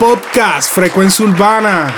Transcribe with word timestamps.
Podcast 0.00 0.72
Frecuencia 0.72 1.26
Urbana. 1.26 1.92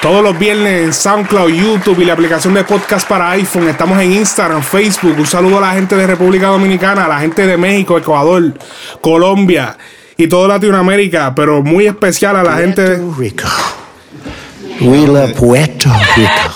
Todos 0.00 0.22
los 0.22 0.38
viernes 0.38 0.84
en 0.84 0.92
SoundCloud, 0.92 1.50
YouTube 1.50 1.98
y 1.98 2.04
la 2.04 2.12
aplicación 2.12 2.54
de 2.54 2.62
podcast 2.62 3.08
para 3.08 3.32
iPhone. 3.32 3.68
Estamos 3.68 4.00
en 4.00 4.12
Instagram, 4.12 4.62
Facebook. 4.62 5.16
Un 5.18 5.26
saludo 5.26 5.58
a 5.58 5.62
la 5.62 5.72
gente 5.72 5.96
de 5.96 6.06
República 6.06 6.46
Dominicana, 6.46 7.06
a 7.06 7.08
la 7.08 7.18
gente 7.18 7.44
de 7.44 7.56
México, 7.56 7.98
Ecuador, 7.98 8.54
Colombia 9.00 9.76
y 10.16 10.28
toda 10.28 10.46
Latinoamérica, 10.46 11.34
pero 11.34 11.60
muy 11.60 11.88
especial 11.88 12.36
a 12.36 12.44
la 12.44 12.58
gente 12.58 12.82
de... 12.82 12.98
Puerto 12.98 13.20
Rico. 13.20 13.48
We 14.80 15.04
love 15.08 15.34
Puerto 15.34 15.90
Rico. 16.14 16.52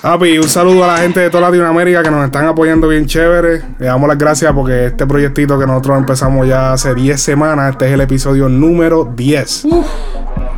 Papi, 0.00 0.38
un 0.38 0.48
saludo 0.48 0.84
a 0.84 0.86
la 0.86 0.98
gente 0.98 1.18
de 1.18 1.28
toda 1.28 1.48
Latinoamérica 1.48 2.04
que 2.04 2.10
nos 2.10 2.24
están 2.24 2.46
apoyando 2.46 2.86
bien 2.86 3.06
chévere. 3.06 3.62
Le 3.80 3.86
damos 3.86 4.08
las 4.08 4.16
gracias 4.16 4.52
porque 4.52 4.86
este 4.86 5.04
proyectito 5.06 5.58
que 5.58 5.66
nosotros 5.66 5.98
empezamos 5.98 6.46
ya 6.46 6.72
hace 6.72 6.94
10 6.94 7.20
semanas, 7.20 7.72
este 7.72 7.88
es 7.88 7.92
el 7.94 8.00
episodio 8.00 8.48
número 8.48 9.12
10. 9.16 9.66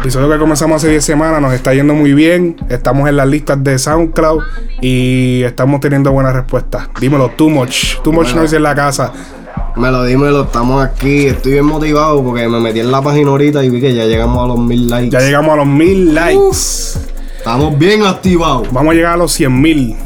Episodio 0.00 0.28
que 0.28 0.38
comenzamos 0.38 0.76
hace 0.76 0.90
10 0.90 1.02
semanas, 1.02 1.40
nos 1.40 1.54
está 1.54 1.72
yendo 1.72 1.94
muy 1.94 2.12
bien. 2.12 2.56
Estamos 2.68 3.08
en 3.08 3.16
las 3.16 3.28
listas 3.28 3.64
de 3.64 3.78
SoundCloud 3.78 4.42
y 4.82 5.42
estamos 5.42 5.80
teniendo 5.80 6.12
buenas 6.12 6.34
respuestas. 6.34 6.88
Dímelo, 7.00 7.30
Too 7.30 7.48
Much. 7.48 7.96
Too 8.02 8.12
Much 8.12 8.34
Noise 8.34 8.56
en 8.56 8.62
la 8.62 8.74
casa. 8.74 9.10
Me 9.76 9.90
lo 9.90 10.04
dímelo, 10.04 10.42
estamos 10.42 10.84
aquí. 10.84 11.28
Estoy 11.28 11.52
bien 11.52 11.64
motivado 11.64 12.22
porque 12.22 12.46
me 12.46 12.60
metí 12.60 12.80
en 12.80 12.92
la 12.92 13.00
página 13.00 13.30
ahorita 13.30 13.64
y 13.64 13.70
vi 13.70 13.80
que 13.80 13.94
ya 13.94 14.04
llegamos 14.04 14.44
a 14.44 14.48
los 14.48 14.58
mil 14.58 14.86
likes. 14.90 15.10
Ya 15.10 15.20
llegamos 15.20 15.54
a 15.54 15.56
los 15.56 15.66
mil 15.66 16.14
likes. 16.14 17.09
Estamos 17.40 17.78
bien 17.78 18.02
activados. 18.04 18.70
Vamos 18.70 18.92
a 18.92 18.94
llegar 18.94 19.14
a 19.14 19.16
los 19.16 19.32
100 19.32 19.60
mil 19.62 19.96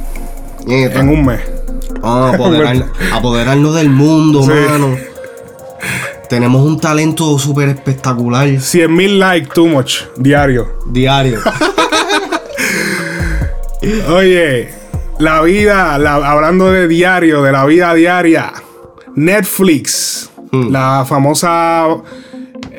en 0.69 1.09
un 1.09 1.27
mes. 1.27 1.41
Vamos 2.01 2.33
a 2.33 2.35
apoderar- 2.37 2.87
apoderarnos 3.13 3.75
del 3.75 3.91
mundo, 3.91 4.45
Sí. 4.45 4.51
mano. 4.71 4.97
Tenemos 6.29 6.65
un 6.65 6.79
talento 6.81 7.37
súper 7.41 7.71
espectacular. 7.71 8.61
100 8.61 8.95
mil 8.95 9.19
likes, 9.19 9.49
Too 9.53 9.67
Much, 9.67 10.03
diario. 10.17 10.79
Diario. 10.87 11.41
Oye, 14.09 14.71
la 15.19 15.43
vida, 15.43 15.98
la- 15.98 16.15
hablando 16.31 16.71
de 16.71 16.87
diario, 16.89 17.43
de 17.43 17.51
la 17.53 17.65
vida 17.67 17.93
diaria, 17.95 18.53
Netflix, 19.17 20.31
Hmm. 20.53 20.71
la 20.71 21.05
famosa, 21.07 21.89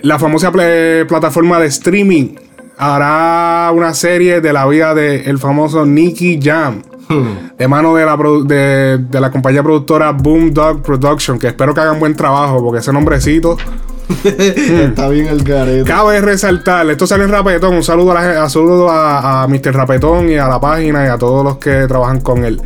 la 0.01 0.17
famosa 0.17 0.49
pl- 0.51 1.05
plataforma 1.07 1.59
de 1.59 1.67
streaming, 1.67 2.35
hará 2.77 3.71
una 3.73 3.93
serie 3.93 4.41
de 4.41 4.53
la 4.53 4.65
vida 4.65 4.93
del 4.93 5.39
famoso 5.39 5.85
Nicky 5.85 6.39
Jam. 6.41 6.81
Hmm. 7.07 7.55
De 7.57 7.67
mano 7.67 7.95
de 7.95 8.03
la, 8.05 8.17
de, 8.45 8.97
de 8.97 9.21
la 9.21 9.29
compañía 9.29 9.61
productora 9.61 10.11
Boomdog 10.11 10.81
Production, 10.81 11.37
que 11.37 11.47
espero 11.47 11.73
que 11.73 11.81
hagan 11.81 11.99
buen 11.99 12.15
trabajo, 12.15 12.63
porque 12.63 12.79
ese 12.79 12.91
nombrecito 12.91 13.57
Está 14.23 15.09
bien 15.09 15.27
el 15.27 15.43
garete. 15.43 15.89
Cabe 15.89 16.21
resaltar, 16.21 16.89
esto 16.89 17.07
sale 17.07 17.23
en 17.23 17.31
Rapetón. 17.31 17.75
Un 17.75 17.83
saludo 17.83 18.11
a, 18.11 18.13
la 18.15 18.43
a, 18.43 18.49
saludo 18.49 18.89
a, 18.89 19.43
a 19.43 19.47
Mr. 19.47 19.73
Rapetón 19.73 20.29
y 20.29 20.35
a 20.35 20.47
la 20.47 20.59
página 20.59 21.05
y 21.05 21.09
a 21.09 21.17
todos 21.17 21.43
los 21.43 21.57
que 21.57 21.87
trabajan 21.87 22.21
con 22.21 22.45
él. 22.45 22.61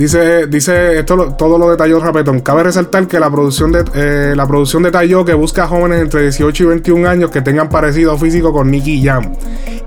Dice, 0.00 0.46
dice 0.46 0.98
esto 0.98 1.14
lo- 1.14 1.34
todo 1.34 1.58
lo 1.58 1.70
detalló 1.70 2.00
Rapetón. 2.00 2.40
Cabe 2.40 2.62
resaltar 2.62 3.06
que 3.06 3.20
la 3.20 3.30
producción 3.30 3.70
de 3.70 3.84
eh, 3.94 4.32
la 4.34 4.46
producción 4.46 4.82
detalló 4.82 5.26
que 5.26 5.34
busca 5.34 5.66
jóvenes 5.66 6.00
entre 6.00 6.22
18 6.22 6.62
y 6.62 6.66
21 6.68 7.06
años 7.06 7.30
que 7.30 7.42
tengan 7.42 7.68
parecido 7.68 8.16
físico 8.16 8.50
con 8.50 8.70
Nicky 8.70 9.04
Jam 9.04 9.34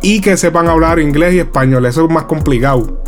y 0.03 0.21
que 0.21 0.37
sepan 0.37 0.67
hablar 0.67 0.99
inglés 0.99 1.33
y 1.33 1.39
español. 1.39 1.87
Eso 1.87 2.05
es 2.05 2.11
más 2.11 2.25
complicado. 2.25 3.01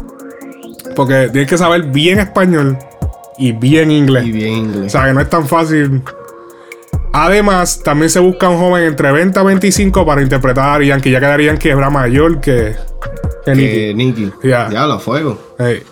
Porque 0.96 1.30
tienes 1.32 1.48
que 1.48 1.60
saber 1.60 1.84
bien 1.84 2.18
español 2.18 2.76
y 3.38 3.52
bien 3.52 3.92
inglés. 3.92 4.26
Y 4.26 4.32
bien 4.32 4.54
O 4.54 4.58
inglés. 4.58 4.92
sea, 4.92 5.06
que 5.06 5.14
no 5.14 5.22
es 5.22 5.30
tan 5.30 5.48
fácil. 5.48 6.02
Además, 7.14 7.82
también 7.84 8.10
se 8.10 8.20
busca 8.20 8.50
un 8.50 8.58
joven 8.58 8.84
entre 8.84 9.12
20 9.12 9.40
a 9.40 9.44
25 9.44 10.06
para 10.06 10.22
interpretar 10.24 10.82
a 10.82 10.84
Yankee. 10.84 11.12
Ya 11.12 11.20
quedarían 11.20 11.58
que 11.58 11.70
era 11.70 11.90
mayor 11.92 12.42
que, 12.42 12.76
que 13.46 13.52
Que 13.54 13.56
Nicky. 13.56 13.94
Nicky. 13.94 14.32
Ya. 14.44 14.70
Ya, 14.70 14.88
lo 14.88 15.00
fuego. 15.00 15.38
Ey. 15.60 15.84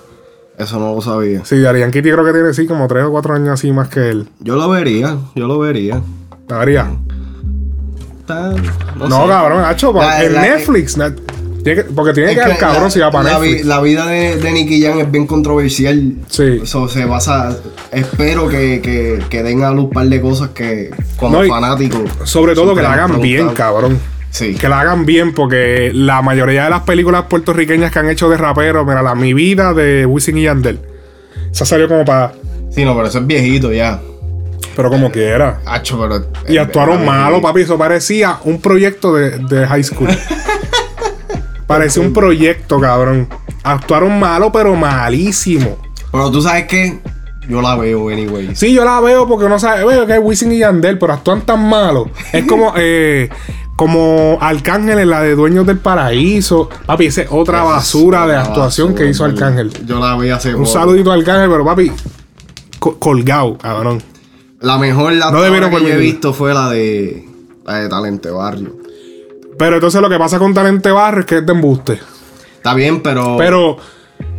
Eso 0.58 0.80
no 0.80 0.94
lo 0.96 1.02
sabía. 1.02 1.44
Sí, 1.46 1.60
Daddy 1.60 1.80
Yankee 1.80 2.02
creo 2.02 2.24
que 2.24 2.32
tiene 2.32 2.54
sí 2.54 2.68
como 2.68 2.88
3 2.88 3.06
o 3.06 3.12
4 3.12 3.34
años 3.36 3.50
así 3.50 3.72
más 3.72 3.90
que 3.90 4.10
él. 4.10 4.28
Yo 4.40 4.56
lo 4.56 4.70
vería. 4.70 5.18
Yo 5.36 5.48
lo 5.48 5.58
vería. 5.60 6.02
Daría. 6.48 6.92
Está- 8.20 8.52
No, 8.96 9.24
sé. 9.24 9.28
cabrón, 9.28 9.62
La- 9.62 10.24
en 10.24 10.34
la- 10.34 10.42
Netflix. 10.42 10.96
na- 10.98 11.14
tiene 11.64 11.84
que- 11.84 11.90
porque 11.90 12.14
tiene 12.14 12.32
Es 12.34 12.40
que 12.40 12.52
que 12.52 12.58
cabrón 12.58 12.84
la- 12.84 12.90
si 12.90 13.00
va 13.00 13.10
para 13.12 13.32
la, 13.34 13.40
vi- 13.40 13.48
Netflix. 13.48 13.66
la 13.68 13.82
vida 13.82 14.06
de, 14.08 14.38
de 14.38 14.52
Nicky 14.52 14.82
Jam 14.82 15.00
es 15.00 15.10
bien 15.12 15.26
controversial. 15.28 16.16
Sí. 16.30 16.60
Eso 16.64 16.88
se 16.88 17.06
basa. 17.06 17.58
Espero 17.92 18.48
que, 18.48 18.82
que, 18.82 19.20
que 19.30 19.44
den 19.44 19.64
a 19.64 19.72
luz 19.72 19.86
un 19.86 19.90
par 19.92 20.08
de 20.08 20.22
cosas 20.22 20.50
que, 20.50 20.92
como 21.18 21.42
No, 21.42 21.48
fanático. 21.48 22.04
Sobre 22.26 22.54
todo 22.54 22.76
que 22.76 22.82
la 22.82 22.94
hagan 22.94 23.20
bien, 23.22 23.50
cabrón. 23.50 23.98
Sí. 24.34 24.56
Que 24.56 24.68
la 24.68 24.80
hagan 24.80 25.06
bien, 25.06 25.32
porque 25.32 25.92
la 25.94 26.24
mayoría 26.24 26.64
de 26.64 26.72
las 26.72 26.82
películas 26.82 27.26
puertorriqueñas 27.30 27.92
que 27.92 28.00
han 28.00 28.10
hecho 28.10 28.30
de 28.30 28.38
raperos, 28.38 28.84
mira, 28.84 29.04
la 29.04 29.14
Mi 29.14 29.32
Vida 29.32 29.74
de 29.74 30.08
Wisin 30.08 30.40
y 30.40 30.44
Yandel. 30.44 30.80
Esa 31.52 31.66
salió 31.66 31.88
como 31.88 32.04
para. 32.04 32.34
Sí, 32.72 32.84
no, 32.84 32.96
pero 32.96 33.08
eso 33.08 33.20
es 33.20 33.28
viejito 33.28 33.72
ya. 33.72 34.02
Pero 34.76 34.90
como 34.90 35.12
quiera. 35.12 35.62
Hacho, 35.68 36.00
pero. 36.02 36.26
Y 36.52 36.58
eh, 36.58 36.60
actuaron 36.60 37.04
eh, 37.04 37.06
malo, 37.06 37.42
papi. 37.44 37.62
Eso 37.62 37.78
parecía 37.78 38.40
un 38.44 38.60
proyecto 38.60 39.14
de, 39.14 39.38
de 39.38 39.68
high 39.68 39.84
school. 39.84 40.10
parecía 41.68 42.02
un 42.02 42.12
proyecto, 42.12 42.80
cabrón. 42.80 43.30
Actuaron 43.62 44.20
malo, 44.20 44.52
pero 44.52 44.76
malísimo. 44.76 45.78
Pero 46.12 46.32
tú 46.32 46.42
sabes 46.42 46.66
que 46.66 47.00
yo 47.48 47.62
la 47.62 47.76
veo, 47.76 48.10
anyway. 48.10 48.56
Sí, 48.56 48.74
yo 48.74 48.84
la 48.84 49.00
veo 49.00 49.28
porque 49.28 49.46
uno 49.46 49.60
sabe, 49.60 49.86
veo 49.86 50.08
que 50.08 50.14
es 50.14 50.20
Wisin 50.22 50.52
y 50.54 50.60
Yandel, 50.60 50.98
pero 50.98 51.14
actúan 51.14 51.42
tan 51.42 51.68
malo. 51.68 52.10
Es 52.32 52.46
como, 52.46 52.74
eh, 52.78 53.30
como 53.76 54.38
Arcángel 54.42 55.00
en 55.00 55.10
la 55.10 55.22
de 55.22 55.36
Dueños 55.36 55.66
del 55.66 55.80
Paraíso. 55.80 56.70
Papi, 56.86 57.08
esa 57.08 57.22
es 57.24 57.28
otra 57.32 57.64
basura 57.64 58.28
de 58.28 58.36
actuación 58.36 58.90
basura, 58.90 59.04
que 59.06 59.10
hizo. 59.12 59.26
Arcángel. 59.26 59.72
Yo 59.86 60.00
la 60.00 60.16
vi 60.18 60.30
hace 60.30 60.50
Un 60.50 60.64
poco. 60.64 60.66
saludito 60.74 61.12
a 61.12 61.16
Arcángel, 61.16 61.50
pero 61.50 61.66
papi, 61.66 61.92
co- 62.80 63.00
colgado, 63.00 63.58
cabrón. 63.58 64.02
La 64.60 64.78
mejor 64.78 65.12
la 65.14 65.32
No 65.32 65.42
que 65.70 65.82
yo 65.82 65.88
he 65.90 65.98
visto 65.98 66.34
fue 66.34 66.54
la 66.54 66.70
de. 66.70 67.28
La 67.66 67.76
de 67.80 67.90
Talente 67.90 68.30
Barrio. 68.30 68.76
Pero 69.58 69.76
entonces 69.76 70.02
lo 70.02 70.10
que 70.10 70.18
pasa 70.18 70.40
con 70.40 70.54
Talente 70.54 70.92
Barrio 70.92 71.22
es 71.22 71.26
que 71.26 71.38
es 71.38 71.46
de 71.46 71.52
embuste. 71.54 72.00
Está 72.58 72.74
bien, 72.74 73.02
pero. 73.02 73.36
Pero 73.38 73.78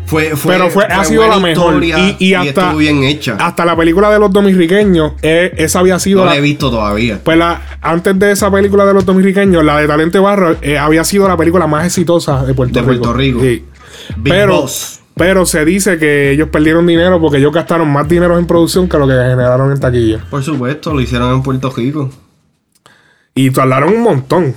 fue, 0.06 0.36
fue, 0.36 0.54
pero 0.54 0.70
fue, 0.70 0.84
ha 0.84 1.04
sido 1.04 1.26
la 1.26 1.38
mejor. 1.38 1.82
historia 1.82 2.16
Y, 2.18 2.26
y 2.28 2.34
hasta, 2.34 2.48
estuvo 2.62 2.76
bien 2.78 3.02
hecha. 3.04 3.36
hasta 3.40 3.64
la 3.64 3.76
película 3.76 4.10
de 4.10 4.18
los 4.18 4.30
dominiqueños, 4.32 5.12
eh, 5.22 5.52
esa 5.56 5.80
había 5.80 5.98
sido 5.98 6.20
no 6.20 6.26
la, 6.26 6.32
la 6.32 6.36
he 6.38 6.40
visto 6.40 6.70
todavía. 6.70 7.20
Pues 7.22 7.38
la, 7.38 7.60
antes 7.80 8.18
de 8.18 8.30
esa 8.32 8.50
película 8.50 8.84
de 8.84 8.94
los 8.94 9.04
dominiqueños, 9.06 9.64
la 9.64 9.78
de 9.78 9.86
Talente 9.86 10.18
Barro, 10.18 10.56
eh, 10.62 10.78
había 10.78 11.04
sido 11.04 11.26
la 11.28 11.36
película 11.36 11.66
más 11.66 11.86
exitosa 11.86 12.44
de 12.44 12.54
Puerto 12.54 12.74
De 12.74 12.80
Rico. 12.80 13.02
Puerto 13.04 13.12
Rico. 13.18 13.40
Sí. 13.40 13.64
Pero, 14.22 14.60
Boss. 14.62 15.00
pero 15.16 15.46
se 15.46 15.64
dice 15.64 15.98
que 15.98 16.32
ellos 16.32 16.48
perdieron 16.50 16.86
dinero 16.86 17.20
porque 17.20 17.38
ellos 17.38 17.52
gastaron 17.52 17.90
más 17.90 18.06
dinero 18.08 18.38
en 18.38 18.46
producción 18.46 18.88
que 18.88 18.98
lo 18.98 19.06
que 19.06 19.14
generaron 19.14 19.72
en 19.72 19.80
taquilla. 19.80 20.24
Por 20.28 20.42
supuesto, 20.42 20.92
lo 20.92 21.00
hicieron 21.00 21.32
en 21.34 21.42
Puerto 21.42 21.70
Rico. 21.74 22.10
Y 23.34 23.50
tardaron 23.50 23.94
un 23.94 24.02
montón. 24.02 24.54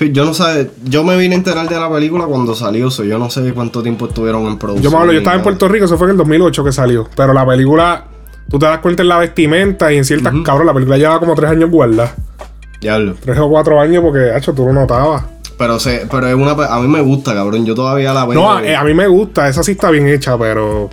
Yo 0.00 0.24
no 0.24 0.32
sé, 0.32 0.70
yo 0.84 1.02
me 1.02 1.16
vine 1.16 1.34
a 1.34 1.38
enterar 1.38 1.68
de 1.68 1.74
la 1.78 1.90
película 1.90 2.24
cuando 2.26 2.54
salió, 2.54 2.88
so 2.90 3.02
yo 3.02 3.18
no 3.18 3.30
sé 3.30 3.52
cuánto 3.52 3.82
tiempo 3.82 4.06
estuvieron 4.06 4.46
en 4.46 4.56
producción. 4.56 4.84
Yo 4.84 4.90
me 4.96 5.00
hablo, 5.02 5.12
yo 5.12 5.18
estaba 5.18 5.36
en. 5.36 5.42
Puerto 5.42 5.66
Rico, 5.66 5.86
eso 5.86 5.98
fue 5.98 6.06
en 6.06 6.12
el 6.12 6.16
2008 6.18 6.62
que 6.64 6.70
salió. 6.72 7.08
Pero 7.16 7.32
la 7.32 7.44
película, 7.44 8.04
tú 8.48 8.60
te 8.60 8.66
das 8.66 8.78
cuenta 8.78 9.02
en 9.02 9.08
la 9.08 9.18
vestimenta 9.18 9.92
y 9.92 9.96
en 9.96 10.04
ciertas. 10.04 10.32
Cabrón, 10.44 10.66
la 10.68 10.74
película 10.74 10.96
lleva 10.98 11.18
como 11.18 11.34
tres 11.34 11.50
años 11.50 11.68
guardada. 11.70 12.14
Diablo. 12.80 13.16
Tres 13.20 13.38
o 13.40 13.48
cuatro 13.48 13.80
años 13.80 14.02
porque, 14.04 14.36
hecho, 14.36 14.54
tú 14.54 14.64
lo 14.66 14.72
notabas. 14.72 15.24
Pero, 15.58 15.80
se, 15.80 16.06
pero 16.08 16.28
es 16.28 16.34
una, 16.36 16.52
a 16.52 16.78
mí 16.80 16.86
me 16.86 17.00
gusta, 17.00 17.34
cabrón. 17.34 17.66
Yo 17.66 17.74
todavía 17.74 18.12
la 18.14 18.24
veo. 18.24 18.40
No, 18.40 18.52
a, 18.52 18.58
a 18.58 18.84
mí 18.84 18.94
me 18.94 19.08
gusta, 19.08 19.48
esa 19.48 19.64
sí 19.64 19.72
está 19.72 19.90
bien 19.90 20.06
hecha, 20.06 20.38
pero. 20.38 20.90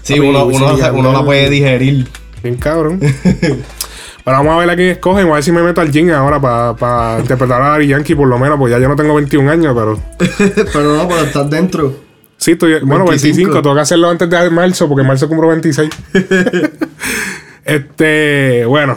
sí, 0.00 0.18
uno, 0.18 0.46
uno, 0.46 0.74
la- 0.74 0.90
uno 0.92 1.12
la 1.12 1.22
puede 1.22 1.50
digerir. 1.50 2.08
Bien 2.42 2.56
cabrón. 2.56 2.98
Pero 4.26 4.38
vamos 4.38 4.54
a 4.54 4.58
ver 4.58 4.70
a 4.70 4.74
quién 4.74 4.88
escogen. 4.88 5.22
Voy 5.22 5.34
a 5.34 5.34
ver 5.36 5.44
si 5.44 5.52
me 5.52 5.62
meto 5.62 5.80
al 5.80 5.92
gym 5.92 6.10
ahora 6.10 6.40
para 6.40 7.20
interpretar 7.20 7.62
a 7.62 7.74
Ari 7.74 7.86
Yankee 7.86 8.16
por 8.16 8.26
lo 8.26 8.36
menos. 8.40 8.58
Pues 8.58 8.72
ya 8.72 8.78
yo 8.80 8.88
no 8.88 8.96
tengo 8.96 9.14
21 9.14 9.48
años, 9.48 9.72
pero... 9.72 10.00
pero 10.72 10.96
no, 10.96 11.06
pero 11.06 11.20
estás 11.20 11.48
dentro. 11.48 11.94
Sí, 12.36 12.50
estoy... 12.50 12.80
Bueno, 12.80 13.04
25. 13.04 13.36
25. 13.36 13.62
Tengo 13.62 13.76
que 13.76 13.82
hacerlo 13.82 14.10
antes 14.10 14.28
de 14.28 14.50
marzo 14.50 14.88
porque 14.88 15.02
en 15.02 15.06
marzo 15.06 15.28
cumplo 15.28 15.48
26. 15.48 15.90
Este, 17.64 18.64
bueno. 18.66 18.96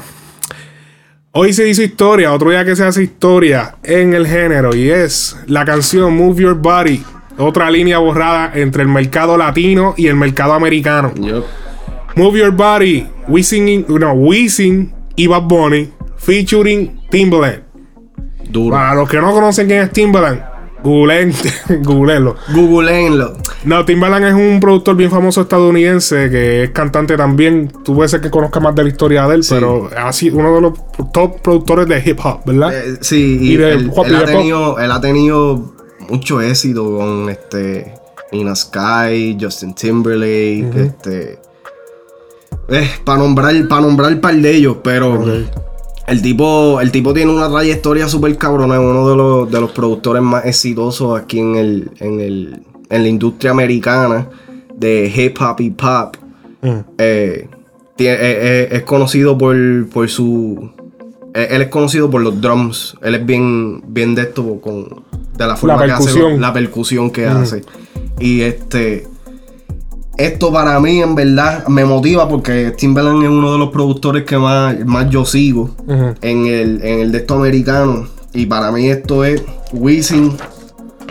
Hoy 1.32 1.54
se 1.54 1.68
hizo 1.68 1.84
historia, 1.84 2.34
otro 2.34 2.50
día 2.50 2.66
que 2.66 2.75
se 2.75 2.84
hace 2.84 3.04
historia 3.04 3.75
en 3.84 4.14
el 4.14 4.28
género 4.28 4.75
y 4.75 4.90
es 4.90 5.38
la 5.48 5.66
canción 5.66 6.16
Move 6.16 6.42
Your 6.42 6.56
Body, 6.56 7.04
otra 7.40 7.72
línea 7.72 7.98
borrada 7.98 8.52
entre 8.54 8.84
el 8.84 8.90
mercado 8.90 9.38
latino 9.38 9.96
y 9.98 10.06
el 10.06 10.16
mercado 10.16 10.54
americano. 10.54 11.14
Yup. 11.16 11.46
Move 12.16 12.40
Your 12.40 12.52
Body, 12.52 13.08
Wisin, 13.28 13.86
no, 13.88 14.14
Wisin 14.14 14.99
y 15.19 15.27
Bad 15.27 15.44
Bunny, 15.44 15.89
featuring 16.18 17.01
Timbaland. 17.10 17.63
Duro. 18.50 18.75
Para 18.75 18.95
los 18.95 19.10
que 19.10 19.18
no 19.18 19.31
conocen 19.33 19.68
quién 19.68 19.81
es 19.83 19.92
Timbaland, 19.92 20.42
googleen, 20.83 21.33
googleenlo. 21.83 22.36
Googleenlo. 22.54 23.33
No, 23.66 23.83
Timbaland 23.86 24.25
es 24.25 24.33
un 24.33 24.60
productor 24.60 24.95
bien 24.95 25.12
famoso 25.12 25.42
estadounidense 25.42 26.30
que 26.30 26.63
es 26.63 26.69
cantante 26.71 27.18
también. 27.18 27.71
Tú 27.83 27.94
puedes 27.95 28.12
ser 28.12 28.21
que 28.21 28.30
conozcas 28.31 28.63
más 28.63 28.74
de 28.75 28.83
la 28.83 28.89
historia 28.89 29.27
de 29.27 29.36
él, 29.36 29.44
Sí. 29.44 29.54
pero 29.56 29.89
ha 29.95 30.12
sido 30.13 30.38
uno 30.38 30.56
de 30.56 30.62
los 30.62 30.74
top 31.12 31.42
productores 31.42 31.88
de 31.88 32.01
hip 32.10 32.19
hop, 32.24 32.39
¿verdad? 32.45 32.74
Eh, 32.75 32.98
sí, 33.01 33.38
y, 33.42 33.54
Y 33.54 33.57
de 33.57 33.74
él, 33.74 33.92
él 34.06 34.15
ha 34.15 34.25
tenido, 34.25 34.80
él 34.80 34.92
ha 34.92 35.01
tenido 35.01 35.75
mucho 36.10 36.42
éxito 36.42 36.98
con 36.98 37.30
este 37.30 37.94
Nina 38.31 38.56
Sky, 38.56 39.38
Justin 39.39 39.75
Timberlake, 39.75 40.72
este. 40.75 41.39
Para 43.04 43.19
nombrar, 43.19 43.68
para 43.68 43.81
nombrar 43.81 44.13
un 44.13 44.21
par 44.21 44.36
de 44.36 44.56
ellos, 44.56 44.77
pero 44.83 45.24
el 46.07 46.21
tipo, 46.21 46.80
el 46.81 46.92
tipo 46.92 47.13
tiene 47.13 47.31
una 47.31 47.50
trayectoria 47.50 48.07
súper 48.07 48.38
cabrona, 48.38 48.75
es 48.75 48.81
uno 48.81 49.10
de 49.10 49.16
los, 49.16 49.51
de 49.51 49.62
los 49.62 49.71
productores 49.71 50.21
más 50.24 50.45
exitosos 50.45 51.19
aquí 51.19 51.39
en 51.39 51.56
el, 51.56 51.92
en 52.00 52.19
el, 52.19 52.63
en 52.89 53.04
la 53.04 53.07
industria 53.10 53.51
americana 53.51 54.27
de 54.75 55.12
hip 55.16 55.38
hop 55.42 55.60
y 55.60 55.69
pop. 55.71 56.16
Mm. 56.62 56.80
Eh, 56.98 57.48
eh, 58.00 58.18
eh, 58.19 58.69
es 58.72 58.83
conocido 58.83 59.38
por, 59.38 59.56
por 59.89 60.10
su. 60.10 60.72
eh, 61.33 61.50
Él 61.51 61.62
es 61.63 61.68
conocido 61.68 62.10
por 62.10 62.22
los 62.22 62.39
drums. 62.39 62.95
Él 63.01 63.15
es 63.15 63.25
bien, 63.25 63.83
bien 63.88 64.15
de 64.15 64.22
esto 64.24 64.60
con. 64.62 65.04
De 65.38 65.45
la 65.45 65.56
forma 65.57 65.86
que 65.86 65.92
hace. 65.92 66.38
La 66.38 66.54
percusión 66.54 67.12
que 67.12 67.25
hace. 67.25 67.62
Y 68.19 68.42
este. 68.42 69.06
Esto 70.19 70.51
para 70.51 70.80
mí, 70.81 71.01
en 71.01 71.16
verdad, 71.16 71.66
me 71.68 71.86
motiva 71.86 72.27
porque 72.27 72.71
Timbaland 72.77 73.24
es 73.24 73.30
uno 73.30 73.54
de 73.54 73.57
los 73.57 73.69
productores 73.69 74.24
que 74.25 74.38
más, 74.38 74.75
más 74.86 75.10
yo 75.10 75.24
sigo 75.25 75.69
en, 76.21 76.45
el, 76.45 76.81
en 76.83 77.00
el 77.00 77.12
de 77.13 77.19
esto 77.19 77.36
americano. 77.36 78.06
Y 78.33 78.45
para 78.45 78.71
mí 78.71 78.89
esto 78.89 79.24
es 79.24 79.42
Wisin. 79.71 80.36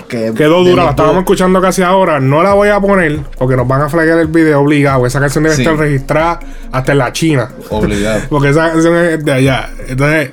Que 0.09 0.33
Quedó 0.35 0.63
dura, 0.63 0.85
la 0.85 0.91
estábamos 0.91 1.19
escuchando 1.21 1.61
casi 1.61 1.83
ahora. 1.83 2.21
No 2.21 2.43
la 2.43 2.55
voy 2.55 2.69
a 2.69 2.81
poner 2.81 3.21
porque 3.39 3.57
nos 3.57 3.67
van 3.67 3.83
a 3.83 3.89
flaggar 3.89 4.19
el 4.19 4.29
video 4.29 4.61
obligado. 4.61 5.05
Esa 5.07 5.21
canción 5.21 5.45
debe 5.45 5.57
Sí. 5.57 5.63
estar 5.63 5.77
registrada 5.77 6.41
hasta 6.71 6.93
en 6.93 6.99
la 6.99 7.13
China. 7.13 7.49
Obligado. 7.71 8.21
Porque 8.31 8.51
esa 8.51 8.71
canción 8.73 8.95
es 8.97 9.25
de 9.25 9.33
allá. 9.33 9.69
Entonces, 9.89 10.31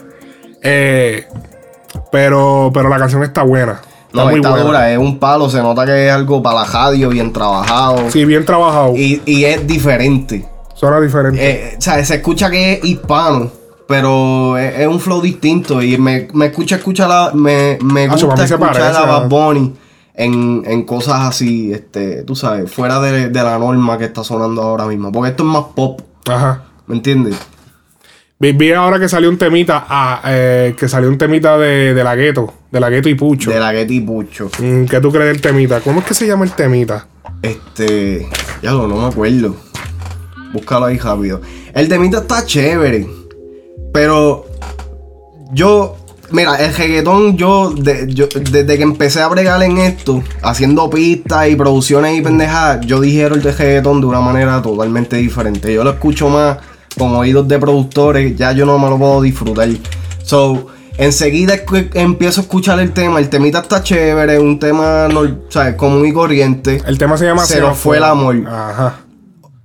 eh, 0.62 1.26
pero, 2.12 2.72
pero 2.74 2.88
la 2.90 2.98
canción 3.00 3.24
está 3.24 3.44
buena. 3.44 3.80
No, 4.16 4.26
muy 4.26 4.36
está 4.36 4.50
buena. 4.50 4.66
dura, 4.66 4.92
es 4.92 4.98
un 4.98 5.20
palo, 5.20 5.50
se 5.50 5.62
nota 5.62 5.86
que 5.86 6.08
es 6.08 6.12
algo 6.14 6.42
para 6.42 6.62
la 6.62 6.66
radio, 6.66 7.10
bien 7.10 7.32
trabajado. 7.34 8.10
Sí, 8.12 8.26
bien 8.26 8.46
trabajado. 8.46 8.96
Y, 8.96 9.22
y 9.26 9.46
es 9.46 9.66
diferente. 9.68 10.48
Suena 10.74 11.00
diferente. 11.00 11.40
Eh, 11.42 11.76
o 11.78 11.82
sea, 11.82 12.04
se 12.04 12.16
escucha 12.16 12.50
que 12.50 12.74
es 12.74 12.84
hispano, 12.86 13.50
pero 13.88 14.58
es, 14.58 14.80
es 14.80 14.88
un 14.88 15.00
flow 15.00 15.22
distinto. 15.22 15.82
Y 15.82 15.98
me, 15.98 16.28
me 16.34 16.48
escucha 16.48 16.76
escuchar 16.76 17.08
la, 17.10 17.32
me, 17.34 17.78
me 17.82 18.06
Hacho, 18.06 18.28
gusta 18.28 18.44
escuchar 18.44 18.74
parece, 18.74 18.98
a 18.98 19.06
Bad. 19.06 19.30
Bunny 19.30 19.74
en, 20.16 20.64
en 20.66 20.84
cosas 20.84 21.22
así, 21.22 21.72
este, 21.74 22.24
tú 22.24 22.36
sabes, 22.36 22.72
fuera 22.72 23.00
de, 23.02 23.30
de 23.30 23.44
la 23.44 23.58
norma 23.60 23.98
que 23.98 24.06
está 24.06 24.24
sonando 24.24 24.62
ahora 24.62 24.86
mismo. 24.86 25.12
Porque 25.12 25.32
esto 25.32 25.44
es 25.44 25.50
más 25.50 25.64
pop, 25.76 26.02
Ajá. 26.30 26.64
¿me 26.88 26.96
entiendes? 26.96 27.36
Vi, 28.38 28.72
ahora 28.74 29.00
que 29.00 29.08
salió 29.08 29.30
un 29.30 29.38
temita, 29.38 29.86
ah, 29.88 30.22
eh, 30.28 30.76
que 30.78 30.90
salió 30.90 31.08
un 31.10 31.18
temita 31.18 31.58
de, 31.58 31.94
de 31.94 32.04
la 32.04 32.16
gueto, 32.16 32.54
de 32.70 32.80
la 32.82 32.90
gueto 32.90 33.08
y 33.08 33.16
Pucho. 33.16 33.50
De 33.50 33.60
la 33.60 33.72
Getty 33.72 34.02
Pucho. 34.02 34.50
Mm, 34.60 34.86
¿Qué 34.86 35.00
tú 35.00 35.10
crees 35.12 35.28
del 35.28 35.42
temita? 35.42 35.80
¿Cómo 35.80 36.02
es 36.02 36.06
que 36.06 36.14
se 36.14 36.28
llama 36.28 36.44
el 36.44 36.52
temita? 36.52 37.08
Este. 37.42 38.28
Ya 38.62 38.72
lo, 38.72 38.88
no 38.88 38.98
me 38.98 39.08
acuerdo. 39.08 39.56
Búscalo 40.52 40.86
ahí 40.88 40.98
rápido. 40.98 41.42
El 41.74 41.88
temita 41.88 42.18
está 42.20 42.46
chévere. 42.46 43.08
Pero. 43.94 44.46
Yo. 45.54 45.96
Mira, 46.32 46.56
el 46.56 46.74
reggaetón, 46.74 47.38
yo, 47.38 47.70
de- 47.70 48.12
yo- 48.12 48.28
desde 48.28 48.78
que 48.78 48.84
empecé 48.84 49.22
a 49.22 49.28
bregar 49.28 49.62
en 49.62 49.78
esto, 49.78 50.24
haciendo 50.42 50.90
pistas 50.90 51.48
y 51.50 51.56
producciones 51.56 52.18
y 52.18 52.22
pendejadas, 52.22 52.84
yo 52.86 53.00
digiero 53.00 53.36
el 53.36 53.44
reggaetón 53.44 54.02
de 54.02 54.08
una 54.08 54.22
manera 54.22 54.60
totalmente 54.62 55.18
diferente. 55.18 55.72
Yo 55.72 55.84
lo 55.84 55.92
escucho 55.92 56.28
más 56.28 56.58
con 56.98 57.16
oídos 57.16 57.48
de 57.48 57.60
productores, 57.60 58.36
ya 58.38 58.52
yo 58.52 58.66
no 58.66 58.78
me 58.80 58.90
lo 58.90 58.98
puedo 58.98 59.22
disfrutar. 59.22 59.68
So, 60.24 60.68
enseguida 60.98 61.56
empiezo 61.94 62.42
a 62.42 62.44
escuchar 62.44 62.80
el 62.80 62.92
tema. 62.94 63.20
El 63.20 63.30
temita 63.30 63.60
está 63.60 63.84
chévere, 63.84 64.40
un 64.40 64.60
tema, 64.60 65.08
nor- 65.10 65.42
¿sabes? 65.50 65.76
Común 65.76 66.06
y 66.06 66.14
corriente. 66.14 66.82
El 66.86 66.98
tema 66.98 67.18
se 67.18 67.26
llama 67.26 67.46
Se 67.46 67.60
nos 67.60 67.78
fue 67.78 67.98
el 67.98 68.04
amor. 68.04 68.36
Ajá. 68.48 69.02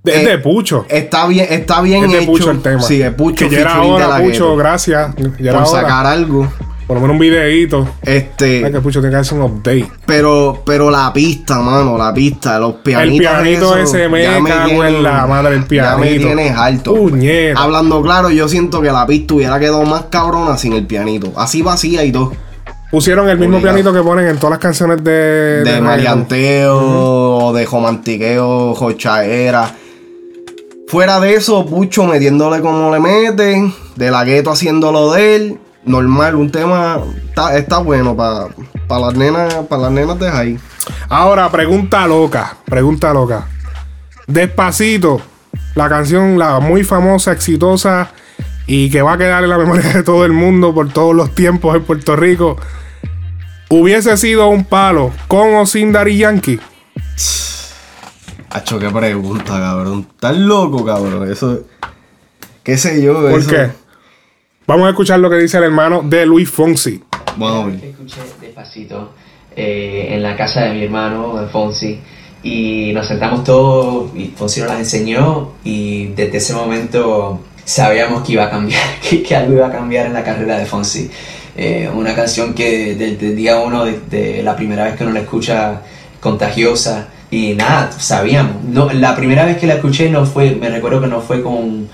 De, 0.02 0.12
es 0.16 0.22
Eh, 0.26 0.30
de 0.30 0.38
Pucho. 0.38 0.86
Está 0.88 1.26
bien, 1.26 1.46
está 1.50 1.82
bien 1.82 2.04
Es 2.04 2.10
de 2.12 2.18
hecho. 2.22 2.32
Pucho 2.32 2.50
el 2.50 2.62
tema. 2.62 2.80
Sí, 2.82 3.02
es 3.02 3.12
Pucho. 3.12 3.48
Que 3.48 3.54
ya 3.54 3.60
era 3.60 3.82
hora, 3.82 4.18
Pucho, 4.18 4.56
gracias. 4.56 5.14
Ya 5.38 5.50
era 5.50 5.62
Por 5.64 5.72
hora. 5.72 5.80
sacar 5.82 6.06
algo. 6.06 6.50
Por 6.90 6.96
lo 6.96 7.02
menos 7.02 7.14
un 7.14 7.20
videíto. 7.20 7.88
Este. 8.02 8.64
Ay, 8.64 8.72
que 8.72 8.80
Pucho 8.80 8.98
tiene 8.98 9.14
que 9.14 9.20
hacer 9.20 9.38
un 9.38 9.44
update. 9.44 9.86
Pero, 10.06 10.60
pero 10.66 10.90
la 10.90 11.12
pista, 11.12 11.60
mano, 11.60 11.96
la 11.96 12.12
pista, 12.12 12.58
los 12.58 12.74
pianitos. 12.82 13.12
el 13.12 13.18
pianito 13.20 13.76
esos, 13.76 13.94
ese 13.94 14.08
me 14.08 14.24
ya 14.24 14.42
cago 14.42 14.84
en 14.84 15.00
la 15.04 15.24
madre 15.24 15.50
del 15.52 15.60
Ya 15.60 15.68
pianito. 15.68 16.00
me 16.00 16.18
tienes 16.18 16.56
alto. 16.56 16.96
Puñeta. 16.96 17.62
Hablando 17.62 18.02
claro, 18.02 18.30
yo 18.30 18.48
siento 18.48 18.82
que 18.82 18.90
la 18.90 19.06
pista 19.06 19.34
hubiera 19.34 19.60
quedado 19.60 19.84
más 19.84 20.06
cabrona 20.10 20.58
sin 20.58 20.72
el 20.72 20.84
pianito. 20.84 21.32
Así 21.36 21.62
vacía 21.62 22.04
y 22.04 22.10
todo. 22.10 22.32
Pusieron 22.90 23.28
el 23.28 23.38
mismo 23.38 23.62
pianito 23.62 23.92
que 23.92 24.00
ponen 24.02 24.26
en 24.26 24.38
todas 24.38 24.50
las 24.50 24.58
canciones 24.58 25.04
de. 25.04 25.62
De 25.62 25.80
maleanteo, 25.80 27.52
de 27.52 27.66
romantiqueo, 27.66 28.74
jochaera. 28.74 29.76
Fuera 30.88 31.20
de 31.20 31.34
eso, 31.34 31.64
Pucho 31.66 32.02
metiéndole 32.06 32.60
como 32.60 32.92
le 32.92 32.98
mete, 32.98 33.72
de 33.94 34.10
la 34.10 34.24
gueto 34.24 34.50
haciéndolo 34.50 35.12
de 35.12 35.36
él. 35.36 35.60
Normal, 35.84 36.34
un 36.34 36.50
tema 36.50 36.98
está, 37.26 37.56
está 37.56 37.78
bueno 37.78 38.14
para 38.16 38.48
las 39.00 39.14
nenas, 39.14 39.54
para 39.68 39.82
las 39.82 39.92
nenas 39.92 40.18
de 40.18 40.28
ahí. 40.28 40.58
Ahora, 41.08 41.50
pregunta 41.50 42.06
loca. 42.06 42.56
Pregunta 42.66 43.12
loca. 43.14 43.46
Despacito. 44.26 45.20
La 45.74 45.88
canción, 45.88 46.38
la 46.38 46.60
muy 46.60 46.84
famosa, 46.84 47.32
exitosa 47.32 48.10
y 48.66 48.90
que 48.90 49.02
va 49.02 49.14
a 49.14 49.18
quedar 49.18 49.42
en 49.42 49.50
la 49.50 49.58
memoria 49.58 49.92
de 49.92 50.02
todo 50.02 50.24
el 50.24 50.32
mundo 50.32 50.74
por 50.74 50.92
todos 50.92 51.14
los 51.14 51.34
tiempos 51.34 51.74
en 51.76 51.82
Puerto 51.84 52.14
Rico. 52.16 52.56
Hubiese 53.68 54.16
sido 54.16 54.48
un 54.48 54.64
palo 54.64 55.12
con 55.28 55.54
o 55.54 55.64
sin 55.66 55.92
Daddy 55.92 56.18
Yankee. 56.18 56.60
Hacho, 58.50 58.78
qué 58.78 58.90
pregunta, 58.90 59.58
cabrón. 59.60 60.06
Estás 60.12 60.36
loco, 60.36 60.84
cabrón. 60.84 61.30
Eso. 61.30 61.60
¿Qué 62.64 62.76
sé 62.76 63.00
yo? 63.00 63.14
¿Por 63.22 63.38
eso- 63.40 63.50
qué? 63.50 63.70
Vamos 64.70 64.86
a 64.86 64.90
escuchar 64.90 65.18
lo 65.18 65.28
que 65.28 65.38
dice 65.38 65.58
el 65.58 65.64
hermano 65.64 66.00
de 66.04 66.24
Luis 66.24 66.48
Fonsi. 66.48 67.02
Ver. 67.36 67.84
Escuché 67.90 68.20
despacito 68.40 69.10
eh, 69.56 70.10
en 70.12 70.22
la 70.22 70.36
casa 70.36 70.60
de 70.60 70.74
mi 70.74 70.84
hermano, 70.84 71.44
Fonsi, 71.50 71.98
y 72.44 72.92
nos 72.94 73.08
sentamos 73.08 73.42
todos 73.42 74.16
y 74.16 74.26
Fonsi 74.26 74.60
nos 74.60 74.68
las 74.68 74.78
enseñó 74.78 75.54
y 75.64 76.06
desde 76.14 76.36
ese 76.36 76.54
momento 76.54 77.40
sabíamos 77.64 78.24
que 78.24 78.34
iba 78.34 78.44
a 78.44 78.50
cambiar, 78.50 78.80
que, 79.10 79.24
que 79.24 79.34
algo 79.34 79.54
iba 79.54 79.66
a 79.66 79.72
cambiar 79.72 80.06
en 80.06 80.12
la 80.12 80.22
carrera 80.22 80.56
de 80.56 80.66
Fonsi. 80.66 81.10
Eh, 81.56 81.90
una 81.92 82.14
canción 82.14 82.54
que 82.54 82.94
desde 82.94 83.26
el 83.26 83.34
día 83.34 83.58
uno, 83.58 83.84
de, 83.84 83.98
de 84.08 84.40
la 84.44 84.54
primera 84.54 84.84
vez 84.84 84.94
que 84.94 85.02
uno 85.02 85.12
la 85.12 85.20
escucha, 85.22 85.82
contagiosa 86.20 87.08
y 87.28 87.54
nada, 87.54 87.90
sabíamos. 87.90 88.62
No, 88.62 88.88
la 88.92 89.16
primera 89.16 89.44
vez 89.44 89.58
que 89.58 89.66
la 89.66 89.74
escuché 89.74 90.08
no 90.10 90.24
fue, 90.26 90.54
me 90.54 90.68
recuerdo 90.68 91.00
que 91.00 91.08
no 91.08 91.20
fue 91.20 91.42
con, 91.42 91.88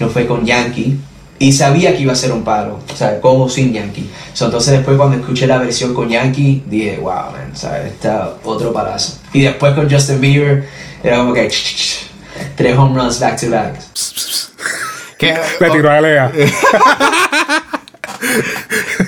no 0.00 0.08
fue 0.08 0.26
con 0.26 0.46
Yankee, 0.46 0.98
y 1.42 1.52
sabía 1.52 1.94
que 1.96 2.02
iba 2.02 2.12
a 2.12 2.16
ser 2.16 2.30
un 2.32 2.44
palo, 2.44 2.78
o 2.92 2.96
sea, 2.96 3.20
con 3.20 3.40
o 3.40 3.48
sin 3.48 3.72
Yankee. 3.72 4.08
So, 4.32 4.44
entonces 4.46 4.74
después 4.74 4.96
cuando 4.96 5.16
escuché 5.16 5.46
la 5.46 5.58
versión 5.58 5.92
con 5.92 6.08
Yankee, 6.08 6.62
dije, 6.66 6.98
wow, 6.98 7.32
man, 7.32 7.50
¿sabes? 7.54 7.92
Está 7.92 8.34
otro 8.44 8.72
palazo. 8.72 9.18
Y 9.32 9.42
después 9.42 9.74
con 9.74 9.90
Justin 9.90 10.20
Bieber, 10.20 10.68
era 11.02 11.18
como 11.18 11.32
que 11.34 11.48
tres 12.56 12.76
home 12.78 12.98
runs 13.00 13.18
back 13.18 13.40
to 13.40 13.50
back. 13.50 13.74
¿Qué? 15.18 15.34
Le 15.60 15.70
tiró 15.70 15.90
a 15.90 16.00
Lea. 16.00 16.32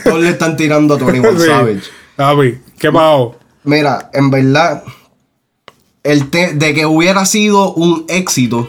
Todos 0.05 0.21
le 0.21 0.31
están 0.31 0.57
tirando 0.57 0.95
a 0.95 0.99
Tony 0.99 1.19
Sí. 1.21 1.47
Savage. 2.17 2.61
¿qué 2.79 2.93
pasó? 2.93 3.37
Mira, 3.65 4.11
en 4.13 4.31
verdad, 4.31 4.83
el 6.03 6.31
te- 6.31 6.53
de 6.55 6.75
que 6.75 6.85
hubiera 6.87 7.25
sido 7.25 7.73
un 7.75 8.05
éxito, 8.09 8.69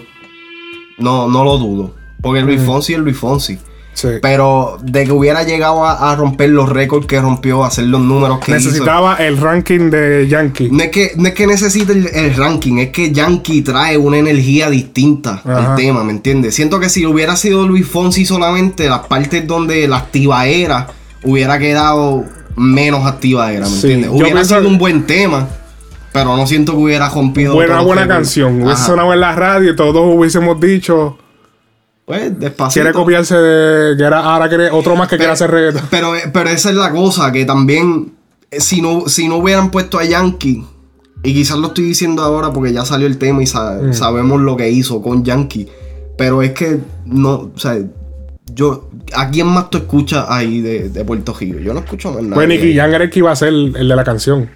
no, 0.97 1.27
no 1.27 1.43
lo 1.43 1.57
dudo. 1.57 1.93
Porque 2.25 2.41
Luis 2.41 2.61
Fonsi 2.61 2.93
es 2.93 2.99
Luis 2.99 3.15
Fonsi. 3.17 3.57
Sí. 3.93 4.09
Pero 4.21 4.77
de 4.81 5.05
que 5.05 5.11
hubiera 5.13 5.43
llegado 5.43 5.85
a, 5.85 6.11
a 6.11 6.15
romper 6.17 6.49
los 6.49 6.67
récords 6.67 7.05
que 7.05 7.21
rompió, 7.21 7.63
a 7.63 7.67
hacer 7.67 7.85
los 7.85 8.01
números 8.01 8.39
que 8.39 8.51
hizo. 8.57 8.67
Necesitaba 8.67 9.15
el 9.17 9.37
ranking 9.37 9.89
de 9.89 10.27
Yankee. 10.27 10.67
No 10.69 10.83
es 10.83 10.89
que, 10.89 11.11
no 11.15 11.27
es 11.29 11.33
que 11.33 11.47
necesite 11.47 11.93
el, 11.93 12.07
el 12.07 12.35
ranking, 12.35 12.79
es 12.79 12.89
que 12.89 13.13
Yankee 13.13 13.61
trae 13.61 13.97
una 13.97 14.17
energía 14.17 14.69
distinta 14.69 15.41
Ajá. 15.45 15.71
al 15.71 15.75
tema, 15.77 16.03
¿me 16.03 16.11
entiendes? 16.11 16.55
Siento 16.55 16.77
que 16.81 16.89
si 16.89 17.05
hubiera 17.05 17.37
sido 17.37 17.65
Luis 17.65 17.87
Fonsi 17.87 18.25
solamente, 18.25 18.89
las 18.89 19.07
partes 19.07 19.47
donde 19.47 19.87
la 19.87 19.97
activa 19.97 20.45
era 20.45 20.87
hubiera 21.23 21.57
quedado 21.57 22.25
menos 22.57 23.05
activa 23.05 23.53
era, 23.53 23.61
¿me 23.69 23.71
Sí, 23.71 23.91
entiendes? 23.93 24.09
Hubiera 24.09 24.33
pienso- 24.41 24.57
sido 24.57 24.67
un 24.67 24.77
buen 24.77 25.05
tema, 25.05 25.47
pero 26.11 26.35
no 26.35 26.45
siento 26.47 26.73
que 26.73 26.79
hubiera 26.79 27.07
rompido. 27.09 27.53
Buena, 27.53 27.79
buena 27.79 28.05
canción. 28.07 28.61
Hubiese 28.61 28.83
sonado 28.83 29.13
en 29.13 29.21
la 29.21 29.33
radio 29.35 29.71
y 29.71 29.75
todos 29.77 30.03
hubiésemos 30.13 30.59
dicho. 30.59 31.17
Pues 32.05 32.39
despacito. 32.39 32.81
Quiere 32.83 32.93
copiarse 32.93 33.35
de. 33.35 33.97
Que 33.97 34.03
era, 34.03 34.19
ahora 34.19 34.47
quiere 34.47 34.69
otro 34.69 34.95
más 34.95 35.07
que 35.07 35.17
quiere 35.17 35.31
hacer 35.33 35.49
reggaetón. 35.49 35.83
Pero, 35.89 36.13
pero 36.31 36.49
esa 36.49 36.69
es 36.69 36.75
la 36.75 36.91
cosa, 36.91 37.31
que 37.31 37.45
también, 37.45 38.13
eh, 38.51 38.59
si 38.59 38.81
no, 38.81 39.07
si 39.07 39.27
no 39.27 39.37
hubieran 39.37 39.71
puesto 39.71 39.97
a 39.97 40.03
Yankee, 40.05 40.63
y 41.23 41.33
quizás 41.33 41.57
lo 41.57 41.67
estoy 41.67 41.85
diciendo 41.85 42.21
ahora 42.21 42.51
porque 42.53 42.71
ya 42.71 42.85
salió 42.85 43.07
el 43.07 43.17
tema 43.17 43.41
y 43.41 43.47
sa- 43.47 43.79
Mm. 43.81 43.93
sabemos 43.93 44.39
lo 44.41 44.55
que 44.55 44.69
hizo 44.69 45.01
con 45.01 45.23
Yankee, 45.23 45.67
pero 46.17 46.43
es 46.43 46.51
que 46.51 46.77
no, 47.07 47.51
o 47.55 47.57
sea, 47.57 47.77
yo, 48.53 48.89
¿a 49.15 49.31
quién 49.31 49.47
más 49.47 49.71
tú 49.71 49.79
escuchas 49.79 50.27
ahí 50.29 50.61
de, 50.61 50.89
de 50.89 51.03
Puerto 51.03 51.33
Rico? 51.33 51.57
Yo 51.59 51.73
no 51.73 51.79
escucho 51.79 52.11
más 52.11 52.21
nada. 52.21 52.35
Pues 52.35 52.47
Nicky 52.47 52.75
Jam 52.75 52.93
era 52.93 53.03
el 53.05 53.09
que 53.09 53.19
iba 53.19 53.31
a 53.31 53.35
ser 53.35 53.47
el, 53.49 53.75
el 53.75 53.87
de 53.89 53.95
la 53.95 54.03
canción. 54.03 54.47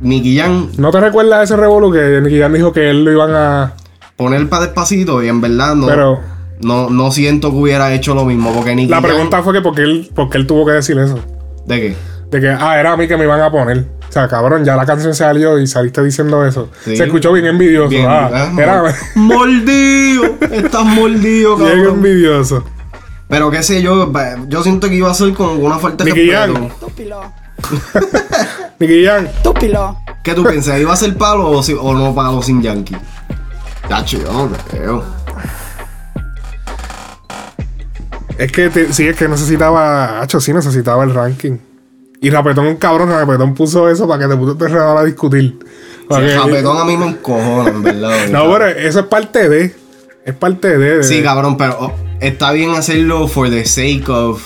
Nicky 0.00 0.36
Jam, 0.36 0.70
¿No 0.78 0.90
te 0.90 0.98
recuerdas 1.00 1.44
ese 1.44 1.56
revolú 1.56 1.92
que 1.92 2.20
Nicky 2.20 2.40
Jam 2.40 2.52
dijo 2.52 2.72
que 2.72 2.90
él 2.90 3.04
lo 3.04 3.12
iban 3.12 3.32
a. 3.32 3.74
poner 4.16 4.48
para 4.48 4.64
despacito 4.64 5.22
y 5.22 5.28
en 5.28 5.40
verdad 5.40 5.76
no, 5.76 5.86
Pero 5.86 6.20
no, 6.60 6.90
no 6.90 7.10
siento 7.10 7.50
que 7.50 7.56
hubiera 7.56 7.92
hecho 7.92 8.14
lo 8.14 8.24
mismo 8.24 8.52
porque 8.52 8.74
Nicky 8.74 8.90
la 8.90 8.98
Jam- 9.00 9.02
pregunta 9.04 9.42
fue 9.42 9.52
que 9.52 9.60
porque 9.60 9.82
él, 9.82 10.10
porque 10.14 10.38
él 10.38 10.46
tuvo 10.46 10.64
que 10.66 10.72
decir 10.72 10.98
eso. 10.98 11.18
¿De 11.66 11.80
qué? 11.80 11.96
De 12.30 12.40
que, 12.40 12.48
ah, 12.48 12.78
era 12.78 12.92
a 12.92 12.96
mí 12.96 13.06
que 13.06 13.16
me 13.16 13.24
iban 13.24 13.40
a 13.40 13.50
poner. 13.50 13.86
O 14.08 14.12
sea, 14.12 14.28
cabrón, 14.28 14.64
ya 14.64 14.74
la 14.76 14.86
canción 14.86 15.14
salió 15.14 15.58
y 15.58 15.66
saliste 15.66 16.02
diciendo 16.02 16.44
eso. 16.46 16.70
Sí. 16.84 16.96
Se 16.96 17.04
escuchó 17.04 17.32
bien 17.32 17.46
envidioso. 17.46 17.88
Bien, 17.90 18.06
ah, 18.08 18.30
ah, 18.32 18.52
era 18.58 18.82
mordido, 19.14 20.24
estás 20.50 20.84
mordido, 20.84 21.56
bien 21.58 21.68
cabrón. 21.70 21.94
envidioso. 21.96 22.64
Pero 23.28 23.50
qué 23.50 23.62
sé 23.62 23.82
yo, 23.82 24.12
yo 24.48 24.62
siento 24.62 24.88
que 24.88 24.94
iba 24.94 25.10
a 25.10 25.14
ser 25.14 25.34
como 25.34 25.54
una 25.54 25.78
falta 25.78 26.04
de 26.04 26.12
respeto. 26.12 26.66
Estúpido. 26.66 27.20
Nicky 28.78 29.06
Estúpido. 29.06 29.96
¿Qué 30.22 30.34
tú 30.34 30.44
pensás? 30.44 30.80
¿Iba 30.80 30.92
a 30.92 30.96
ser 30.96 31.16
palo 31.16 31.50
o, 31.50 31.62
si- 31.62 31.74
o 31.78 31.92
no 31.94 32.14
palo 32.14 32.42
sin 32.42 32.62
Yankee? 32.62 32.96
Tacho, 33.88 34.18
yo 34.18 34.32
no 34.32 34.48
creo. 34.70 35.04
Es 38.38 38.52
que 38.52 38.68
te- 38.70 38.92
sí, 38.92 39.06
es 39.08 39.16
que 39.16 39.28
necesitaba. 39.28 40.20
Hacho, 40.20 40.40
sí 40.40 40.52
necesitaba 40.52 41.04
el 41.04 41.14
ranking. 41.14 41.58
Y 42.20 42.30
Rapetón, 42.30 42.66
un 42.66 42.76
cabrón, 42.76 43.10
Rapetón 43.10 43.54
puso 43.54 43.88
eso 43.90 44.08
para 44.08 44.22
que 44.24 44.28
te 44.28 44.36
puto 44.36 44.56
te 44.56 44.68
redara 44.68 45.00
a 45.00 45.04
discutir. 45.04 45.58
Para 46.08 46.26
Sí, 46.26 46.32
que- 46.32 46.38
Japetón 46.38 46.78
a 46.78 46.84
mí 46.84 46.96
me 46.96 47.06
encojona, 47.08 47.70
en 47.70 47.82
verdad. 47.82 48.26
no, 48.30 48.50
pero 48.52 48.66
eso 48.68 49.00
es 49.00 49.06
parte 49.06 49.48
de. 49.48 49.74
Es 50.24 50.34
parte 50.34 50.76
de. 50.78 50.98
de- 50.98 51.04
Sí, 51.04 51.22
cabrón, 51.22 51.56
pero 51.56 51.76
oh, 51.78 51.92
está 52.20 52.52
bien 52.52 52.70
hacerlo 52.70 53.28
for 53.28 53.48
the 53.50 53.64
sake 53.64 54.08
of 54.08 54.42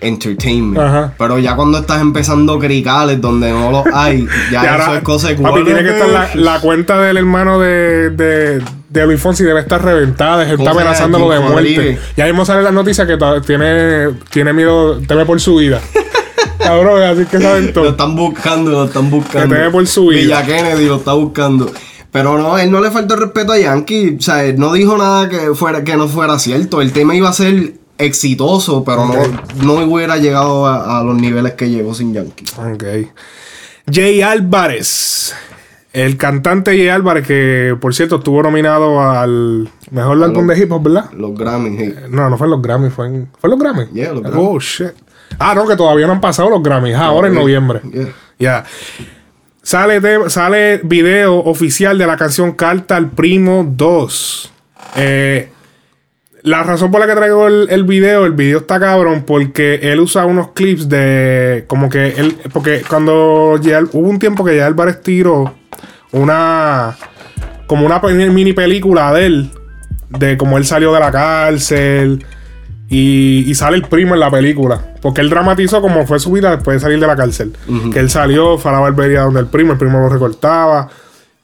entertainment. 0.00 0.78
Ajá. 0.78 1.14
Pero 1.16 1.38
ya 1.38 1.56
cuando 1.56 1.78
estás 1.78 2.00
empezando 2.00 2.58
cricales 2.58 3.20
donde 3.20 3.50
no 3.50 3.70
los 3.70 3.84
hay, 3.94 4.26
ya 4.52 4.62
eso 4.62 4.70
ahora, 4.82 4.98
es 4.98 5.02
cosa 5.04 5.28
de 5.28 5.36
papi, 5.36 5.64
tiene 5.64 5.82
que 5.82 5.90
estar 5.90 6.08
la, 6.08 6.28
la 6.34 6.60
cuenta 6.60 7.00
del 7.00 7.16
hermano 7.16 7.58
de, 7.58 8.10
de, 8.10 8.62
de 8.94 9.06
Luis 9.06 9.20
Fonsi 9.20 9.42
debe 9.42 9.60
estar 9.60 9.84
reventada, 9.84 10.48
está 10.48 10.70
amenazándolo 10.70 11.28
de 11.28 11.40
muerte. 11.40 11.56
Rodríguez. 11.56 12.00
Ya 12.16 12.26
mismo 12.26 12.44
sale 12.44 12.62
la 12.62 12.70
noticia 12.70 13.04
que 13.06 13.18
tiene, 13.44 14.10
tiene 14.30 14.52
miedo, 14.52 15.00
teme 15.00 15.26
por 15.26 15.40
su 15.40 15.56
vida. 15.56 15.80
Cabrón, 16.58 17.02
así 17.02 17.24
que 17.26 17.40
saben 17.40 17.66
Lo 17.66 17.72
todo. 17.72 17.88
están 17.90 18.14
buscando, 18.14 18.70
lo 18.70 18.84
están 18.84 19.10
buscando. 19.10 19.48
Que 19.48 19.54
te 19.54 19.60
dé 19.62 19.70
por 19.70 19.86
su 19.88 20.06
vida. 20.06 20.20
Villa 20.20 20.46
Kennedy 20.46 20.86
lo 20.86 20.96
está 20.96 21.12
buscando. 21.12 21.70
Pero 22.12 22.38
no, 22.38 22.56
él 22.56 22.70
no 22.70 22.80
le 22.80 22.92
falta 22.92 23.14
el 23.14 23.20
respeto 23.20 23.52
a 23.52 23.58
Yankee. 23.58 24.16
O 24.18 24.22
sea, 24.22 24.44
él 24.44 24.56
no 24.58 24.72
dijo 24.72 24.96
nada 24.96 25.28
que 25.28 25.54
fuera 25.56 25.82
que 25.82 25.96
no 25.96 26.06
fuera 26.06 26.38
cierto. 26.38 26.80
El 26.80 26.92
tema 26.92 27.16
iba 27.16 27.28
a 27.28 27.32
ser 27.32 27.74
exitoso, 27.98 28.84
pero 28.84 29.06
no, 29.06 29.14
no 29.64 29.92
hubiera 29.92 30.16
llegado 30.18 30.66
a, 30.66 31.00
a 31.00 31.02
los 31.02 31.16
niveles 31.16 31.54
que 31.54 31.68
llegó 31.68 31.94
sin 31.94 32.14
Yankee. 32.14 32.44
Ok. 32.56 32.84
Jay 33.92 34.22
Álvarez. 34.22 35.34
El 35.94 36.16
cantante 36.16 36.72
Jay 36.72 36.88
Álvarez, 36.88 37.24
que 37.26 37.76
por 37.80 37.94
cierto 37.94 38.16
estuvo 38.16 38.42
nominado 38.42 39.00
al 39.00 39.68
mejor 39.92 40.22
álbum 40.24 40.46
de 40.48 40.58
hip 40.58 40.72
hop, 40.72 40.82
¿verdad? 40.82 41.10
Los 41.12 41.34
Grammys, 41.38 41.78
sí. 41.80 41.94
No, 42.10 42.28
no 42.28 42.36
fue 42.36 42.48
en 42.48 42.50
los 42.50 42.60
Grammys, 42.62 42.92
fue 42.92 43.06
en. 43.06 43.28
¿Fue 43.38 43.48
en 43.48 43.50
los 43.52 43.60
Grammys? 43.60 43.90
Yeah, 43.92 44.12
los 44.12 44.22
Oh, 44.34 44.58
shit. 44.58 44.88
Ah, 45.38 45.54
no, 45.54 45.66
que 45.68 45.76
todavía 45.76 46.06
no 46.08 46.14
han 46.14 46.20
pasado 46.20 46.50
los 46.50 46.62
Grammys. 46.62 46.96
Ah, 46.96 47.06
ahora 47.06 47.28
en 47.28 47.34
noviembre. 47.34 47.80
Yeah. 47.92 48.08
Ya. 48.40 48.64
Sale, 49.62 50.00
de- 50.00 50.28
sale 50.30 50.80
video 50.82 51.36
oficial 51.38 51.96
de 51.96 52.06
la 52.08 52.16
canción 52.16 52.52
Carta 52.52 52.96
al 52.96 53.10
Primo 53.10 53.64
2. 53.66 54.52
Eh, 54.96 55.48
la 56.42 56.62
razón 56.64 56.90
por 56.90 57.00
la 57.00 57.06
que 57.06 57.14
traigo 57.14 57.46
el, 57.46 57.68
el 57.70 57.84
video, 57.84 58.26
el 58.26 58.32
video 58.32 58.58
está 58.58 58.78
cabrón 58.80 59.22
porque 59.26 59.76
él 59.80 60.00
usa 60.00 60.26
unos 60.26 60.48
clips 60.50 60.88
de. 60.88 61.64
Como 61.68 61.88
que 61.88 62.08
él. 62.08 62.36
Porque 62.52 62.82
cuando 62.88 63.58
ya- 63.62 63.80
hubo 63.92 64.08
un 64.08 64.18
tiempo 64.18 64.44
que 64.44 64.56
ya 64.56 64.66
Álvarez 64.66 65.00
tiró 65.02 65.54
una. 66.14 66.96
Como 67.66 67.86
una 67.86 68.00
mini 68.00 68.52
película 68.52 69.12
de 69.12 69.26
él. 69.26 69.50
De 70.08 70.36
cómo 70.36 70.58
él 70.58 70.64
salió 70.64 70.92
de 70.92 71.00
la 71.00 71.10
cárcel. 71.10 72.24
Y, 72.88 73.44
y 73.46 73.54
sale 73.54 73.76
el 73.76 73.82
primo 73.82 74.14
en 74.14 74.20
la 74.20 74.30
película. 74.30 74.94
Porque 75.00 75.20
él 75.20 75.30
dramatizó 75.30 75.80
como 75.80 76.06
fue 76.06 76.18
su 76.18 76.32
vida 76.32 76.50
después 76.50 76.76
de 76.76 76.80
salir 76.80 77.00
de 77.00 77.06
la 77.06 77.16
cárcel. 77.16 77.52
Que 77.92 77.98
él 77.98 78.10
salió, 78.10 78.58
fue 78.58 78.70
a 78.70 78.74
la 78.74 78.80
barbería 78.80 79.22
donde 79.22 79.40
el 79.40 79.46
primo, 79.46 79.72
el 79.72 79.78
primo 79.78 79.98
lo 79.98 80.08
recortaba. 80.08 80.88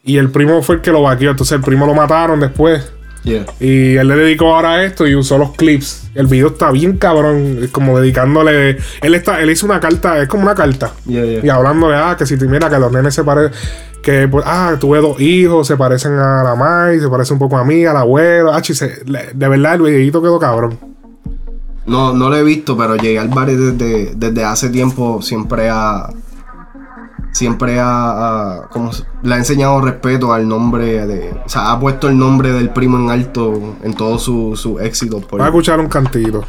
Y 0.03 0.17
el 0.17 0.29
primo 0.29 0.61
fue 0.61 0.75
el 0.75 0.81
que 0.81 0.91
lo 0.91 1.01
vaqueó. 1.01 1.31
Entonces 1.31 1.55
el 1.55 1.61
primo 1.61 1.85
lo 1.85 1.93
mataron 1.93 2.39
después. 2.39 2.91
Yeah. 3.23 3.45
Y 3.59 3.97
él 3.97 4.07
le 4.07 4.15
dedicó 4.15 4.55
ahora 4.55 4.71
a 4.71 4.83
esto 4.83 5.05
y 5.07 5.15
usó 5.15 5.37
los 5.37 5.51
clips. 5.51 6.09
El 6.15 6.27
video 6.27 6.47
está 6.47 6.71
bien 6.71 6.97
cabrón. 6.97 7.59
Es 7.61 7.69
como 7.69 7.99
dedicándole. 7.99 8.77
Él 9.01 9.15
está, 9.15 9.41
él 9.41 9.51
hizo 9.51 9.65
una 9.65 9.79
carta, 9.79 10.19
es 10.21 10.27
como 10.27 10.43
una 10.43 10.55
carta. 10.55 10.93
Yeah, 11.05 11.25
yeah. 11.25 11.45
Y 11.45 11.49
hablándole, 11.49 11.95
ah, 11.95 12.15
que 12.17 12.25
si 12.25 12.37
te 12.37 12.47
mira 12.47 12.69
que 12.69 12.79
los 12.79 12.91
nenes 12.91 13.13
se 13.13 13.23
parecen. 13.23 13.51
Que 14.03 14.27
pues, 14.27 14.43
ah, 14.47 14.75
tuve 14.79 14.99
dos 14.99 15.19
hijos, 15.21 15.67
se 15.67 15.77
parecen 15.77 16.13
a 16.13 16.43
la 16.43 16.55
Mai, 16.55 16.99
se 16.99 17.07
parecen 17.07 17.35
un 17.35 17.39
poco 17.39 17.57
a 17.57 17.63
mí, 17.63 17.85
al 17.85 17.97
abuelo. 17.97 18.51
Ah, 18.51 18.61
chi, 18.61 18.73
se- 18.73 19.03
le- 19.05 19.31
de 19.33 19.47
verdad 19.47 19.75
el 19.75 19.81
videito 19.83 20.21
quedó 20.21 20.39
cabrón. 20.39 20.79
No, 21.85 22.13
no 22.13 22.29
lo 22.29 22.35
he 22.35 22.43
visto, 22.43 22.75
pero 22.77 22.95
Jay 22.97 23.17
Álvarez 23.17 23.57
desde, 23.59 24.13
desde 24.15 24.43
hace 24.43 24.69
tiempo 24.69 25.21
siempre 25.21 25.69
ha. 25.69 26.09
Siempre 27.31 27.79
ha. 27.79 27.85
ha- 28.63 28.69
como 28.69 28.91
le 29.23 29.33
ha 29.35 29.37
enseñado 29.37 29.79
respeto 29.81 30.33
al 30.33 30.47
nombre 30.47 31.05
de. 31.05 31.31
O 31.45 31.49
sea, 31.49 31.71
ha 31.71 31.79
puesto 31.79 32.07
el 32.09 32.17
nombre 32.17 32.51
del 32.51 32.69
primo 32.71 32.97
en 32.97 33.09
alto 33.09 33.75
en 33.83 33.93
todos 33.93 34.23
sus 34.23 34.59
su 34.59 34.79
éxitos. 34.79 35.23
por- 35.25 35.39
Voy 35.39 35.45
a 35.45 35.49
escuchar 35.49 35.79
un 35.79 35.87
cantito. 35.87 36.43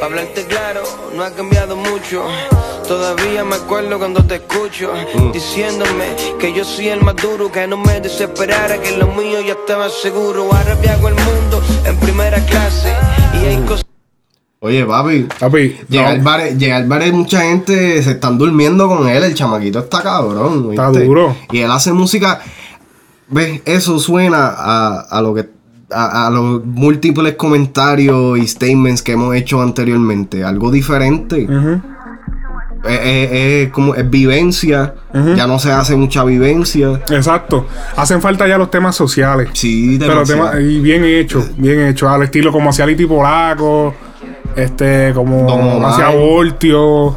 Pa' 0.00 0.06
hablarte 0.06 0.44
claro, 0.46 0.82
no 1.16 1.22
ha 1.24 1.30
cambiado 1.30 1.76
mucho. 1.76 2.22
Todavía 2.86 3.44
me 3.44 3.56
acuerdo 3.56 3.98
cuando 3.98 4.22
te 4.24 4.36
escucho 4.36 4.92
diciéndome 5.32 6.14
que 6.38 6.52
yo 6.52 6.64
soy 6.64 6.88
el 6.88 7.00
más 7.00 7.16
duro, 7.16 7.50
que 7.50 7.66
no 7.66 7.78
me 7.78 7.98
desesperara, 8.00 8.78
que 8.78 8.96
lo 8.98 9.06
mío 9.08 9.40
ya 9.40 9.54
estaba 9.54 9.88
seguro. 9.88 10.44
Ahora 10.52 10.74
viajo 10.74 11.08
el 11.08 11.14
mundo 11.14 11.62
en 11.86 11.96
primera 11.96 12.38
clase 12.44 12.92
y 13.40 13.46
hay 13.46 13.56
cosas. 13.64 13.84
Oye, 14.60 14.84
papi. 14.84 15.26
Papi, 15.38 15.76
Jay 15.90 16.02
no, 16.02 16.08
Álvarez, 16.08 16.56
Jay 16.58 16.70
Álvarez, 16.70 17.12
mucha 17.12 17.40
gente 17.42 18.02
se 18.02 18.12
están 18.12 18.36
durmiendo 18.36 18.86
con 18.86 19.08
él. 19.08 19.24
El 19.24 19.34
chamaquito 19.34 19.78
está 19.78 20.02
cabrón. 20.02 20.68
Está 20.70 20.90
¿viste? 20.90 21.06
duro. 21.06 21.34
Y 21.52 21.60
él 21.60 21.70
hace 21.70 21.92
música. 21.92 22.40
¿Ves? 23.28 23.62
Eso 23.64 23.98
suena 23.98 24.54
a, 24.56 25.00
a 25.10 25.22
lo 25.22 25.34
que. 25.34 25.48
A, 25.90 26.26
a 26.26 26.30
los 26.30 26.64
múltiples 26.64 27.34
comentarios 27.34 28.38
y 28.38 28.48
statements 28.48 29.00
que 29.02 29.12
hemos 29.12 29.34
hecho 29.34 29.62
anteriormente. 29.62 30.42
Algo 30.42 30.70
diferente. 30.70 31.44
Ujú. 31.44 31.72
es, 31.74 31.93
es- 32.86 33.70
como 33.70 33.94
es 33.94 34.08
vivencia. 34.08 34.94
Ya 35.36 35.46
no 35.46 35.58
se 35.58 35.70
hace 35.72 35.94
mucha 35.96 36.24
vivencia. 36.24 37.00
Exacto. 37.10 37.66
Hacen 37.96 38.20
falta 38.20 38.46
ya 38.48 38.58
los 38.58 38.70
temas 38.70 38.94
sociales. 38.96 39.48
Sí, 39.52 39.96
Pero 39.98 40.22
temas, 40.24 40.56
y 40.60 40.80
bien 40.80 41.04
hecho, 41.04 41.44
bien 41.56 41.80
hecho. 41.86 42.08
Al 42.08 42.22
estilo 42.24 42.50
como 42.52 42.70
hacía 42.70 42.86
Liti 42.86 43.06
Polaco, 43.06 43.94
este, 44.56 45.12
como 45.14 45.86
hacía 45.86 46.08
Voltio, 46.10 47.16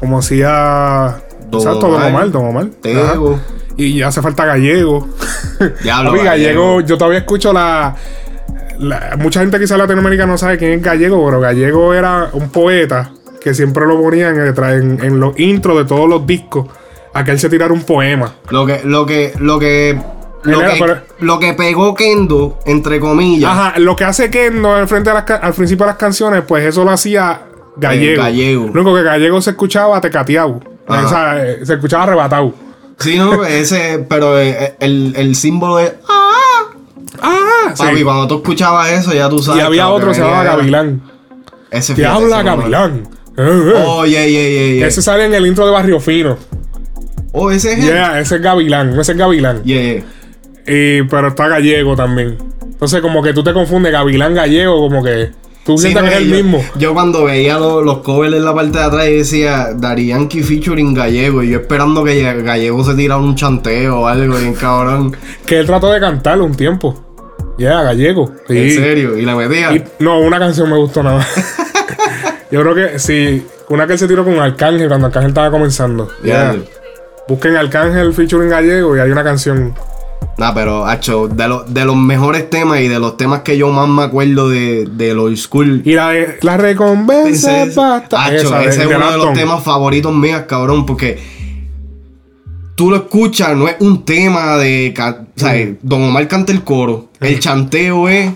como 0.00 0.18
hacía. 0.18 1.16
Exacto, 1.52 1.88
Don 1.88 2.02
Omar. 2.02 2.30
Don 2.30 2.46
Omar. 2.46 2.66
Tego. 2.82 3.38
Y 3.76 3.98
ya 3.98 4.08
hace 4.08 4.22
falta 4.22 4.44
Gallego. 4.44 5.08
Diablo, 5.82 6.12
Gallego, 6.12 6.24
Gallego. 6.24 6.80
yo 6.80 6.96
todavía 6.98 7.18
escucho 7.20 7.52
la, 7.52 7.94
la- 8.78 9.16
Mucha 9.18 9.40
gente 9.40 9.58
quizá 9.60 9.74
en 9.74 9.80
Latinoamérica 9.80 10.26
no 10.26 10.38
sabe 10.38 10.56
quién 10.58 10.72
es 10.72 10.82
Gallego, 10.82 11.24
pero 11.26 11.40
Gallego 11.40 11.92
era 11.94 12.30
un 12.32 12.48
poeta 12.50 13.10
que 13.44 13.52
siempre 13.54 13.86
lo 13.86 14.00
ponían 14.00 14.36
en, 14.40 15.04
en- 15.04 15.20
los 15.20 15.38
intros 15.38 15.76
de 15.76 15.84
todos 15.84 16.08
los 16.08 16.26
discos. 16.26 16.66
A 17.12 17.22
que 17.22 17.30
él 17.30 17.38
se 17.38 17.48
tirara 17.50 17.72
un 17.74 17.82
poema. 17.84 18.34
Lo 18.48 18.64
que, 18.66 18.80
lo 18.84 19.04
que, 19.06 19.32
lo 19.38 19.58
que 19.58 19.96
lo, 20.44 20.60
era- 20.62 20.72
que, 20.72 20.80
pero- 20.80 21.00
lo 21.20 21.38
que 21.38 21.52
pegó 21.52 21.94
Kendo, 21.94 22.58
entre 22.64 22.98
comillas, 22.98 23.50
Ajá, 23.50 23.78
lo 23.78 23.94
que 23.94 24.04
hace 24.04 24.30
Kendo 24.30 24.72
al 24.74 24.88
frente 24.88 25.10
de 25.10 25.14
las 25.14 25.30
al 25.30 25.52
principio 25.52 25.84
de 25.84 25.90
las 25.92 25.98
canciones, 25.98 26.42
pues 26.48 26.64
eso 26.64 26.82
lo 26.84 26.90
hacía 26.90 27.42
Gallego. 27.76 28.14
Eh, 28.14 28.24
Gallego. 28.24 28.64
Lo 28.66 28.72
único 28.80 28.94
que 28.96 29.02
Gallego 29.02 29.40
se 29.42 29.50
escuchaba 29.50 30.00
tecateado. 30.00 30.60
O 30.88 31.08
sea, 31.08 31.44
eh, 31.46 31.64
se 31.64 31.74
escuchaba 31.74 32.04
arrebatado. 32.04 32.52
sí, 32.98 33.16
no, 33.18 33.44
ese, 33.44 34.04
pero 34.08 34.38
eh, 34.40 34.74
el, 34.80 35.12
el 35.16 35.36
símbolo 35.36 35.76
de. 35.76 35.92
Ah, 36.08 37.74
Papi, 37.76 37.98
sí. 37.98 38.04
cuando 38.04 38.26
tú 38.26 38.36
escuchabas 38.36 38.90
eso, 38.90 39.12
ya 39.12 39.28
tú 39.28 39.38
sabes. 39.38 39.62
Y 39.62 39.66
había 39.66 39.88
otro 39.88 40.08
que 40.08 40.14
se 40.14 40.20
llamaba 40.22 40.44
Gavilán. 40.44 41.02
Ese 41.70 42.06
habla 42.06 42.42
Gavilán. 42.42 43.08
Eh, 43.36 43.42
eh. 43.42 43.72
Oh, 43.86 44.04
yeah, 44.06 44.26
yeah, 44.26 44.48
yeah, 44.48 44.74
yeah. 44.78 44.86
Ese 44.86 45.02
sale 45.02 45.24
en 45.24 45.34
el 45.34 45.46
intro 45.46 45.66
de 45.66 45.72
Barrio 45.72 45.98
Fino. 46.00 46.36
Oh, 47.32 47.50
ese 47.50 47.72
es. 47.72 47.84
Yeah, 47.84 48.20
ese 48.20 48.36
es 48.36 48.42
Gavilán. 48.42 48.98
Ese 48.98 49.12
es 49.12 49.18
Gavilán. 49.18 49.62
Yeah, 49.64 49.82
yeah. 49.82 50.02
Y, 50.66 51.02
pero 51.02 51.28
está 51.28 51.48
gallego 51.48 51.96
también. 51.96 52.38
Entonces, 52.62 53.00
como 53.00 53.22
que 53.22 53.32
tú 53.32 53.42
te 53.42 53.52
confundes 53.52 53.92
Gavilán 53.92 54.34
gallego, 54.34 54.78
como 54.88 55.02
que 55.02 55.30
tú 55.64 55.76
Sí, 55.76 55.84
sientes 55.88 56.02
no, 56.04 56.08
que 56.08 56.14
es 56.16 56.22
el 56.22 56.28
yo, 56.28 56.34
mismo. 56.36 56.64
Yo 56.76 56.94
cuando 56.94 57.24
veía 57.24 57.58
lo- 57.58 57.82
los 57.82 57.98
covers 57.98 58.34
en 58.34 58.44
la 58.44 58.54
parte 58.54 58.78
de 58.78 58.84
atrás 58.84 59.08
y 59.08 59.16
decía 59.16 59.68
Dari 59.74 60.06
Yankee 60.08 60.42
featuring 60.42 60.94
Gallego 60.94 61.42
y 61.42 61.50
yo 61.50 61.58
esperando 61.60 62.04
que 62.04 62.22
Gallego 62.42 62.84
se 62.84 62.94
tirara 62.94 63.20
un 63.20 63.34
chanteo 63.34 64.00
o 64.00 64.06
algo 64.06 64.36
bien 64.38 64.54
cabrón. 64.54 65.16
Que 65.46 65.58
él 65.60 65.66
trató 65.66 65.90
de 65.92 66.00
cantarlo 66.00 66.44
un 66.44 66.54
tiempo. 66.54 67.00
Ya, 67.58 67.82
gallego. 67.82 68.32
Sí. 68.48 68.58
En 68.58 68.70
serio. 68.74 69.18
Y 69.18 69.22
la 69.24 69.34
metía. 69.36 69.72
Y- 69.74 69.84
no, 70.00 70.20
una 70.20 70.38
canción 70.38 70.68
me 70.70 70.76
gustó 70.76 71.02
nada 71.02 71.18
más. 71.18 71.28
Yo 72.54 72.60
creo 72.62 72.74
que 72.76 72.98
sí. 73.00 73.44
Una 73.68 73.84
que 73.86 73.94
él 73.94 73.98
se 73.98 74.06
tiró 74.06 74.24
con 74.24 74.38
Arcángel 74.38 74.86
cuando 74.86 75.08
Arcángel 75.08 75.30
estaba 75.30 75.50
comenzando. 75.50 76.08
Ya. 76.22 76.52
Diablo. 76.52 76.64
Busquen 77.26 77.56
Arcángel 77.56 78.12
featuring 78.14 78.48
gallego 78.48 78.96
y 78.96 79.00
hay 79.00 79.10
una 79.10 79.24
canción. 79.24 79.74
Nah, 80.38 80.52
pero, 80.54 80.86
hacho, 80.86 81.26
de, 81.26 81.48
lo- 81.48 81.64
de 81.64 81.84
los 81.84 81.96
mejores 81.96 82.48
temas 82.50 82.78
y 82.80 82.86
de 82.88 83.00
los 83.00 83.16
temas 83.16 83.40
que 83.40 83.56
yo 83.58 83.70
más 83.70 83.88
me 83.88 84.02
acuerdo 84.04 84.48
de, 84.50 84.86
de 84.88 85.14
los 85.14 85.36
school. 85.40 85.82
Y 85.84 85.94
la 85.94 86.12
La 86.42 86.56
recompensa 86.56 87.64
basta. 87.74 88.24
Hacho, 88.24 88.56
ese 88.60 88.82
es 88.82 88.86
uno 88.86 89.10
de 89.10 89.16
los 89.18 89.32
temas 89.32 89.64
favoritos 89.64 90.12
míos, 90.14 90.42
cabrón, 90.48 90.86
porque 90.86 91.18
tú 92.76 92.90
lo 92.90 92.96
escuchas, 92.96 93.56
no 93.56 93.66
es 93.68 93.76
un 93.80 94.04
tema 94.04 94.56
de. 94.58 94.94
O 95.36 95.40
sea, 95.40 95.54
Don 95.82 96.02
Omar 96.04 96.28
canta 96.28 96.52
el 96.52 96.62
coro. 96.62 97.08
El 97.20 97.40
chanteo 97.40 98.08
es 98.08 98.30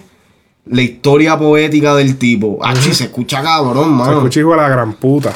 la 0.71 0.83
historia 0.83 1.39
poética 1.39 1.95
del 1.95 2.17
tipo. 2.19 2.59
Hacho, 2.65 2.91
y 2.91 2.95
se 2.95 3.05
escucha 3.05 3.43
cabrón, 3.43 3.85
Se 3.85 3.91
mano. 3.91 4.13
escucha 4.19 4.41
hijo 4.41 4.51
de 4.53 4.57
la 4.59 4.69
gran 4.69 4.93
puta. 4.95 5.33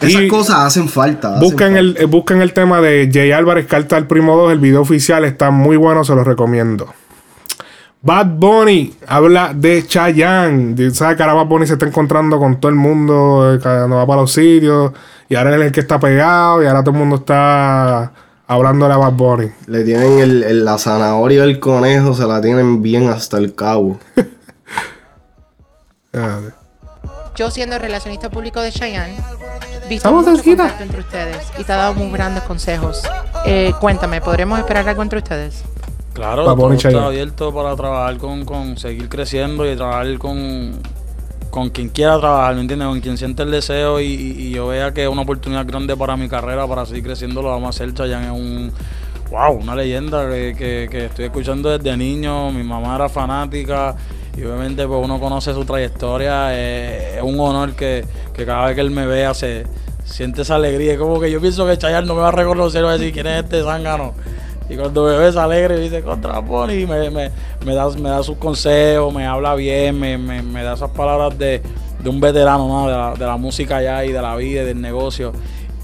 Esas 0.00 0.22
Y 0.22 0.28
cosas 0.28 0.56
hacen 0.60 0.88
falta. 0.88 1.28
hacen 1.28 1.40
Busquen 1.40 1.74
falta. 1.74 2.00
el, 2.00 2.06
busquen 2.08 2.42
el 2.42 2.52
tema 2.52 2.80
de 2.80 3.08
Jay 3.12 3.30
Álvarez, 3.32 3.66
Carta 3.66 3.96
al 3.96 4.06
Primo 4.06 4.36
2. 4.36 4.52
El 4.52 4.58
video 4.58 4.80
oficial 4.80 5.24
está 5.24 5.50
muy 5.50 5.76
bueno, 5.76 6.02
se 6.04 6.14
los 6.14 6.26
recomiendo. 6.26 6.92
Bad 8.04 8.26
Bunny 8.36 8.94
habla 9.06 9.52
de 9.54 9.86
Chayanne. 9.86 10.90
¿Sabes 10.90 11.16
que 11.16 11.22
ahora 11.22 11.34
Bad 11.34 11.46
Bunny 11.46 11.66
se 11.68 11.74
está 11.74 11.86
encontrando 11.86 12.36
con 12.40 12.58
todo 12.58 12.68
el 12.70 12.74
mundo 12.74 13.54
eh, 13.54 13.60
cuando 13.62 13.94
va 13.96 14.06
para 14.06 14.22
los 14.22 14.32
sitios? 14.32 14.90
Y 15.28 15.36
ahora 15.36 15.54
él 15.54 15.60
es 15.62 15.66
el 15.68 15.72
que 15.72 15.80
está 15.80 16.00
pegado 16.00 16.60
y 16.62 16.66
ahora 16.66 16.82
todo 16.82 16.90
el 16.94 16.98
mundo 16.98 17.16
está 17.16 18.10
hablándole 18.46 18.94
a 18.94 18.96
Bad 18.98 19.12
Bunny. 19.12 19.50
Le 19.66 19.84
tienen 19.84 20.18
el, 20.18 20.42
el- 20.42 20.64
la 20.64 20.78
zanahoria 20.78 21.42
del 21.42 21.58
conejo, 21.60 22.14
se 22.14 22.26
la 22.26 22.40
tienen 22.40 22.82
bien 22.82 23.08
hasta 23.08 23.38
el 23.38 23.54
cabo. 23.54 23.98
Yo 27.34 27.50
siendo 27.50 27.78
relacionista 27.78 28.28
público 28.30 28.60
de 28.60 28.70
Cheyenne, 28.70 29.16
visto 29.88 29.94
Estamos 30.08 30.24
mucho 30.26 30.36
cerquita. 30.36 30.64
contacto 30.64 30.84
entre 30.84 31.00
ustedes 31.00 31.38
y 31.58 31.64
te 31.64 31.72
ha 31.72 31.76
dado 31.76 31.94
muy 31.94 32.10
grandes 32.12 32.42
consejos. 32.42 33.02
Eh, 33.46 33.72
cuéntame, 33.80 34.20
¿podremos 34.20 34.58
esperar 34.58 34.86
algo 34.88 35.02
entre 35.02 35.18
ustedes? 35.20 35.62
Claro, 36.12 36.44
todo 36.44 36.72
está 36.74 37.06
abierto 37.06 37.54
para 37.54 37.74
trabajar 37.74 38.18
con, 38.18 38.44
con 38.44 38.76
seguir 38.76 39.08
creciendo 39.08 39.70
y 39.70 39.74
trabajar 39.74 40.18
con, 40.18 40.72
con 41.52 41.68
quien 41.68 41.90
quiera 41.90 42.18
trabajar, 42.18 42.54
¿me 42.54 42.62
entiendes? 42.62 42.88
Con 42.88 43.00
quien 43.00 43.18
siente 43.18 43.42
el 43.42 43.50
deseo 43.50 44.00
y, 44.00 44.50
yo 44.52 44.68
vea 44.68 44.94
que 44.94 45.02
es 45.02 45.08
una 45.10 45.20
oportunidad 45.20 45.66
grande 45.66 45.94
para 45.94 46.16
mi 46.16 46.26
carrera, 46.26 46.66
para 46.66 46.86
seguir 46.86 47.04
creciendo, 47.04 47.42
lo 47.42 47.50
vamos 47.50 47.66
a 47.66 47.68
hacer. 47.68 47.92
Chayanne 47.92 48.24
es 48.24 48.32
un, 48.32 48.72
wow, 49.30 49.52
una 49.60 49.76
leyenda 49.76 50.26
que, 50.30 50.54
que- 50.56 50.88
que 50.90 51.04
estoy 51.04 51.26
escuchando 51.26 51.68
desde 51.68 51.94
niño, 51.94 52.50
mi 52.52 52.62
mamá 52.62 52.96
era 52.96 53.10
fanática 53.10 53.94
y 54.34 54.42
obviamente 54.44 54.86
pues 54.86 55.04
uno 55.04 55.20
conoce 55.20 55.52
su 55.52 55.62
trayectoria, 55.66 56.54
eh, 56.58 57.16
es 57.18 57.22
un 57.22 57.38
honor 57.38 57.74
que, 57.74 58.02
cada 58.46 58.64
vez 58.64 58.74
que 58.74 58.80
él 58.80 58.90
me 58.90 59.04
vea 59.06 59.34
se 59.34 59.66
siente 60.06 60.40
esa 60.42 60.54
alegría, 60.54 60.94
es 60.94 60.98
como 60.98 61.20
que 61.20 61.30
yo 61.30 61.38
pienso 61.38 61.66
que 61.66 61.76
Chayanne 61.76 62.06
no 62.08 62.14
me 62.14 62.22
va 62.22 62.28
a 62.28 62.32
reconocer, 62.32 62.82
va 62.82 62.92
a 62.92 62.98
decir 62.98 63.12
quién 63.12 63.26
es 63.26 63.44
este 63.44 63.62
zángano. 63.62 64.14
Y 64.72 64.76
cuando 64.76 65.04
me 65.04 65.18
ves 65.18 65.36
alegre, 65.36 65.78
dice 65.78 66.00
contra 66.00 66.40
Pony, 66.42 66.86
me, 66.88 67.10
me, 67.10 67.30
me 67.66 67.74
da, 67.74 67.90
me 67.90 68.08
da 68.08 68.22
sus 68.22 68.38
consejos, 68.38 69.12
me 69.12 69.26
habla 69.26 69.54
bien, 69.54 70.00
me, 70.00 70.16
me, 70.16 70.40
me 70.40 70.62
da 70.62 70.72
esas 70.72 70.88
palabras 70.92 71.38
de, 71.38 71.60
de 72.02 72.08
un 72.08 72.20
veterano 72.20 72.66
¿no? 72.66 73.14
de, 73.14 73.26
la, 73.26 73.36
música 73.36 73.82
ya 73.82 74.02
y 74.06 74.12
de 74.12 74.22
la 74.22 74.34
vida 74.36 74.62
y 74.62 74.64
del 74.64 74.80
negocio. 74.80 75.32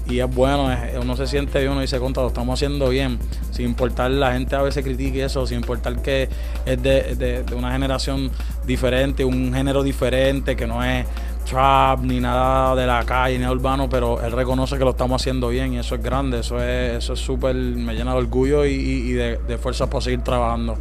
Y 0.07 0.21
es 0.21 0.33
bueno, 0.33 0.71
es- 0.71 0.97
uno 0.99 1.15
se 1.15 1.27
siente 1.27 1.59
bien, 1.59 1.73
uno 1.73 1.81
dice 1.81 1.99
contra, 1.99 2.23
lo 2.23 2.29
estamos 2.29 2.57
haciendo 2.57 2.89
bien, 2.89 3.19
sin 3.51 3.65
importar 3.65 4.09
la 4.09 4.33
gente 4.33 4.55
a 4.55 4.63
veces 4.63 4.83
critique 4.83 5.23
eso, 5.23 5.45
sin 5.45 5.57
importar 5.59 6.01
que 6.01 6.27
es 6.65 6.81
de- 6.81 7.43
de 7.43 7.53
una 7.55 7.71
generación 7.71 8.31
diferente, 8.65 9.23
un 9.23 9.53
género 9.53 9.83
diferente, 9.83 10.55
que 10.55 10.65
no 10.65 10.83
es 10.83 11.05
trap 11.49 12.01
ni 12.03 12.19
nada 12.19 12.75
de 12.75 12.85
la 12.85 13.03
calle 13.05 13.39
ni 13.39 13.45
urbano, 13.47 13.89
pero 13.89 14.21
él 14.23 14.31
reconoce 14.31 14.77
que 14.77 14.83
lo 14.83 14.91
estamos 14.91 15.21
haciendo 15.21 15.49
bien 15.49 15.73
y 15.73 15.79
eso 15.79 15.95
es 15.95 16.03
grande, 16.03 16.39
eso 16.39 16.61
es 16.61 16.97
eso 17.03 17.13
es 17.13 17.19
súper, 17.19 17.55
me 17.55 17.93
llena 17.95 18.11
de 18.11 18.17
orgullo 18.19 18.65
y, 18.65 18.69
y- 18.73 19.09
y 19.09 19.11
de, 19.13 19.39
de 19.47 19.57
fuerza 19.57 19.89
para 19.89 20.01
seguir 20.01 20.21
trabajando. 20.21 20.77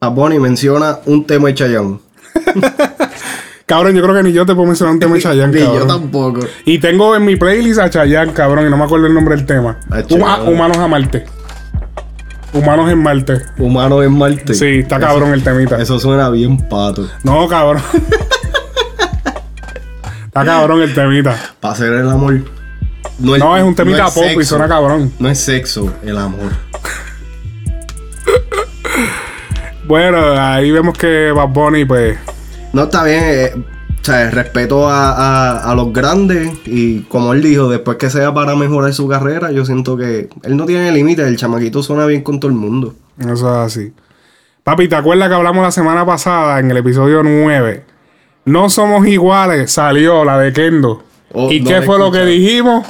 Bad 0.00 0.12
Bunny 0.12 0.38
menciona 0.38 0.98
un 1.06 1.24
tema 1.26 1.48
de 1.48 1.54
Chayanne. 1.54 1.98
Cabrón, 3.66 3.94
yo 3.94 4.02
creo 4.02 4.14
que 4.14 4.22
ni 4.22 4.32
yo 4.32 4.44
te 4.44 4.54
puedo 4.54 4.66
mencionar 4.66 4.94
un 4.94 5.00
tema 5.00 5.14
de 5.14 5.20
Chayanne, 5.22 5.52
Ni 5.52 5.60
yo 5.60 5.86
tampoco. 5.86 6.40
Y 6.64 6.78
tengo 6.78 7.14
en 7.16 7.24
mi 7.24 7.36
playlist 7.36 7.78
a 7.80 7.88
Chayanne, 7.90 8.32
cabrón, 8.32 8.66
y 8.66 8.70
no 8.70 8.76
me 8.76 8.84
acuerdo 8.84 9.06
el 9.06 9.14
nombre 9.14 9.36
del 9.36 9.46
tema. 9.46 9.78
Ah, 9.90 10.02
Huma-. 10.10 10.42
Humanos 10.42 10.78
a 10.78 10.88
Marte. 10.88 11.24
Humanos 12.52 12.90
en 12.90 13.02
Marte. 13.02 13.40
Humano 13.58 14.02
en 14.02 14.12
Marte. 14.18 14.52
Sí, 14.54 14.80
está 14.80 14.96
Eso- 14.96 15.06
cabrón 15.06 15.32
el 15.32 15.42
temita. 15.42 15.80
Eso 15.80 15.98
suena 15.98 16.28
bien 16.28 16.58
pato. 16.68 17.08
No, 17.22 17.48
cabrón. 17.48 17.82
está 20.40 20.44
cabrón 20.44 20.82
el 20.82 20.94
temita. 20.94 21.36
Para 21.60 21.74
hacer 21.74 21.92
el 21.92 22.08
amor. 22.08 22.40
No, 23.18 23.36
No, 23.36 23.56
es 23.56 23.62
un 23.62 23.74
temita 23.74 24.06
pop 24.10 24.24
y 24.40 24.44
suena 24.44 24.66
cabrón. 24.68 25.12
No 25.18 25.28
es 25.28 25.38
sexo, 25.38 25.92
el 26.02 26.16
amor. 26.16 26.50
Bueno, 29.86 30.18
ahí 30.40 30.70
vemos 30.70 30.96
que 30.96 31.32
Bad 31.32 31.48
Bunny, 31.48 31.84
pues. 31.84 32.18
No, 32.72 32.84
está 32.84 33.04
bien. 33.04 33.20
eh, 33.24 33.52
o 34.00 34.04
sea, 34.04 34.30
respeto 34.30 34.88
a, 34.88 35.12
a- 35.12 35.70
a 35.70 35.74
los 35.76 35.92
grandes 35.92 36.50
y 36.64 37.02
como 37.02 37.32
él 37.34 37.42
dijo, 37.42 37.68
después 37.68 37.98
que 37.98 38.10
sea 38.10 38.34
para 38.34 38.56
mejorar 38.56 38.92
su 38.92 39.06
carrera, 39.06 39.52
yo 39.52 39.64
siento 39.64 39.96
que 39.96 40.28
él 40.42 40.56
no 40.56 40.66
tiene 40.66 40.90
límites, 40.90 41.24
el 41.28 41.36
chamaquito 41.36 41.84
suena 41.84 42.04
bien 42.06 42.22
con 42.22 42.40
todo 42.40 42.50
el 42.50 42.56
mundo. 42.56 42.94
Eso 43.20 43.32
es 43.32 43.44
así. 43.76 43.92
Papi, 44.64 44.88
¿te 44.88 44.96
acuerdas 44.96 45.28
que 45.28 45.34
hablamos 45.36 45.62
la 45.62 45.70
semana 45.70 46.04
pasada 46.04 46.58
en 46.58 46.70
el 46.72 46.78
episodio 46.78 47.22
9? 47.22 47.84
No 48.44 48.68
somos 48.68 49.06
iguales, 49.06 49.72
salió 49.72 50.24
la 50.24 50.38
de 50.38 50.52
Kendo. 50.52 51.04
Oh, 51.32 51.50
¿Y 51.50 51.60
no 51.60 51.68
qué 51.70 51.82
fue 51.82 51.98
lo 51.98 52.10
que 52.10 52.24
dijimos? 52.24 52.86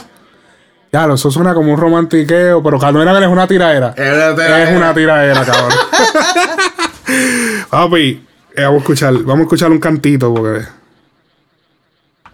Ya, 0.93 1.07
eso 1.07 1.31
suena 1.31 1.55
como 1.55 1.73
un 1.73 1.79
romantiqueo, 1.79 2.63
pero 2.63 2.79
Carmen 2.79 3.09
es 3.09 3.29
una 3.29 3.47
tiradera. 3.47 3.95
Era 3.97 4.35
tiradera. 4.35 4.63
Es 4.71 4.77
una 4.77 4.95
tiradera, 4.95 5.45
cabrón. 5.45 5.73
Papi, 7.71 8.27
eh, 8.57 8.63
vamos 8.63 8.75
a 8.75 8.79
escuchar, 8.83 9.15
vamos 9.15 9.39
a 9.39 9.43
escuchar 9.43 9.71
un 9.71 9.79
cantito 9.79 10.35
porque. 10.35 10.65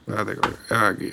Espérate, 0.06 0.40
aquí. 0.70 1.12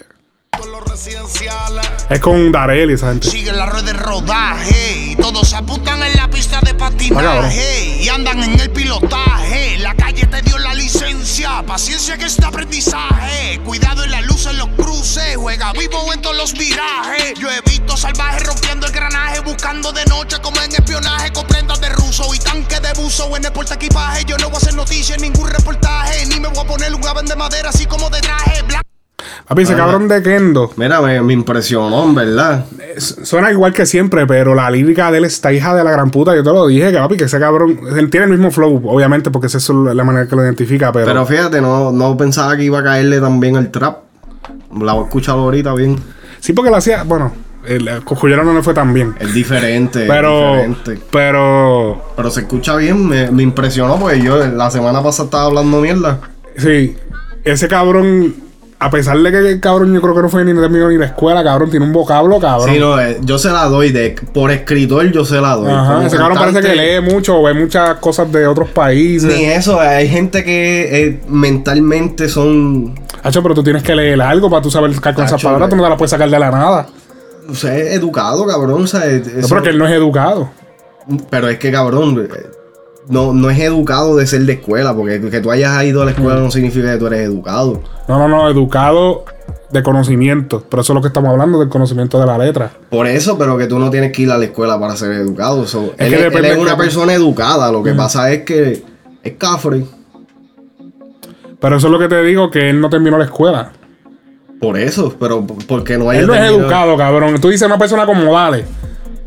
Es 2.09 2.19
con 2.19 2.51
Darel 2.51 2.91
y 2.91 2.93
esa 2.93 3.09
gente. 3.09 3.29
Sigue 3.29 3.51
la 3.51 3.65
red 3.65 3.83
de 3.83 3.93
rodaje 3.93 5.11
y 5.11 5.15
todos 5.15 5.49
se 5.49 5.55
apuntan 5.55 6.01
en 6.03 6.15
la 6.15 6.29
pista 6.29 6.59
de 6.61 6.71
Ah, 6.71 6.77
patinaje 6.77 7.97
y 8.01 8.09
andan 8.09 8.43
en 8.43 8.59
el 8.59 8.69
pilotaje. 8.69 9.77
La 9.79 9.95
calle 9.95 10.25
te 10.27 10.41
dio 10.43 10.57
la 10.59 10.73
licencia, 10.95 11.61
paciencia 11.63 12.17
que 12.17 12.25
este 12.25 12.45
aprendizaje. 12.45 13.59
Cuidado 13.65 14.03
en 14.03 14.11
la 14.11 14.21
luz 14.21 14.45
en 14.45 14.57
los 14.57 14.69
cruces, 14.69 15.35
juega 15.35 15.73
vivo 15.73 16.13
en 16.13 16.21
todos 16.21 16.37
los 16.37 16.53
virajes. 16.53 17.33
Yo 17.37 17.49
he 17.51 17.59
visto 17.69 17.97
salvajes 17.97 18.43
rompiendo 18.43 18.87
el 18.87 18.93
granaje, 18.93 19.41
buscando 19.41 19.91
de 19.91 20.05
noche 20.05 20.37
como 20.41 20.61
en 20.61 20.71
espionaje, 20.71 21.33
con 21.33 21.45
prendas 21.47 21.81
de 21.81 21.89
ruso 21.89 22.33
y 22.33 22.39
tanque 22.39 22.79
de 22.79 22.93
buzo 22.93 23.35
en 23.35 23.43
el 23.43 23.51
porta 23.51 23.73
equipaje. 23.75 24.23
Yo 24.25 24.37
no 24.37 24.47
voy 24.47 24.55
a 24.55 24.57
hacer 24.57 24.73
noticias, 24.73 25.19
ningún 25.19 25.49
reportaje, 25.49 26.25
ni 26.27 26.39
me 26.39 26.47
voy 26.47 26.63
a 26.63 26.67
poner 26.67 26.93
un 26.93 27.05
aven 27.05 27.25
de 27.25 27.35
madera 27.35 27.69
así 27.69 27.85
como 27.85 28.09
de 28.09 28.21
traje. 28.21 28.44
Papi, 29.47 29.61
ese 29.61 29.75
cabrón 29.75 30.07
de 30.07 30.23
Kendo. 30.23 30.71
Mira, 30.75 31.01
me, 31.01 31.21
me 31.21 31.33
impresionó, 31.33 32.03
en 32.03 32.15
verdad. 32.15 32.65
Suena 32.97 33.51
igual 33.51 33.73
que 33.73 33.85
siempre, 33.85 34.25
pero 34.25 34.55
la 34.55 34.71
lírica 34.71 35.11
de 35.11 35.19
él 35.19 35.25
está 35.25 35.53
hija 35.53 35.75
de 35.75 35.83
la 35.83 35.91
gran 35.91 36.09
puta. 36.09 36.35
Yo 36.35 36.43
te 36.43 36.49
lo 36.49 36.65
dije, 36.65 36.91
que 36.91 36.97
papi, 36.97 37.15
que 37.15 37.25
ese 37.25 37.39
cabrón. 37.39 37.79
Él 37.95 38.09
tiene 38.09 38.25
el 38.25 38.31
mismo 38.31 38.49
flow, 38.49 38.81
obviamente, 38.87 39.29
porque 39.29 39.47
esa 39.47 39.59
es 39.59 39.69
la 39.69 40.03
manera 40.03 40.27
que 40.27 40.35
lo 40.35 40.43
identifica, 40.43 40.91
pero. 40.91 41.05
Pero 41.05 41.25
fíjate, 41.27 41.61
no, 41.61 41.91
no 41.91 42.17
pensaba 42.17 42.57
que 42.57 42.63
iba 42.63 42.79
a 42.79 42.83
caerle 42.83 43.21
tan 43.21 43.39
bien 43.39 43.55
el 43.55 43.69
trap. 43.69 43.99
La 44.81 44.93
voy 44.93 45.03
a 45.03 45.05
escuchar 45.05 45.35
ahorita 45.35 45.73
bien. 45.75 45.95
sí, 46.39 46.53
porque 46.53 46.71
lo 46.71 46.77
hacía. 46.77 47.03
Bueno, 47.03 47.31
el 47.67 48.03
Coscullera 48.03 48.43
no 48.43 48.53
le 48.53 48.63
fue 48.63 48.73
tan 48.73 48.93
bien. 48.95 49.13
Es 49.19 49.31
diferente. 49.33 50.05
Pero, 50.07 50.55
es 50.55 50.67
diferente. 50.69 51.05
pero, 51.11 52.01
Pero 52.15 52.31
se 52.31 52.41
escucha 52.41 52.75
bien, 52.77 53.07
me, 53.07 53.29
me 53.29 53.43
impresionó 53.43 53.99
porque 53.99 54.21
yo 54.21 54.37
la 54.37 54.71
semana 54.71 55.03
pasada 55.03 55.25
estaba 55.25 55.43
hablando 55.45 55.81
mierda. 55.81 56.19
sí, 56.57 56.95
ese 57.43 57.67
cabrón, 57.67 58.35
a 58.85 58.89
pesar 58.91 59.17
de 59.17 59.31
que 59.31 59.37
el 59.37 59.59
cabrón 59.59 59.91
yo 59.93 59.99
creo 59.99 60.13
que 60.13 60.21
no 60.21 60.29
fue 60.29 60.45
ni 60.45 60.53
terminó 60.53 60.89
ni 60.89 60.97
la 60.97 61.07
escuela, 61.07 61.43
cabrón, 61.43 61.71
tiene 61.71 61.85
un 61.87 61.91
vocablo, 61.91 62.39
cabrón. 62.39 62.69
Sí, 62.71 62.79
no, 62.79 63.01
eh, 63.01 63.17
yo 63.21 63.39
se 63.39 63.49
la 63.49 63.65
doy 63.65 63.91
de 63.91 64.15
por 64.31 64.51
escritor, 64.51 65.11
yo 65.11 65.25
se 65.25 65.41
la 65.41 65.55
doy. 65.55 65.71
Ajá, 65.71 66.05
ese 66.05 66.17
cabrón 66.17 66.37
parece 66.37 66.61
que 66.61 66.75
lee 66.75 67.01
mucho, 67.01 67.41
ve 67.41 67.53
muchas 67.55 67.95
cosas 67.95 68.31
de 68.31 68.45
otros 68.45 68.69
países. 68.69 69.35
Ni 69.35 69.45
eso, 69.45 69.79
hay 69.79 70.07
gente 70.07 70.43
que 70.43 71.03
eh, 71.07 71.19
mentalmente 71.27 72.29
son. 72.29 72.93
Hacho, 73.23 73.41
pero 73.41 73.55
tú 73.55 73.63
tienes 73.63 73.81
que 73.81 73.95
leer 73.95 74.21
algo 74.21 74.49
para 74.51 74.61
tú 74.61 74.69
saber 74.69 74.91
con 75.01 75.23
esas 75.23 75.41
palabras, 75.41 75.69
tú 75.69 75.75
no 75.75 75.83
te 75.83 75.89
las 75.89 75.97
puedes 75.97 76.11
sacar 76.11 76.29
de 76.29 76.37
la 76.39 76.51
nada. 76.51 76.87
O 77.49 77.55
sea, 77.55 77.75
es 77.75 77.93
educado, 77.95 78.45
cabrón. 78.45 78.83
O 78.83 78.87
sea, 78.87 79.05
es- 79.05 79.25
No, 79.35 79.47
pero 79.49 79.63
que 79.63 79.69
él 79.69 79.79
no 79.79 79.87
es 79.87 79.93
educado. 79.93 80.49
pero 81.31 81.47
es 81.49 81.57
que, 81.57 81.71
cabrón, 81.71 82.27
eh, 82.31 82.47
no, 83.09 83.33
no 83.33 83.49
es 83.49 83.59
educado 83.59 84.15
de 84.15 84.25
ser 84.27 84.41
de 84.41 84.53
escuela, 84.53 84.95
porque 84.95 85.21
que 85.29 85.39
tú 85.41 85.51
hayas 85.51 85.83
ido 85.83 86.01
a 86.01 86.05
la 86.05 86.11
escuela 86.11 86.39
no 86.39 86.51
significa 86.51 86.91
que 86.93 86.97
tú 86.97 87.07
eres 87.07 87.21
educado. 87.21 87.81
No, 88.07 88.17
no, 88.19 88.27
no, 88.27 88.49
educado 88.49 89.25
de 89.71 89.83
conocimiento. 89.83 90.63
Pero 90.69 90.81
eso 90.81 90.93
es 90.93 90.95
lo 90.95 91.01
que 91.01 91.07
estamos 91.09 91.29
hablando, 91.31 91.59
del 91.59 91.69
conocimiento 91.69 92.19
de 92.19 92.25
la 92.25 92.37
letra. 92.37 92.71
Por 92.89 93.07
eso, 93.07 93.37
pero 93.37 93.57
que 93.57 93.67
tú 93.67 93.77
no 93.79 93.89
tienes 93.89 94.11
que 94.11 94.23
ir 94.23 94.31
a 94.31 94.37
la 94.37 94.45
escuela 94.45 94.79
para 94.79 94.95
ser 94.95 95.11
educado. 95.13 95.65
So, 95.67 95.93
Es 95.97 96.07
él, 96.07 96.09
que 96.09 96.15
es- 96.15 96.21
él 96.21 96.23
depende 96.23 96.51
es 96.51 96.57
una 96.57 96.77
persona 96.77 97.13
educada. 97.13 97.71
Lo 97.71 97.83
que 97.83 97.93
pasa 97.93 98.31
es 98.31 98.43
que 98.43 98.83
es 99.23 99.33
cafre. 99.37 99.85
Pero 101.59 101.77
eso 101.77 101.87
es 101.87 101.91
lo 101.91 101.99
que 101.99 102.07
te 102.07 102.21
digo, 102.23 102.51
que 102.51 102.69
él 102.69 102.79
no 102.79 102.89
terminó 102.89 103.17
la 103.17 103.25
escuela. 103.25 103.71
Por 104.59 104.77
eso, 104.79 105.13
pero 105.19 105.45
porque 105.67 105.97
no 105.97 106.09
hay. 106.09 106.19
Él 106.19 106.27
no 106.27 106.33
es 106.35 106.41
educado, 106.49 106.95
cabrón. 106.97 107.39
Tú 107.41 107.49
dices 107.49 107.65
una 107.67 107.77
persona 107.77 108.05
como 108.05 108.33
Dale. 108.33 108.65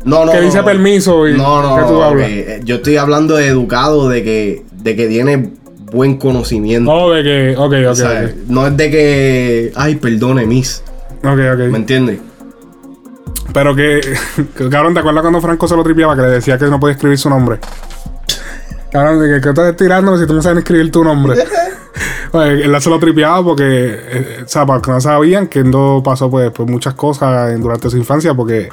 No, 0.05 0.25
no. 0.25 0.31
que 0.31 0.37
no, 0.37 0.43
dice 0.43 0.59
no. 0.59 0.65
permiso 0.65 1.27
y 1.27 1.37
No, 1.37 1.61
no, 1.61 1.75
que 1.75 1.83
tú 1.83 1.93
no, 1.93 2.03
hablas. 2.03 2.29
Eh, 2.29 2.61
Yo 2.63 2.75
estoy 2.75 2.97
hablando 2.97 3.35
de 3.35 3.47
educado, 3.47 4.09
de 4.09 4.23
que, 4.23 4.63
de 4.71 4.95
que 4.95 5.07
tiene 5.07 5.51
buen 5.91 6.17
conocimiento. 6.17 6.91
No, 6.91 7.09
de 7.11 7.23
que. 7.23 7.55
Ok, 7.57 7.73
ok, 7.73 7.89
o 7.89 7.95
sea, 7.95 8.31
no 8.47 8.67
es 8.67 8.77
de 8.77 8.91
que. 8.91 9.71
Ay, 9.75 9.95
perdone, 9.95 10.45
miss. 10.45 10.83
Ok, 11.19 11.39
ok. 11.53 11.59
¿Me 11.69 11.77
entiendes? 11.77 12.19
Pero 13.53 13.75
que, 13.75 13.99
que, 14.55 14.69
cabrón, 14.69 14.93
¿te 14.93 14.99
acuerdas 14.99 15.21
cuando 15.21 15.41
Franco 15.41 15.67
se 15.67 15.75
lo 15.75 15.83
tripeaba? 15.83 16.15
Que 16.15 16.21
le 16.21 16.29
decía 16.29 16.57
que 16.57 16.65
no 16.65 16.79
podía 16.79 16.93
escribir 16.93 17.17
su 17.17 17.29
nombre. 17.29 17.59
Cabrón, 18.91 19.19
que, 19.21 19.41
que 19.41 19.49
estás 19.49 19.75
tirando 19.75 20.17
si 20.17 20.25
tú 20.25 20.33
no 20.33 20.41
sabes 20.41 20.59
escribir 20.59 20.91
tu 20.91 21.03
nombre. 21.03 21.37
Oye, 22.31 22.63
él 22.63 22.81
se 22.81 22.89
lo 22.89 22.99
tripeaba 22.99 23.43
porque, 23.43 23.65
eh, 23.65 24.43
o 24.45 24.47
sea, 24.47 24.65
para 24.65 24.81
que 24.81 24.91
no 24.91 25.01
sabían, 25.01 25.47
Kendo 25.47 26.01
pasó 26.03 26.29
pues, 26.29 26.51
por 26.51 26.69
muchas 26.69 26.93
cosas 26.93 27.59
durante 27.59 27.89
su 27.89 27.97
infancia 27.97 28.33
porque 28.35 28.69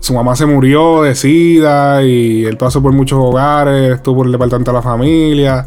su 0.00 0.14
mamá 0.14 0.36
se 0.36 0.46
murió 0.46 1.02
de 1.02 1.14
sida 1.14 2.02
y 2.04 2.44
él 2.44 2.56
pasó 2.56 2.82
por 2.82 2.92
muchos 2.92 3.18
hogares, 3.18 3.94
estuvo 3.94 4.16
por 4.18 4.26
el 4.26 4.32
departamento 4.32 4.70
de 4.70 4.76
la 4.76 4.82
familia. 4.82 5.66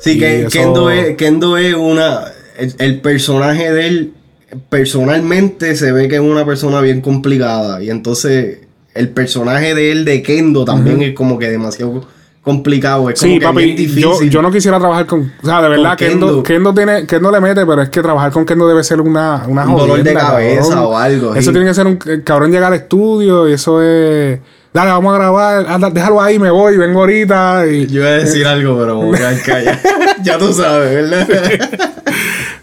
Sí, 0.00 0.18
que 0.18 0.40
eso- 0.42 0.50
Kendo, 0.50 0.90
es, 0.90 1.16
Kendo 1.16 1.56
es 1.56 1.74
una. 1.74 2.20
El, 2.58 2.74
el 2.78 3.00
personaje 3.00 3.72
de 3.72 3.86
él, 3.86 4.12
personalmente, 4.68 5.76
se 5.76 5.92
ve 5.92 6.08
que 6.08 6.16
es 6.16 6.20
una 6.20 6.44
persona 6.44 6.80
bien 6.80 7.00
complicada. 7.00 7.82
Y 7.82 7.90
entonces, 7.90 8.58
el 8.94 9.08
personaje 9.10 9.74
de 9.74 9.92
él, 9.92 10.04
de 10.04 10.22
Kendo, 10.22 10.64
también 10.64 11.02
es 11.02 11.14
como 11.14 11.38
que 11.38 11.48
demasiado 11.50 12.06
complicado. 12.42 13.08
Es 13.08 13.20
como 13.20 13.32
Sí, 13.32 13.38
que 13.38 13.44
papi, 13.46 13.64
bien 13.64 13.76
difícil. 13.76 14.02
yo, 14.02 14.22
yo 14.24 14.42
no 14.42 14.50
quisiera 14.50 14.78
trabajar 14.78 15.06
con. 15.06 15.32
O 15.42 15.46
sea, 15.46 15.62
de 15.62 15.68
verdad, 15.68 15.96
Kendo, 15.96 16.26
Kendo. 16.26 16.42
Kendo, 16.42 16.74
tiene, 16.74 17.06
Kendo 17.06 17.30
le 17.30 17.40
mete, 17.40 17.64
pero 17.64 17.82
es 17.82 17.88
que 17.88 18.02
trabajar 18.02 18.32
con 18.32 18.44
Kendo 18.44 18.66
debe 18.68 18.82
ser 18.84 19.00
una, 19.00 19.44
una 19.46 19.64
Un 19.66 19.76
dolor 19.76 20.02
de 20.02 20.12
cabeza 20.14 20.68
cabrón. 20.70 20.86
o 20.92 20.98
algo, 20.98 21.34
Eso 21.34 21.50
sí. 21.50 21.52
tiene 21.52 21.66
que 21.68 21.74
ser 21.74 21.86
un 21.86 21.96
cabrón 22.24 22.50
llegar 22.50 22.72
al 22.72 22.78
estudio 22.80 23.48
y 23.48 23.52
eso 23.52 23.80
es. 23.82 24.40
Dale, 24.74 24.90
vamos 24.90 25.12
a 25.14 25.18
grabar, 25.18 25.66
anda, 25.68 25.90
déjalo 25.90 26.20
ahí, 26.22 26.38
me 26.38 26.50
voy, 26.50 26.78
vengo 26.78 27.00
ahorita. 27.00 27.66
Y, 27.66 27.86
Yo 27.88 28.00
iba 28.00 28.08
a 28.08 28.12
decir 28.12 28.46
algo, 28.46 28.78
pero 28.78 28.98
me 29.02 29.04
voy 29.08 29.18
a 29.18 29.38
callado. 29.42 29.78
ya 30.24 30.38
tú 30.38 30.50
sabes, 30.52 31.10
¿verdad? 31.10 31.28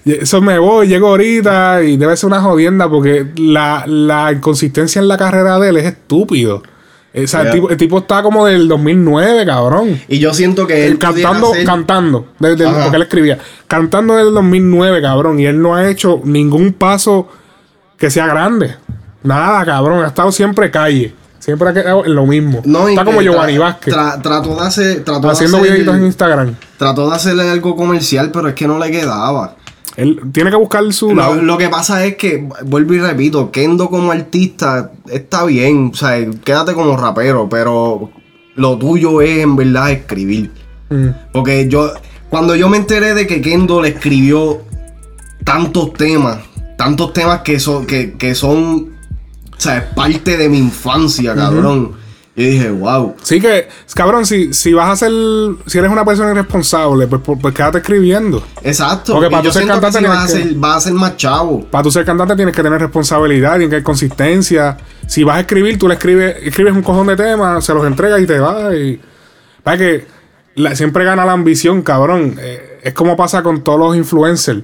eso 0.05 0.41
me 0.41 0.57
voy, 0.57 0.87
llego 0.87 1.09
ahorita 1.09 1.83
y 1.83 1.97
debe 1.97 2.17
ser 2.17 2.27
una 2.27 2.41
jodienda 2.41 2.89
porque 2.89 3.27
la, 3.37 3.83
la 3.85 4.31
inconsistencia 4.31 4.99
en 4.99 5.07
la 5.07 5.17
carrera 5.17 5.59
de 5.59 5.69
él 5.69 5.77
es 5.77 5.85
estúpido. 5.85 6.63
O 7.11 7.27
sea, 7.27 7.41
el, 7.41 7.51
tipo, 7.51 7.69
el 7.71 7.77
tipo 7.77 7.97
está 7.97 8.21
como 8.21 8.45
del 8.45 8.67
2009, 8.67 9.45
cabrón. 9.45 9.99
y 10.07 10.19
yo 10.19 10.33
siento 10.33 10.67
que 10.67 10.85
él 10.85 10.99
cantando, 10.99 11.51
hacer- 11.51 11.65
cantando, 11.65 12.27
desde 12.37 12.65
el- 12.67 12.73
porque 12.73 12.95
él 12.97 13.01
escribía, 13.01 13.37
cantando 13.67 14.15
desde 14.15 14.29
el 14.29 14.35
2009, 14.35 15.01
cabrón, 15.01 15.39
y 15.39 15.45
él 15.47 15.59
no 15.61 15.75
ha 15.75 15.89
hecho 15.89 16.21
ningún 16.23 16.73
paso 16.73 17.27
que 17.97 18.09
sea 18.11 18.27
grande. 18.27 18.75
Nada, 19.23 19.65
cabrón, 19.65 20.03
ha 20.03 20.07
estado 20.07 20.31
siempre 20.31 20.69
calle, 20.71 21.13
siempre 21.39 21.69
ha 21.69 21.73
quedado 21.73 22.05
en 22.05 22.13
lo 22.15 22.25
mismo. 22.27 22.61
No, 22.63 22.87
Está 22.87 23.03
como 23.03 23.21
Giovanni 23.21 23.57
Vázquez, 23.57 23.93
tra- 23.93 24.21
trató 24.21 24.55
de 24.55 24.61
hacer. 24.67 25.03
Trató 25.03 25.21
de 25.27 25.33
haciendo 25.33 25.57
hacer- 25.57 25.71
videitos 25.71 25.95
en 25.95 26.05
Instagram. 26.05 26.55
Trató 26.77 27.09
de 27.09 27.15
hacerle 27.15 27.49
algo 27.49 27.75
comercial, 27.75 28.29
pero 28.31 28.47
es 28.49 28.53
que 28.53 28.67
no 28.67 28.77
le 28.79 28.91
quedaba. 28.91 29.55
Él 29.95 30.19
tiene 30.31 30.49
que 30.49 30.55
buscar 30.55 30.91
su 30.93 31.09
Lo, 31.09 31.15
lado. 31.15 31.35
lo 31.41 31.57
que 31.57 31.69
pasa 31.69 32.05
es 32.05 32.15
que, 32.15 32.47
vuelvo 32.65 32.93
y 32.93 32.99
repito, 32.99 33.51
Kendo 33.51 33.89
como 33.89 34.11
artista 34.11 34.91
está 35.09 35.45
bien, 35.45 35.91
o 35.93 35.95
sea, 35.95 36.25
quédate 36.43 36.73
como 36.73 36.95
rapero, 36.95 37.49
pero 37.49 38.09
lo 38.55 38.77
tuyo 38.77 39.21
es 39.21 39.39
en 39.39 39.55
verdad 39.55 39.91
escribir. 39.91 40.51
Mm. 40.89 41.07
Porque 41.33 41.67
yo, 41.67 41.91
cuando 42.29 42.55
yo 42.55 42.69
me 42.69 42.77
enteré 42.77 43.13
de 43.13 43.27
que 43.27 43.41
Kendo 43.41 43.81
le 43.81 43.89
escribió 43.89 44.61
tantos 45.43 45.93
temas, 45.93 46.39
tantos 46.77 47.13
temas 47.13 47.41
que 47.41 47.59
son, 47.59 47.85
que, 47.85 48.13
que 48.13 48.35
son, 48.35 48.93
o 49.51 49.59
sea, 49.59 49.77
es 49.79 49.83
parte 49.95 50.37
de 50.37 50.49
mi 50.49 50.59
infancia, 50.59 51.35
cabrón. 51.35 51.93
Yo 52.35 52.45
dije, 52.45 52.69
wow. 52.69 53.15
Sí 53.21 53.41
que, 53.41 53.67
cabrón, 53.93 54.25
si, 54.25 54.53
si 54.53 54.71
vas 54.73 54.89
a 54.89 54.95
ser, 54.95 55.11
si 55.65 55.77
eres 55.77 55.91
una 55.91 56.05
persona 56.05 56.31
irresponsable, 56.31 57.05
pues, 57.07 57.21
pues, 57.25 57.37
pues 57.41 57.53
quédate 57.53 57.79
escribiendo. 57.79 58.41
Exacto. 58.63 59.13
Porque 59.13 59.27
Y 59.27 59.29
para 59.31 59.43
yo 59.43 59.49
tú 59.49 59.53
ser 59.53 59.63
que 59.63 59.67
cantante 59.69 59.99
sí 59.99 60.05
vas 60.05 60.23
a, 60.23 60.27
que- 60.27 60.43
ser, 60.43 60.53
vas 60.55 60.77
a 60.77 60.79
ser 60.81 60.93
más 60.93 61.17
chavo. 61.17 61.65
Para 61.65 61.83
tú 61.83 61.91
ser 61.91 62.05
cantante 62.05 62.35
tienes 62.37 62.55
que 62.55 62.63
tener 62.63 62.79
responsabilidad, 62.79 63.51
tienes 63.53 63.69
que 63.69 63.75
haber 63.75 63.83
consistencia. 63.83 64.77
Si 65.07 65.23
vas 65.25 65.37
a 65.37 65.39
escribir, 65.41 65.77
tú 65.77 65.87
le 65.89 65.95
escribes, 65.95 66.37
escribes 66.43 66.73
un 66.73 66.81
cojón 66.83 67.07
de 67.07 67.17
temas, 67.17 67.65
se 67.65 67.73
los 67.73 67.85
entregas 67.85 68.21
y 68.21 68.25
te 68.25 68.39
vas. 68.39 68.73
Y... 68.73 69.01
Para 69.63 69.77
que 69.77 70.05
la- 70.55 70.75
siempre 70.77 71.03
gana 71.03 71.25
la 71.25 71.33
ambición, 71.33 71.81
cabrón. 71.81 72.37
Eh, 72.39 72.79
es 72.83 72.93
como 72.93 73.17
pasa 73.17 73.43
con 73.43 73.63
todos 73.65 73.79
los 73.79 73.95
influencers. 73.97 74.63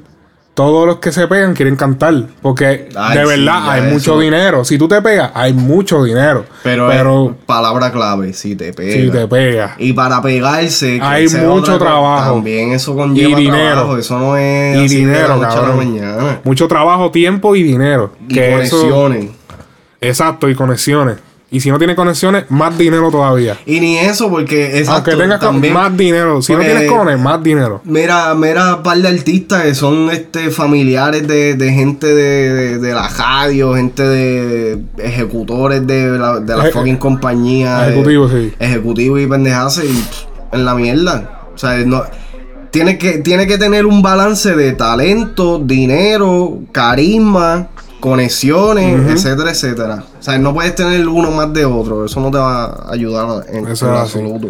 Todos 0.55 0.87
los 0.87 0.99
que 0.99 1.11
se 1.11 1.27
pegan 1.27 1.53
quieren 1.53 1.75
cantar. 1.75 2.13
Porque 2.41 2.87
Ay, 2.95 3.17
de 3.17 3.25
verdad 3.25 3.69
hay 3.69 3.81
eso. 3.83 3.93
mucho 3.93 4.19
dinero. 4.19 4.63
Si 4.63 4.77
tú 4.77 4.87
te 4.87 5.01
pegas, 5.01 5.29
hay 5.33 5.51
mucho 5.51 6.01
dinero. 6.03 6.45
Pero, 6.63 7.35
palabra 7.45 7.91
clave, 7.91 8.31
si 8.31 8.55
te 8.55 8.71
pega. 8.71 8.93
si 8.93 9.11
te 9.11 9.27
pegas. 9.27 9.73
Y 9.79 9.91
para 9.91 10.21
pegarse, 10.21 10.97
Hay 11.01 11.27
mucho 11.27 11.77
trabajo. 11.77 12.35
También 12.35 12.71
eso 12.71 12.95
conlleva 12.95 13.29
Y 13.31 13.35
dinero. 13.35 13.73
trabajo. 13.73 13.97
Eso 13.97 14.17
no 14.17 14.37
es 14.37 14.77
Y 14.77 14.85
así 14.85 15.03
de 15.03 15.11
la 15.27 15.35
dinero, 15.35 15.75
mañana. 15.75 16.39
Mucho 16.45 16.69
trabajo, 16.69 17.11
tiempo 17.11 17.53
y 17.57 17.61
dinero. 17.63 18.13
Y 18.29 18.33
Que 18.35 18.61
eso- 18.63 18.77
conexiones. 18.77 19.31
exacto, 19.99 20.47
y 20.49 20.55
conexiones. 20.55 21.17
Y 21.55 21.61
si 21.61 21.71
no 21.71 21.77
tienes 21.77 21.95
conexiones, 21.95 22.43
más 22.49 22.77
dinero 22.77 23.09
todavía. 23.09 23.57
Y 23.65 23.79
ni 23.79 23.97
eso, 23.97 24.29
porque 24.29 24.77
exacto, 24.77 25.11
Aunque 25.11 25.23
tengas 25.23 25.39
también, 25.39 25.73
más 25.73 25.95
dinero. 25.95 26.41
Si 26.41 26.51
no 26.51 26.59
tienes 26.59 26.91
cones, 26.91 27.17
más 27.17 27.41
dinero. 27.41 27.79
Mira, 27.85 28.35
mira, 28.35 28.83
par 28.83 28.97
de 28.97 29.07
artistas 29.07 29.63
que 29.63 29.73
son 29.73 30.09
este 30.09 30.49
familiares 30.49 31.25
de, 31.25 31.53
de 31.53 31.71
gente 31.71 32.07
de, 32.07 32.53
de, 32.53 32.79
de 32.79 32.93
la 32.93 33.07
radio, 33.07 33.73
gente 33.75 34.03
de 34.03 34.81
ejecutores 34.97 35.87
de 35.87 36.09
la, 36.19 36.41
de 36.41 36.57
la 36.57 36.65
fucking 36.65 36.97
compañía. 36.97 37.87
Ejecutivos, 37.87 38.33
sí. 38.33 38.51
Ejecutivos 38.59 39.21
y 39.21 39.27
pendejas 39.27 39.77
y 39.77 39.87
pff, 39.87 40.25
en 40.51 40.65
la 40.65 40.75
mierda. 40.75 41.39
O 41.55 41.57
sea, 41.57 41.77
no, 41.85 42.03
tiene, 42.75 42.97
que, 42.97 43.19
tiene 43.19 43.47
que 43.47 43.57
tener 43.57 43.85
un 43.85 44.01
balance 44.01 44.53
de 44.57 44.73
talento, 44.73 45.59
dinero, 45.59 46.59
carisma, 46.73 47.69
conexiones, 48.09 48.99
etcétera, 49.09 49.51
etcétera. 49.51 50.03
O 50.19 50.23
sea, 50.23 50.37
no 50.37 50.53
puedes 50.53 50.75
tener 50.75 51.07
uno 51.07 51.31
más 51.31 51.51
de 51.53 51.65
otro. 51.65 52.05
Eso 52.05 52.19
no 52.19 52.31
te 52.31 52.37
va 52.37 52.65
a 52.65 52.91
ayudar 52.91 53.45
en, 53.51 53.67
Eso 53.67 53.87
en 53.87 53.95
absoluto. 53.95 54.47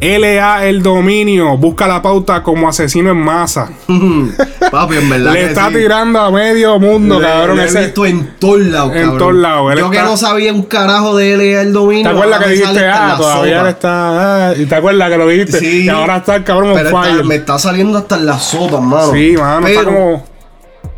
LA 0.00 0.66
el 0.66 0.80
dominio. 0.80 1.56
Busca 1.56 1.88
la 1.88 2.00
pauta 2.00 2.40
como 2.44 2.68
asesino 2.68 3.10
en 3.10 3.16
masa. 3.16 3.68
Papi, 4.70 4.96
en 4.96 5.10
verdad. 5.10 5.32
Le 5.32 5.40
que 5.40 5.46
está 5.46 5.68
sí. 5.70 5.74
tirando 5.74 6.20
a 6.20 6.30
medio 6.30 6.78
mundo, 6.78 7.18
Le- 7.18 7.26
cabrón. 7.26 7.56
le 7.56 7.62
he 7.64 7.66
ese- 7.66 7.80
visto 7.86 8.06
en 8.06 8.34
todos 8.38 8.60
lados, 8.60 8.92
En 8.94 9.18
todos 9.18 9.34
lados, 9.34 9.74
Yo 9.76 9.90
que 9.90 9.96
está- 9.96 10.08
no 10.08 10.16
sabía 10.16 10.52
un 10.52 10.62
carajo 10.62 11.16
de 11.16 11.32
él 11.32 11.40
el 11.40 11.72
dominio. 11.72 12.04
¿Te 12.04 12.10
acuerdas 12.10 12.44
que 12.44 12.50
dijiste, 12.50 12.86
ah, 12.86 13.08
la 13.08 13.16
todavía 13.16 13.60
él 13.62 13.66
está. 13.66 14.50
ah, 14.50 14.54
y 14.56 14.66
te 14.66 14.74
acuerdas 14.76 15.10
que 15.10 15.16
lo 15.18 15.26
dijiste? 15.26 15.58
Sí. 15.58 15.84
Y 15.86 15.88
ahora 15.88 16.18
está 16.18 16.36
el 16.36 16.44
cabrón 16.44 16.70
on 16.70 16.76
Pero 16.76 16.88
está- 16.90 17.02
fire. 17.02 17.24
me 17.24 17.34
está 17.34 17.58
saliendo 17.58 17.98
hasta 17.98 18.16
en 18.16 18.26
la 18.26 18.38
sopa, 18.38 18.80
mano. 18.80 19.12
Sí, 19.12 19.34
mano, 19.36 19.66
está 19.66 19.80
Pero 19.80 19.94
como. 19.94 20.24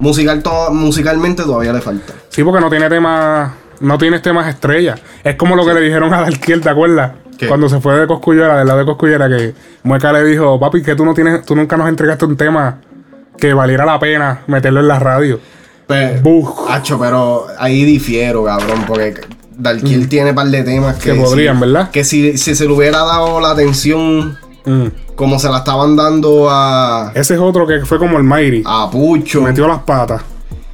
Musical 0.01 0.43
to- 0.43 0.71
musicalmente 0.73 1.43
todavía 1.45 1.73
le 1.73 1.81
falta. 1.81 2.13
Sí, 2.29 2.43
porque 2.43 2.61
no 2.61 2.69
tiene 2.69 2.89
temas. 2.89 3.53
No 3.81 3.97
tienes 3.97 4.21
temas 4.21 4.47
estrellas. 4.47 5.01
Es 5.25 5.37
como 5.37 5.57
lo 5.57 5.65
que 5.65 5.73
le 5.73 5.81
dijeron 5.81 6.13
a 6.13 6.21
Darkiel, 6.21 6.61
¿te 6.61 6.69
acuerdas? 6.69 7.13
¿Qué? 7.39 7.47
Cuando 7.49 7.67
se 7.69 7.81
fue 7.81 7.99
de 7.99 8.07
Coscullera, 8.07 8.59
del 8.59 8.67
lado 8.67 8.81
de 8.81 8.85
Coscullera, 8.85 9.27
que 9.27 9.55
Mueca 9.85 10.13
le 10.13 10.23
dijo, 10.25 10.61
papi, 10.61 10.83
que 10.83 10.95
tú 10.95 11.07
no 11.07 11.15
tienes, 11.15 11.47
tú 11.47 11.57
nunca 11.57 11.79
nos 11.79 11.89
entregaste 11.89 12.27
un 12.27 12.37
tema 12.37 12.79
que 13.39 13.55
valiera 13.55 13.87
la 13.87 13.99
pena 13.99 14.41
meterlo 14.49 14.81
en 14.81 14.89
la 14.89 14.99
radio. 14.99 15.41
Pero, 15.87 16.21
Buf. 16.21 16.71
Hacho, 16.71 16.99
pero 16.99 17.47
ahí 17.59 17.85
difiero, 17.87 18.45
cabrón, 18.45 18.85
porque 18.87 19.15
Darkiel 19.57 20.11
tiene 20.11 20.35
par 20.35 20.49
de 20.49 20.63
temas 20.63 20.97
que, 20.97 21.15
Mm. 21.15 21.17
Que 21.17 21.23
podrían, 21.23 21.55
si- 21.57 21.61
¿verdad? 21.63 21.91
Que 21.91 22.05
si, 22.05 22.37
si 22.37 22.55
se 22.55 22.67
le 22.67 22.73
hubiera 22.73 22.99
dado 22.99 23.41
la 23.41 23.53
atención 23.53 24.39
Mm. 24.67 24.87
Como 25.20 25.38
se 25.38 25.50
la 25.50 25.59
estaban 25.59 25.96
dando 25.96 26.48
a, 26.48 27.12
Ese 27.14 27.35
es 27.35 27.40
otro 27.40 27.66
que 27.66 27.85
fue 27.85 27.98
como 27.98 28.16
el 28.16 28.24
Mighty. 28.24 28.62
a 28.64 28.88
Pucho. 28.90 29.42
Metió 29.42 29.68
las 29.68 29.80
patas. 29.80 30.22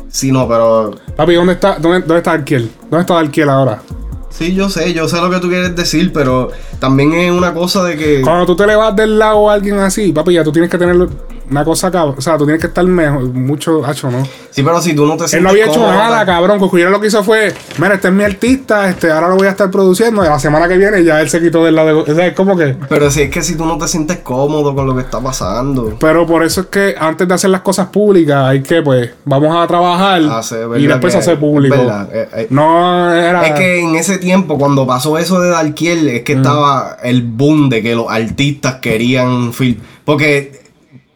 Sí, 0.08 0.30
no, 0.30 0.46
pero 0.46 0.92
Papi, 1.16 1.34
¿dónde 1.34 1.54
está, 1.54 1.80
dónde, 1.80 1.98
dónde 1.98 2.18
está 2.18 2.30
Darkiel? 2.30 2.70
¿Dónde 2.82 3.00
está 3.00 3.14
Darkiel 3.14 3.48
ahora? 3.48 3.82
sí, 4.30 4.54
yo 4.54 4.68
sé, 4.68 4.94
yo 4.94 5.08
sé 5.08 5.20
lo 5.20 5.30
que 5.30 5.40
tú 5.40 5.48
quieres 5.48 5.74
decir, 5.74 6.12
pero 6.12 6.50
también 6.78 7.12
es 7.14 7.32
una 7.32 7.52
cosa 7.54 7.82
de 7.82 7.96
que 7.96 8.22
Cuando 8.22 8.46
tú 8.46 8.54
te 8.54 8.68
le 8.68 8.76
vas 8.76 8.94
del 8.94 9.18
lado 9.18 9.50
a 9.50 9.54
alguien 9.54 9.80
así, 9.80 10.12
papi, 10.12 10.34
ya 10.34 10.44
tú 10.44 10.52
tienes 10.52 10.70
que 10.70 10.78
tener 10.78 11.08
una 11.50 11.64
cosa 11.64 11.88
acá. 11.88 12.04
O 12.04 12.20
sea, 12.20 12.36
tú 12.38 12.44
tienes 12.44 12.60
que 12.60 12.66
estar 12.68 12.84
mejor, 12.84 13.22
mucho, 13.32 13.84
hacho, 13.84 14.10
¿no? 14.10 14.24
sí, 14.50 14.62
pero 14.62 14.80
si 14.80 14.94
tú 14.94 15.06
no 15.06 15.16
te 15.16 15.24
Él 15.24 15.28
sientes 15.28 15.42
no 15.42 15.48
había 15.50 15.64
hecho 15.66 15.74
cómodo, 15.74 15.92
nada, 15.92 16.24
cabrón. 16.26 16.58
Coscullero 16.58 16.90
lo 16.90 17.00
que 17.00 17.08
hizo 17.08 17.22
fue, 17.22 17.52
mira, 17.78 17.94
este 17.94 18.08
es 18.08 18.14
mi 18.14 18.24
artista, 18.24 18.88
este, 18.88 19.10
ahora 19.10 19.28
lo 19.28 19.36
voy 19.36 19.46
a 19.46 19.50
estar 19.50 19.70
produciendo. 19.70 20.24
Y 20.24 20.28
la 20.28 20.38
semana 20.38 20.66
que 20.68 20.76
viene 20.76 21.04
ya 21.04 21.20
él 21.20 21.28
se 21.28 21.40
quitó 21.40 21.64
del 21.64 21.74
lado 21.74 22.04
de. 22.04 22.12
O 22.12 22.14
sea, 22.14 22.26
es 22.26 22.34
como 22.34 22.56
que. 22.56 22.74
Pero 22.88 23.10
si 23.10 23.22
es 23.22 23.30
que 23.30 23.42
si 23.42 23.56
tú 23.56 23.64
no 23.66 23.76
te 23.78 23.86
sientes 23.88 24.18
cómodo 24.18 24.74
con 24.74 24.86
lo 24.86 24.94
que 24.94 25.02
está 25.02 25.20
pasando. 25.20 25.96
Pero 26.00 26.26
por 26.26 26.42
eso 26.44 26.62
es 26.62 26.66
que 26.68 26.94
antes 26.98 27.28
de 27.28 27.34
hacer 27.34 27.50
las 27.50 27.60
cosas 27.60 27.88
públicas, 27.88 28.36
hay 28.46 28.62
que, 28.62 28.82
pues, 28.82 29.10
vamos 29.24 29.54
a 29.56 29.66
trabajar 29.66 30.20
y 30.22 30.24
¿verdad? 30.26 30.88
después 30.88 31.12
que- 31.14 31.18
hacer 31.20 31.38
público. 31.38 31.76
¿verdad? 31.76 32.08
Eh, 32.12 32.28
eh, 32.34 32.46
No 32.50 33.12
era. 33.12 33.46
Es 33.46 33.52
que 33.58 33.80
en 33.80 33.96
ese 33.96 34.18
tiempo, 34.18 34.58
cuando 34.58 34.86
pasó 34.86 35.18
eso 35.18 35.40
de 35.40 35.50
Darkiel, 35.50 36.08
es 36.08 36.22
que 36.22 36.34
Mm. 36.34 36.38
estaba 36.38 36.96
el 37.02 37.22
boom 37.22 37.68
de 37.68 37.82
que 37.82 37.94
los 37.94 38.06
artistas 38.10 38.76
querían 38.76 39.52
film. 39.52 39.76
Porque, 40.04 40.65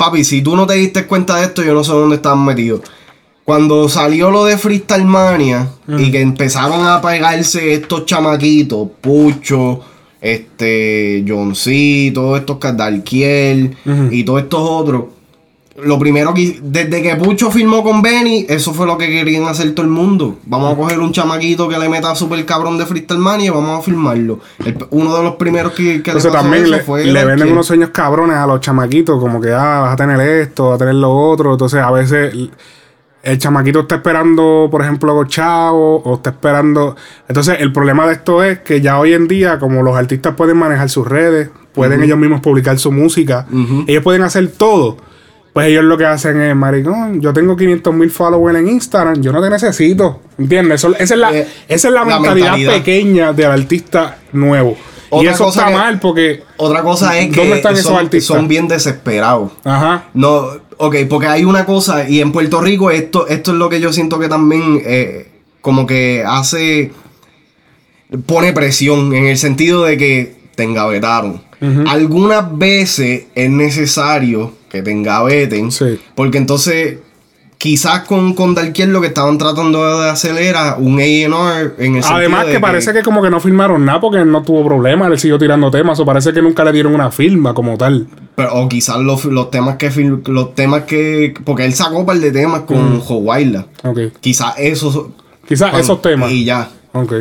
papi, 0.00 0.24
si 0.24 0.40
tú 0.42 0.56
no 0.56 0.66
te 0.66 0.74
diste 0.74 1.06
cuenta 1.06 1.36
de 1.36 1.44
esto, 1.44 1.62
yo 1.62 1.74
no 1.74 1.84
sé 1.84 1.92
dónde 1.92 2.16
estaban 2.16 2.42
metidos. 2.44 2.80
Cuando 3.44 3.88
salió 3.88 4.30
lo 4.30 4.44
de 4.46 4.56
Freestyle 4.56 5.04
Mania 5.04 5.68
Mm. 5.86 5.98
y 6.00 6.10
que 6.10 6.20
empezaron 6.20 6.86
a 6.86 7.00
pegarse 7.02 7.74
estos 7.74 8.06
chamaquitos, 8.06 8.88
Pucho, 9.00 9.80
este, 10.20 11.24
John 11.26 11.54
C, 11.54 12.10
todos 12.14 12.38
estos 12.40 12.58
que- 12.58 12.72
Darkiel 12.72 13.76
y 14.10 14.22
todos 14.24 14.42
estos 14.42 14.60
otros. 14.62 15.04
Lo 15.84 15.98
primero 15.98 16.32
que 16.34 16.58
desde 16.62 17.02
que 17.02 17.16
Pucho 17.16 17.50
firmó 17.50 17.82
con 17.82 18.02
Benny, 18.02 18.46
eso 18.48 18.72
fue 18.74 18.86
lo 18.86 18.98
que 18.98 19.08
querían 19.08 19.44
hacer 19.44 19.72
todo 19.74 19.84
el 19.86 19.92
mundo. 19.92 20.38
Vamos 20.46 20.72
a 20.72 20.76
coger 20.76 20.98
un 20.98 21.12
chamaquito 21.12 21.68
que 21.68 21.78
le 21.78 21.88
meta 21.88 22.14
super 22.14 22.44
cabrón 22.44 22.78
de 22.78 22.86
Freestyle 22.86 23.18
Mania 23.20 23.46
y 23.46 23.50
vamos 23.50 23.78
a 23.78 23.82
firmarlo. 23.82 24.40
El- 24.64 24.76
uno 24.90 25.16
de 25.16 25.22
los 25.22 25.34
primeros 25.36 25.72
que, 25.72 26.02
que 26.02 26.12
le 26.12 26.18
Entonces 26.18 26.30
pasó 26.30 26.42
también 26.42 26.64
eso 26.64 26.72
le, 26.76 26.80
fue 26.82 27.04
le 27.04 27.24
venden 27.24 27.52
unos 27.52 27.66
sueños 27.66 27.90
cabrones 27.90 28.36
a 28.36 28.46
los 28.46 28.60
chamaquitos, 28.60 29.18
como 29.20 29.40
que 29.40 29.52
ah, 29.52 29.80
vas 29.80 29.92
a 29.94 29.96
tener 29.96 30.20
esto, 30.20 30.66
vas 30.70 30.76
a 30.76 30.78
tener 30.78 30.94
lo 30.94 31.10
otro. 31.14 31.52
Entonces 31.52 31.80
a 31.80 31.90
veces 31.90 32.32
el, 32.34 32.50
el 33.22 33.38
chamaquito 33.38 33.80
está 33.80 33.96
esperando, 33.96 34.68
por 34.70 34.82
ejemplo, 34.82 35.14
los 35.14 35.28
chavos, 35.28 36.02
o 36.04 36.14
está 36.14 36.30
esperando. 36.30 36.96
Entonces 37.28 37.56
el 37.60 37.72
problema 37.72 38.06
de 38.06 38.14
esto 38.14 38.42
es 38.42 38.60
que 38.60 38.80
ya 38.80 38.98
hoy 38.98 39.12
en 39.12 39.28
día, 39.28 39.58
como 39.58 39.82
los 39.82 39.96
artistas 39.96 40.34
pueden 40.36 40.56
manejar 40.56 40.88
sus 40.88 41.06
redes, 41.06 41.50
pueden 41.72 42.02
ellos 42.02 42.18
mismos 42.18 42.40
publicar 42.40 42.78
su 42.78 42.90
música, 42.90 43.46
ellos 43.86 44.02
pueden 44.02 44.22
hacer 44.22 44.48
todo. 44.50 44.96
Pues 45.52 45.66
ellos 45.66 45.82
lo 45.84 45.98
que 45.98 46.04
hacen 46.06 46.40
es, 46.40 46.54
maricón, 46.54 47.20
yo 47.20 47.32
tengo 47.32 47.56
500 47.56 47.92
mil 47.92 48.10
followers 48.10 48.58
en 48.58 48.68
Instagram, 48.68 49.20
yo 49.20 49.32
no 49.32 49.42
te 49.42 49.50
necesito. 49.50 50.20
¿Entiendes? 50.38 50.76
Eso- 50.84 50.94
esa, 50.96 51.14
es 51.14 51.20
la, 51.20 51.32
Eh, 51.36 51.46
esa 51.68 51.88
es 51.88 51.94
la, 51.94 52.04
la 52.04 52.18
mentalidad, 52.20 52.32
mentalidad. 52.52 52.72
pequeña 52.74 53.32
del 53.32 53.50
artista 53.50 54.18
nuevo. 54.32 54.76
y 55.12 55.16
Otra 55.16 55.32
eso 55.32 55.44
cosa 55.46 55.60
está 55.62 55.70
que- 55.72 55.76
mal 55.76 55.98
porque... 55.98 56.42
Otra 56.56 56.82
cosa 56.82 57.18
es 57.18 57.34
¿Dónde 57.34 57.50
que 57.50 57.56
están 57.56 57.72
esos 57.74 57.86
son, 57.86 57.96
artistas? 57.96 58.36
son 58.36 58.46
bien 58.46 58.68
desesperados. 58.68 59.50
Ajá. 59.64 60.04
No, 60.14 60.44
ok, 60.76 60.94
porque 61.08 61.26
hay 61.26 61.44
una 61.44 61.64
cosa, 61.66 62.08
y 62.08 62.20
en 62.20 62.30
Puerto 62.30 62.60
Rico 62.60 62.92
esto, 62.92 63.26
esto 63.26 63.50
es 63.50 63.56
lo 63.58 63.68
que 63.68 63.80
yo 63.80 63.92
siento 63.92 64.20
que 64.20 64.28
también 64.28 64.80
eh, 64.84 65.28
como 65.62 65.84
que 65.84 66.22
hace, 66.24 66.92
pone 68.26 68.52
presión 68.52 69.12
en 69.14 69.26
el 69.26 69.36
sentido 69.36 69.82
de 69.84 69.96
que 69.96 70.36
te 70.54 70.62
engavetaron. 70.62 71.42
Algunas 71.88 72.56
veces 72.56 73.24
es 73.34 73.50
necesario 73.50 74.52
que 74.70 74.82
te 74.82 74.90
engaveten, 74.90 75.70
Sí. 75.72 75.98
porque 76.14 76.38
entonces 76.38 76.98
quizás 77.58 78.04
con, 78.04 78.32
con 78.32 78.54
Darkiel 78.54 78.90
lo 78.90 79.02
que 79.02 79.08
estaban 79.08 79.36
tratando 79.36 80.00
de 80.00 80.08
hacer 80.08 80.34
era 80.38 80.76
un 80.76 80.98
A&R 80.98 81.72
en 81.78 81.96
el 81.96 82.04
Además 82.08 82.46
que 82.46 82.52
de 82.52 82.60
parece 82.60 82.92
que 82.94 83.02
como 83.02 83.20
que 83.20 83.28
no 83.28 83.38
firmaron 83.38 83.84
nada 83.84 84.00
porque 84.00 84.24
no 84.24 84.42
tuvo 84.42 84.64
problemas, 84.64 85.10
él 85.10 85.18
siguió 85.18 85.38
tirando 85.38 85.70
temas, 85.70 86.00
o 86.00 86.06
parece 86.06 86.32
que 86.32 86.40
nunca 86.40 86.64
le 86.64 86.72
dieron 86.72 86.94
una 86.94 87.10
firma 87.10 87.52
como 87.52 87.76
tal. 87.76 88.06
Pero, 88.34 88.54
o 88.54 88.66
quizás 88.68 88.96
los, 89.00 89.26
los 89.26 89.50
temas 89.50 89.76
que 89.76 89.90
los 90.26 90.54
temas 90.54 90.84
que 90.84 91.34
porque 91.44 91.66
él 91.66 91.74
sacó 91.74 91.98
un 91.98 92.06
par 92.06 92.16
de 92.18 92.30
temas 92.32 92.60
con 92.62 92.96
Mm. 92.96 93.00
Jowaila. 93.00 93.66
Ok. 93.84 93.98
Quizás 94.20 94.54
esos 94.58 95.08
Quizás 95.46 95.74
esos 95.78 96.00
temas. 96.00 96.30
y 96.32 96.44
ya. 96.46 96.70
Ok. 96.92 97.12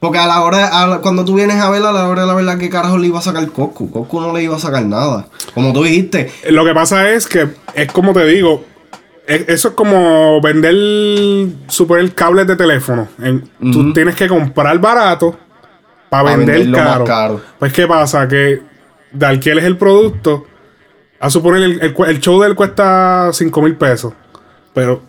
Porque 0.00 0.18
a 0.18 0.26
la 0.26 0.42
hora, 0.42 0.66
a 0.82 0.86
la- 0.86 0.98
cuando 0.98 1.24
tú 1.24 1.34
vienes 1.34 1.56
a 1.60 1.70
ver 1.70 1.82
a 1.82 1.90
la 1.92 2.08
hora 2.08 2.22
de 2.22 2.26
la 2.28 2.34
verdad 2.34 2.58
que 2.58 2.68
carajo 2.68 2.98
le 2.98 3.06
iba 3.08 3.18
a 3.18 3.22
sacar 3.22 3.46
Coscu. 3.50 3.90
Coscu 3.90 4.20
no 4.20 4.32
le 4.32 4.42
iba 4.42 4.54
a 4.56 4.58
sacar 4.58 4.84
nada. 4.84 5.26
Como 5.54 5.72
tú 5.72 5.82
dijiste, 5.84 6.30
Lo 6.50 6.64
que 6.64 6.74
pasa 6.74 7.10
es 7.10 7.26
que 7.26 7.48
es 7.74 7.90
como 7.92 8.12
te 8.12 8.24
digo, 8.26 8.64
es- 9.26 9.48
eso 9.48 9.68
es 9.68 9.74
como 9.74 10.40
vender 10.42 10.74
super 11.68 12.12
cables 12.14 12.46
de 12.46 12.56
teléfono. 12.56 13.08
En- 13.20 13.48
Tú 13.72 13.92
tienes 13.92 14.14
que 14.14 14.28
comprar 14.28 14.78
barato 14.78 15.36
para 16.10 16.24
Pa' 16.24 16.36
vender 16.36 16.58
venderlo 16.60 16.78
más 16.88 17.08
caro. 17.08 17.40
Pues 17.58 17.72
qué 17.72 17.86
pasa 17.86 18.28
que 18.28 18.62
Darkiel 19.12 19.58
es 19.58 19.64
el 19.64 19.76
producto. 19.76 20.44
A 21.18 21.30
suponer 21.30 21.62
el, 21.62 21.94
el 22.06 22.20
show 22.20 22.40
de 22.42 22.48
él 22.48 22.54
cuesta 22.54 23.30
5 23.32 23.62
mil 23.62 23.76
pesos. 23.76 24.12
Pero 24.74 25.00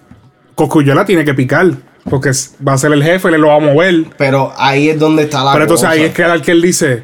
Coscuyola 0.56 1.06
tiene 1.06 1.26
que 1.26 1.34
picar. 1.34 1.70
Porque 2.10 2.32
va 2.66 2.74
a 2.74 2.78
ser 2.78 2.94
el 2.94 3.04
jefe, 3.04 3.30
le 3.32 3.38
lo 3.38 3.48
va 3.50 3.56
a 3.56 3.60
mover. 3.60 4.06
pero 4.18 4.54
ahí 4.58 4.90
es 4.90 5.00
donde 5.00 5.24
está 5.24 5.44
la 5.44 5.52
Pero 5.54 5.64
entonces 5.66 5.86
cosa. 5.88 6.00
ahí 6.00 6.04
es 6.06 6.14
que 6.14 6.22
Darkiel 6.24 6.62
dice: 6.62 7.04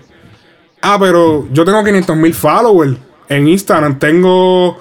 Ah, 0.82 0.98
pero 1.00 1.48
yo 1.52 1.66
tengo 1.66 1.84
500 1.84 2.16
mil 2.16 2.34
followers 2.34 2.98
en 3.30 3.48
Instagram. 3.48 4.00
Tengo 4.00 4.78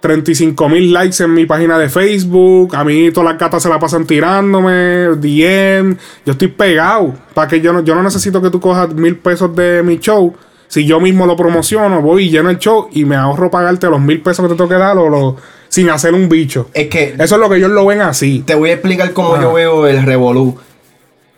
35 0.00 0.68
mil 0.68 0.92
likes 0.92 1.22
en 1.22 1.32
mi 1.32 1.46
página 1.46 1.78
de 1.78 1.88
Facebook. 1.88 2.76
A 2.76 2.84
mí 2.84 3.10
todas 3.10 3.30
las 3.32 3.38
gatas 3.40 3.62
se 3.62 3.68
la 3.70 3.78
pasan 3.78 4.06
tirándome. 4.06 5.08
DM. 5.16 5.96
Yo 6.26 6.32
estoy 6.32 6.48
pegado. 6.48 7.14
Para 7.32 7.48
que 7.48 7.60
yo 7.60 7.72
no, 7.72 7.82
yo 7.82 7.94
no 7.94 8.02
necesito 8.02 8.42
que 8.42 8.50
tú 8.50 8.60
cojas 8.60 8.92
mil 8.94 9.16
pesos 9.16 9.54
de 9.56 9.82
mi 9.82 9.98
show. 9.98 10.34
Si 10.68 10.84
yo 10.84 11.00
mismo 11.00 11.24
lo 11.26 11.36
promociono, 11.36 12.02
voy 12.02 12.24
y 12.26 12.30
lleno 12.30 12.50
el 12.50 12.58
show 12.58 12.88
y 12.92 13.04
me 13.04 13.16
ahorro 13.16 13.50
pagarte 13.50 13.86
los 13.88 14.00
mil 14.00 14.20
pesos 14.20 14.44
que 14.44 14.50
te 14.50 14.56
tengo 14.56 14.68
que 14.68 14.74
dar 14.76 14.96
o 14.98 15.08
lo- 15.08 15.36
sin 15.74 15.90
hacer 15.90 16.14
un 16.14 16.28
bicho. 16.28 16.70
Es 16.72 16.86
que 16.86 17.16
Eso 17.18 17.34
es 17.34 17.40
lo 17.40 17.48
que 17.50 17.56
ellos 17.56 17.70
lo 17.72 17.84
ven 17.84 18.00
así. 18.00 18.44
te 18.46 18.54
voy 18.54 18.70
a 18.70 18.74
explicar 18.74 19.12
cómo 19.12 19.34
Ah. 19.34 19.42
yo 19.42 19.52
veo 19.54 19.88
el 19.88 20.04
revolú. 20.04 20.56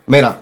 Mira, 0.06 0.40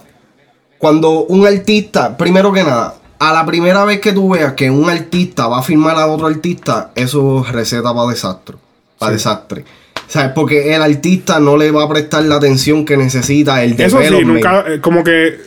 cuando 0.79 1.21
un 1.27 1.47
artista, 1.47 2.17
primero 2.17 2.53
que 2.53 2.65
nada, 2.65 2.97
a 3.21 3.33
la 3.33 3.47
primera 3.47 3.85
vez 3.85 4.01
que 4.01 4.13
tú 4.13 4.31
veas 4.31 4.55
que 4.55 4.69
un 4.69 4.91
artista 4.91 5.47
va 5.47 5.61
a 5.61 5.63
firmar 5.63 5.97
a 5.97 6.09
otro 6.09 6.27
artista, 6.27 6.91
eso 6.97 7.45
es 7.47 7.53
receta 7.53 7.95
para 7.95 8.09
desastre. 8.11 8.57
Para 8.99 9.13
desastre. 9.13 9.65
¿Sabes? 10.09 10.33
Porque 10.35 10.75
el 10.75 10.83
artista 10.83 11.39
no 11.39 11.57
le 11.57 11.71
va 11.71 11.85
a 11.85 11.89
prestar 11.89 12.25
la 12.25 12.35
atención 12.35 12.85
que 12.85 12.97
necesita 12.97 13.63
el 13.63 13.81
Eso 13.81 14.03
sí, 14.03 14.25
nunca, 14.25 14.65
eh, 14.67 14.81
como 14.81 15.05
que 15.05 15.39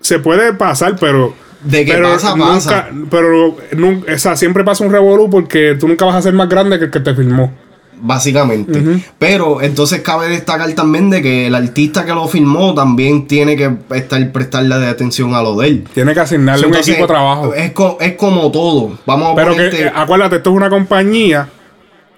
se 0.00 0.20
puede 0.20 0.52
pasar, 0.52 0.94
pero. 1.00 1.34
De 1.64 1.84
que 1.84 1.92
pero 1.94 2.12
pasa, 2.12 2.36
nunca, 2.36 2.52
pasa. 2.52 2.88
Pero 3.10 3.56
nunca, 3.76 4.14
o 4.14 4.18
sea, 4.18 4.36
siempre 4.36 4.62
pasa 4.64 4.84
un 4.84 4.92
revolú 4.92 5.28
porque 5.30 5.76
tú 5.80 5.88
nunca 5.88 6.04
vas 6.04 6.14
a 6.16 6.22
ser 6.22 6.34
más 6.34 6.48
grande 6.48 6.78
que 6.78 6.84
el 6.86 6.90
que 6.90 7.00
te 7.00 7.14
filmó. 7.14 7.52
Básicamente. 8.00 8.82
Pero 9.18 9.62
entonces 9.62 10.00
cabe 10.02 10.28
destacar 10.28 10.70
también 10.72 11.08
de 11.08 11.22
que 11.22 11.46
el 11.46 11.54
artista 11.54 12.04
que 12.04 12.12
lo 12.12 12.28
firmó 12.28 12.74
también 12.74 13.26
tiene 13.26 13.56
que 13.56 13.70
estar, 13.94 14.30
prestarle 14.32 14.74
atención 14.86 15.34
a 15.34 15.42
lo 15.42 15.56
de 15.56 15.68
él. 15.68 15.84
Tiene 15.94 16.12
que 16.12 16.20
asignarle 16.20 16.66
Entonces, 16.66 16.88
un 16.88 16.92
equipo 16.92 17.06
de 17.06 17.12
trabajo. 17.14 17.54
Es, 17.54 17.72
co- 17.72 17.96
es 18.00 18.12
como 18.16 18.50
todo. 18.50 18.98
Vamos 19.06 19.32
a 19.32 19.34
Pero 19.36 19.52
que, 19.54 19.70
ponerte- 19.70 19.86
eh, 19.86 19.92
acuérdate, 19.94 20.36
esto 20.36 20.50
es 20.50 20.56
una 20.56 20.68
compañía 20.68 21.48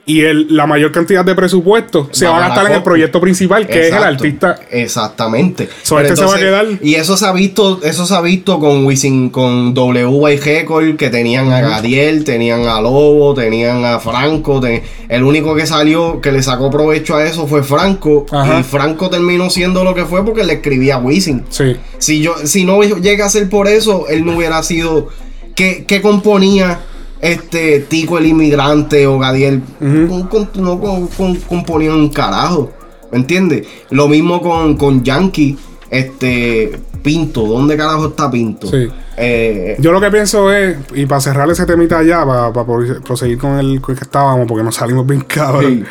y 0.08 0.20
el, 0.20 0.46
la 0.54 0.66
mayor 0.66 0.92
cantidad 0.92 1.24
de 1.24 1.34
presupuesto 1.34 2.08
se 2.12 2.26
va 2.26 2.36
a 2.36 2.40
gastar 2.48 2.66
en 2.66 2.72
el 2.74 2.82
proyecto 2.84 3.20
principal, 3.20 3.66
que 3.66 3.88
es 3.88 3.92
el 3.92 4.02
artista. 4.02 4.56
Exactamente. 4.70 5.68
So, 5.82 5.98
este 5.98 6.14
se 6.16 6.24
va 6.24 6.34
a 6.34 6.38
quedar- 6.38 6.78
Y 6.80 6.94
eso 6.94 7.16
se 7.16 7.26
ha 7.26 7.32
visto, 7.32 7.80
eso 7.82 8.06
se 8.06 8.14
ha 8.14 8.20
visto 8.20 8.58
con 8.60 8.86
Wisin, 8.86 9.30
con 9.30 9.76
WY 9.76 10.36
Record, 10.38 10.96
que 10.96 11.10
tenían 11.10 11.50
a 11.52 11.60
Gadiel, 11.60 12.22
tenían 12.24 12.66
a 12.68 12.80
Lobo, 12.80 13.34
tenían 13.34 13.84
a 13.84 13.98
Franco. 13.98 14.60
el 15.08 15.22
único 15.24 15.54
que 15.56 15.66
salió, 15.66 16.20
que 16.20 16.30
le 16.32 16.42
sacó 16.42 16.70
provecho 16.70 17.16
a 17.16 17.24
eso 17.24 17.46
fue 17.46 17.62
Franco. 17.64 18.26
Ajá. 18.30 18.60
Y 18.60 18.62
Franco 18.62 19.10
terminó 19.10 19.50
siendo 19.50 19.82
lo 19.84 19.94
que 19.94 20.04
fue 20.04 20.24
porque 20.24 20.44
le 20.44 20.54
escribía 20.54 20.94
a 20.94 20.98
Wisin. 20.98 21.44
Sí. 21.50 21.76
Si 21.98 22.20
yo, 22.22 22.36
si 22.44 22.64
no 22.64 22.80
llega 22.82 23.26
a 23.26 23.28
ser 23.28 23.48
por 23.50 23.66
eso, 23.66 24.06
él 24.08 24.24
no 24.24 24.36
hubiera 24.36 24.62
sido. 24.62 25.08
¿Qué, 25.56 25.84
qué 25.88 26.00
componía 26.02 26.80
este 27.20 27.80
Tico 27.80 28.18
el 28.18 28.26
inmigrante 28.26 29.06
o 29.06 29.18
Gadiel? 29.18 29.62
Con- 29.78 30.28
con- 30.28 30.50
no 30.56 30.78
con- 30.80 31.06
con- 31.08 31.36
componían 31.36 31.94
un 31.94 32.08
carajo. 32.10 32.70
¿Me 33.12 33.18
entiendes? 33.18 33.66
Lo 33.90 34.08
mismo 34.08 34.40
con, 34.42 34.76
con 34.76 35.02
Yankee, 35.02 35.56
este 35.90 36.78
Pinto. 37.02 37.42
¿Dónde 37.46 37.76
carajo 37.76 38.08
está 38.08 38.30
Pinto? 38.30 38.66
Sí. 38.66 38.88
Eh, 39.16 39.76
Yo 39.78 39.92
lo 39.92 40.00
que 40.00 40.10
pienso 40.10 40.52
es, 40.52 40.76
y 40.94 41.06
para 41.06 41.20
cerrar 41.20 41.48
ese 41.50 41.64
temita 41.64 42.02
ya, 42.02 42.26
para, 42.26 42.52
para 42.52 42.66
proseguir 43.02 43.38
con 43.38 43.58
el, 43.58 43.80
con 43.80 43.92
el 43.94 43.98
que 43.98 44.04
estábamos, 44.04 44.46
porque 44.46 44.64
nos 44.64 44.74
salimos 44.74 45.06
bien 45.06 45.20
cabrón. 45.22 45.64
Sí. 45.64 45.84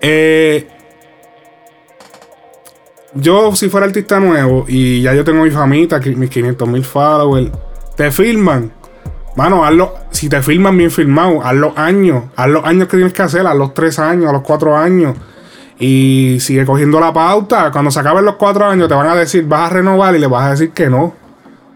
Eh, 0.00 0.66
yo 3.14 3.54
si 3.56 3.68
fuera 3.68 3.86
artista 3.86 4.20
nuevo 4.20 4.64
y 4.68 5.02
ya 5.02 5.12
yo 5.14 5.24
tengo 5.24 5.42
mi 5.42 5.50
famita, 5.50 5.98
mis 5.98 6.30
500 6.30 6.68
mil 6.68 6.84
followers, 6.84 7.50
te 7.96 8.10
filman. 8.10 8.72
Mano, 9.40 9.64
hazlo, 9.64 9.94
si 10.10 10.28
te 10.28 10.42
filman 10.42 10.76
bien 10.76 10.90
filmado, 10.90 11.40
haz 11.42 11.54
los 11.54 11.74
años, 11.78 12.24
haz 12.36 12.46
los 12.46 12.62
años 12.62 12.88
que 12.88 12.98
tienes 12.98 13.14
que 13.14 13.22
hacer, 13.22 13.46
a 13.46 13.54
los 13.54 13.72
3 13.72 13.98
años, 14.00 14.28
a 14.28 14.32
los 14.34 14.42
4 14.42 14.76
años. 14.76 15.16
Y 15.78 16.36
sigue 16.40 16.66
cogiendo 16.66 17.00
la 17.00 17.10
pauta. 17.10 17.70
Cuando 17.72 17.90
se 17.90 18.00
acaben 18.00 18.26
los 18.26 18.34
4 18.34 18.66
años, 18.66 18.86
te 18.86 18.94
van 18.94 19.06
a 19.06 19.14
decir, 19.14 19.46
vas 19.46 19.70
a 19.70 19.74
renovar 19.76 20.14
y 20.14 20.18
le 20.18 20.26
vas 20.26 20.44
a 20.44 20.50
decir 20.50 20.72
que 20.72 20.90
no. 20.90 21.14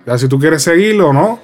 Ya 0.04 0.18
si 0.18 0.28
tú 0.28 0.38
quieres 0.38 0.62
seguirlo, 0.62 1.14
no. 1.14 1.38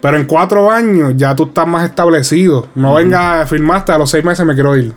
Pero 0.00 0.16
en 0.16 0.24
4 0.24 0.70
años 0.70 1.12
ya 1.16 1.36
tú 1.36 1.42
estás 1.42 1.66
más 1.66 1.84
establecido. 1.84 2.68
No 2.74 2.94
vengas 2.94 3.42
a 3.42 3.46
firmarte 3.46 3.92
a 3.92 3.98
los 3.98 4.08
6 4.08 4.24
meses 4.24 4.46
me 4.46 4.54
quiero 4.54 4.74
ir. 4.74 4.94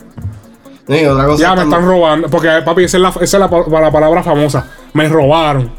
Y 0.88 1.04
otra 1.04 1.26
cosa 1.26 1.42
Ya 1.42 1.54
me 1.54 1.64
están 1.64 1.86
robando. 1.86 2.30
Porque, 2.30 2.48
papi, 2.64 2.84
esa 2.84 2.96
es 2.96 3.02
la, 3.02 3.08
esa 3.10 3.44
es 3.44 3.50
la 3.50 3.90
palabra 3.92 4.22
famosa. 4.22 4.66
Me 4.94 5.06
robaron. 5.06 5.70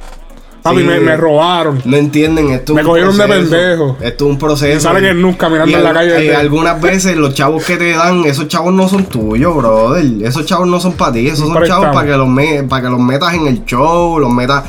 Papi, 0.70 0.84
me, 0.84 1.00
me 1.00 1.18
robaron. 1.18 1.82
No 1.86 1.98
entienden, 1.98 2.50
esto 2.52 2.74
es 2.74 2.76
Me 2.78 2.84
cogieron 2.84 3.18
de 3.18 3.28
pendejo. 3.28 3.98
Esto 4.02 4.26
es 4.26 4.32
un 4.32 4.38
proceso. 4.38 4.78
Y 4.78 4.82
sale 4.82 5.02
que 5.02 5.14
nunca 5.14 5.38
caminando 5.48 5.72
Y 5.72 5.74
en 5.76 5.84
la 5.84 5.90
al- 5.90 5.96
calle 5.96 6.24
y 6.24 6.28
de- 6.28 6.36
algunas 6.36 6.82
veces 6.82 7.16
los 7.18 7.34
chavos 7.34 7.64
que 7.66 7.78
te 7.78 7.92
dan, 7.92 8.26
esos 8.26 8.48
chavos 8.48 8.74
no 8.74 8.88
son 8.88 9.06
tuyos, 9.06 9.56
brother. 9.56 10.06
Esos 10.24 10.46
chavos 10.46 10.68
no 10.68 10.80
son 10.80 10.94
para 10.94 11.14
ti. 11.14 11.28
Esos 11.28 11.48
son 11.48 11.64
chavos 11.66 11.88
para 11.94 12.06
que, 12.08 12.18
los 12.18 12.28
me- 12.28 12.64
para 12.64 12.84
que 12.84 12.90
los 12.90 13.00
metas 13.00 13.34
en 13.34 13.48
el 13.48 13.66
show, 13.66 14.20
los 14.20 14.32
metas. 14.32 14.64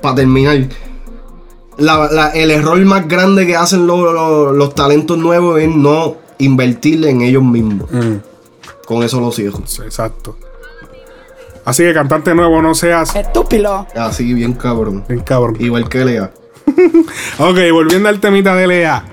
para 0.00 0.14
terminar. 0.14 0.58
La- 1.78 2.08
la- 2.10 2.30
el 2.30 2.50
error 2.50 2.78
más 2.84 3.08
grande 3.08 3.46
que 3.46 3.56
hacen 3.56 3.86
los, 3.86 4.00
los- 4.12 4.54
los 4.56 4.74
talentos 4.74 5.16
nuevos 5.18 5.58
es 5.60 5.68
no 5.74 6.16
invertir 6.38 7.06
en 7.06 7.22
ellos 7.22 7.42
mismos. 7.42 7.90
Mm, 7.90 8.16
Con 8.86 9.02
eso 9.02 9.20
los 9.20 9.38
hijos. 9.38 9.80
exacto. 9.84 10.36
Así 11.64 11.82
que 11.84 11.92
cantante 11.92 12.34
nuevo 12.34 12.60
no 12.62 12.74
seas 12.74 13.14
Estúpido. 13.14 13.86
Así, 13.94 14.32
bien 14.34 14.54
cabrón. 14.54 15.04
bien 15.08 15.20
cabrón. 15.20 15.56
Igual 15.60 15.88
que 15.88 16.04
Lea. 16.04 16.30
Ok, 17.38 17.58
volviendo 17.72 18.08
al 18.08 18.20
temita 18.20 18.54
de 18.54 18.66
Lea. 18.66 19.04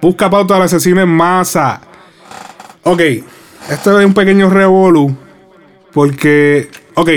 Busca 0.00 0.28
pauta 0.30 0.54
del 0.54 0.64
asesino 0.64 1.00
en 1.00 1.08
masa. 1.08 1.80
Ok, 2.84 3.00
esto 3.70 4.00
es 4.00 4.06
un 4.06 4.14
pequeño 4.14 4.50
revolú. 4.50 5.16
Porque, 5.92 6.68
ok, 6.94 7.08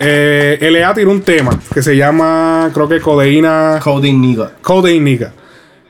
eh, 0.00 0.68
Lea 0.70 0.92
tiró 0.94 1.10
un 1.10 1.22
tema 1.22 1.58
que 1.72 1.82
se 1.82 1.96
llama, 1.96 2.70
creo 2.74 2.88
que 2.88 3.00
Codeína. 3.00 3.80
Codeína. 3.82 4.52
Nigga. 5.04 5.32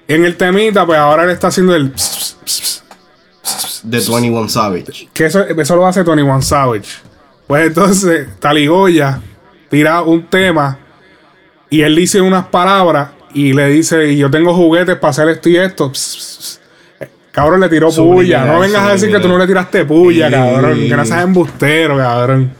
En 0.06 0.24
el 0.24 0.36
temita, 0.36 0.86
pues 0.86 0.98
ahora 0.98 1.24
él 1.24 1.30
está 1.30 1.48
haciendo 1.48 1.74
el. 1.74 1.90
ps, 1.90 2.38
ps, 2.44 2.82
ps, 3.42 3.80
De 3.82 3.98
21 3.98 4.48
Savage. 4.48 5.08
que 5.12 5.26
eso, 5.26 5.42
eso 5.44 5.76
lo 5.76 5.86
hace 5.86 6.04
Tony 6.04 6.22
One 6.22 6.42
Savage. 6.42 6.88
Pues 7.48 7.66
entonces, 7.66 8.28
Taligoya 8.38 9.20
tira 9.70 10.02
un 10.02 10.26
tema 10.26 10.78
y 11.70 11.80
él 11.80 11.96
dice 11.96 12.20
unas 12.20 12.46
palabras 12.46 13.10
y 13.34 13.52
le 13.54 13.66
dice: 13.68 14.12
y 14.12 14.18
Yo 14.18 14.30
tengo 14.30 14.54
juguetes 14.54 14.96
para 14.96 15.10
hacer 15.10 15.28
esto 15.30 15.48
y 15.48 15.56
esto. 15.56 15.90
Pss, 15.92 15.98
pss, 16.16 16.38
pss. 16.38 16.60
Eh, 17.00 17.08
Cabrón, 17.32 17.60
le 17.60 17.68
tiró 17.68 17.90
puya. 17.90 18.44
No 18.44 18.60
vengas 18.60 18.82
a 18.82 18.92
decir 18.92 19.10
que 19.10 19.18
tú 19.18 19.28
no 19.28 19.38
le 19.38 19.46
tiraste 19.46 19.84
puya, 19.84 20.30
cabrón. 20.30 20.78
Que 20.78 20.96
no 20.96 21.04
seas 21.04 21.24
embustero, 21.24 21.96
cabrón. 21.96 22.52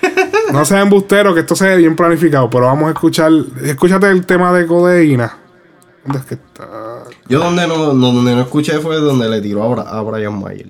No 0.52 0.64
seas 0.64 0.82
embustero, 0.82 1.34
que 1.34 1.40
esto 1.40 1.54
se 1.54 1.66
ve 1.68 1.76
bien 1.76 1.94
planificado. 1.94 2.48
Pero 2.48 2.64
vamos 2.64 2.88
a 2.88 2.92
escuchar. 2.92 3.30
Escúchate 3.64 4.06
el 4.08 4.24
tema 4.24 4.50
de 4.52 4.66
codeína. 4.66 5.36
¿Dónde 6.02 6.20
es 6.20 6.24
que 6.24 6.34
está? 6.36 6.66
Yo 7.28 7.38
donde 7.38 7.66
no, 7.68 7.92
no- 7.92 8.12
donde 8.12 8.34
no 8.34 8.40
escuché 8.40 8.78
fue 8.78 8.96
donde 8.96 9.28
le 9.28 9.42
tiró 9.42 9.78
a, 9.78 10.00
Brian 10.00 10.40
Mayer. 10.40 10.68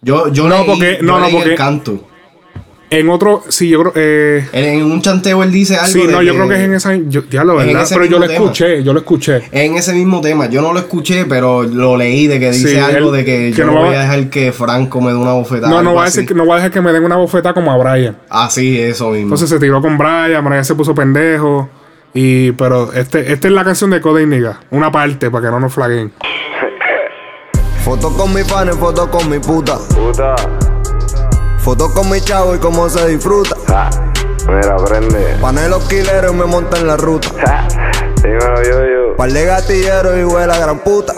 Yo, 0.00 0.26
yo 0.32 0.48
No, 0.48 0.56
leí- 0.56 0.66
porque- 0.66 0.96
yo 1.00 1.06
no, 1.06 1.18
no, 1.20 1.26
leí 1.26 1.34
porque- 1.36 1.50
el 1.52 1.56
canto. 1.56 2.08
En 2.92 3.08
otro, 3.10 3.42
sí, 3.48 3.68
yo 3.68 3.80
creo. 3.80 3.92
Eh, 3.96 4.46
En, 4.52 4.84
un 4.84 5.00
chanteo 5.02 5.42
él 5.42 5.50
dice 5.50 5.76
algo. 5.76 5.86
sí, 5.92 6.06
de 6.06 6.12
no, 6.12 6.22
yo 6.22 6.34
creo 6.34 6.48
que 6.48 6.54
es 6.54 6.60
en 6.60 6.74
esa. 6.74 6.94
Yo, 6.96 7.22
diablo, 7.22 7.60
en 7.60 7.66
¿verdad? 7.68 7.82
ese 7.82 7.94
Pero 7.94 8.06
yo 8.06 8.18
lo 8.18 8.26
tema. 8.26 8.34
escuché, 8.44 8.82
yo 8.84 8.92
lo 8.92 8.98
escuché. 9.00 9.42
En 9.50 9.74
ese 9.76 9.92
mismo 9.94 10.20
tema. 10.20 10.46
Yo 10.50 10.60
no 10.62 10.72
lo 10.72 10.78
escuché, 10.78 11.24
pero 11.24 11.62
lo 11.62 11.96
leí 11.96 12.26
de 12.26 12.38
que 12.38 12.50
dice 12.52 12.68
Sí, 12.68 12.76
algo 12.78 13.08
él- 13.10 13.16
de 13.16 13.24
que, 13.24 13.38
que 13.50 13.52
yo 13.52 13.64
no 13.66 13.74
va- 13.74 13.86
voy 13.86 13.94
a 13.94 14.00
dejar 14.00 14.28
que 14.30 14.52
Franco 14.52 15.00
me 15.00 15.10
dé 15.10 15.16
una 15.16 15.32
bofetada. 15.32 15.70
No, 15.70 15.82
no 15.82 15.92
voy 15.94 16.02
a 16.02 16.04
decir 16.04 16.26
que 16.26 16.34
no 16.34 16.44
voy 16.44 16.52
a 16.52 16.56
dejar 16.56 16.70
que 16.70 16.80
me 16.80 16.92
den 16.92 17.02
una 17.04 17.16
bofeta 17.16 17.52
como 17.54 17.72
a 17.72 17.76
Brian. 17.78 18.16
Así, 18.28 18.80
eso 18.80 19.08
mismo. 19.10 19.22
Entonces 19.24 19.48
se 19.48 19.58
tiró 19.58 19.80
con 19.80 19.96
Brian, 19.98 20.44
Brian 20.44 20.64
se 20.64 20.74
puso 20.74 20.94
pendejo. 20.94 21.70
Y, 22.14 22.52
pero 22.52 22.92
este, 22.92 23.32
esta 23.32 23.48
es 23.48 23.54
la 23.54 23.64
canción 23.64 23.88
de 23.90 24.00
Code 24.02 24.26
Nigga. 24.26 24.60
Una 24.70 24.92
parte 24.92 25.30
para 25.30 25.46
que 25.46 25.50
no 25.50 25.58
nos 25.60 25.72
flaguen. 25.72 26.12
Foto 27.84 28.10
con 28.16 28.32
mi 28.34 28.44
pan, 28.44 28.68
foto 28.78 29.10
con 29.10 29.28
mi 29.30 29.38
puta. 29.38 29.76
Puta, 29.94 30.36
Foto 31.62 31.94
con 31.94 32.10
mi 32.10 32.20
chavo 32.20 32.56
y 32.56 32.58
cómo 32.58 32.88
se 32.88 33.06
disfruta. 33.06 33.54
ja, 33.68 33.88
mira, 34.48 34.76
prende. 34.78 35.36
Pané 35.40 35.68
los 35.68 35.84
quileros 35.84 36.32
y 36.32 36.36
me 36.36 36.44
monta 36.44 36.76
en 36.76 36.88
la 36.88 36.96
ruta. 36.96 37.28
Ja, 37.38 37.68
dímelo 38.16 38.62
yo, 38.64 38.84
yo. 38.84 39.16
Par 39.16 39.30
de 39.30 39.44
gatilleros 39.46 40.18
y 40.18 40.24
huele 40.24 40.52
a 40.52 40.58
gran 40.58 40.80
puta. 40.80 41.14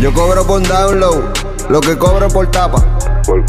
Yo 0.00 0.12
cobro 0.12 0.44
por 0.44 0.66
download, 0.66 1.24
lo 1.68 1.80
que 1.80 1.96
cobro 1.96 2.26
por 2.28 2.50
tapa. 2.50 2.84
Por 3.24 3.44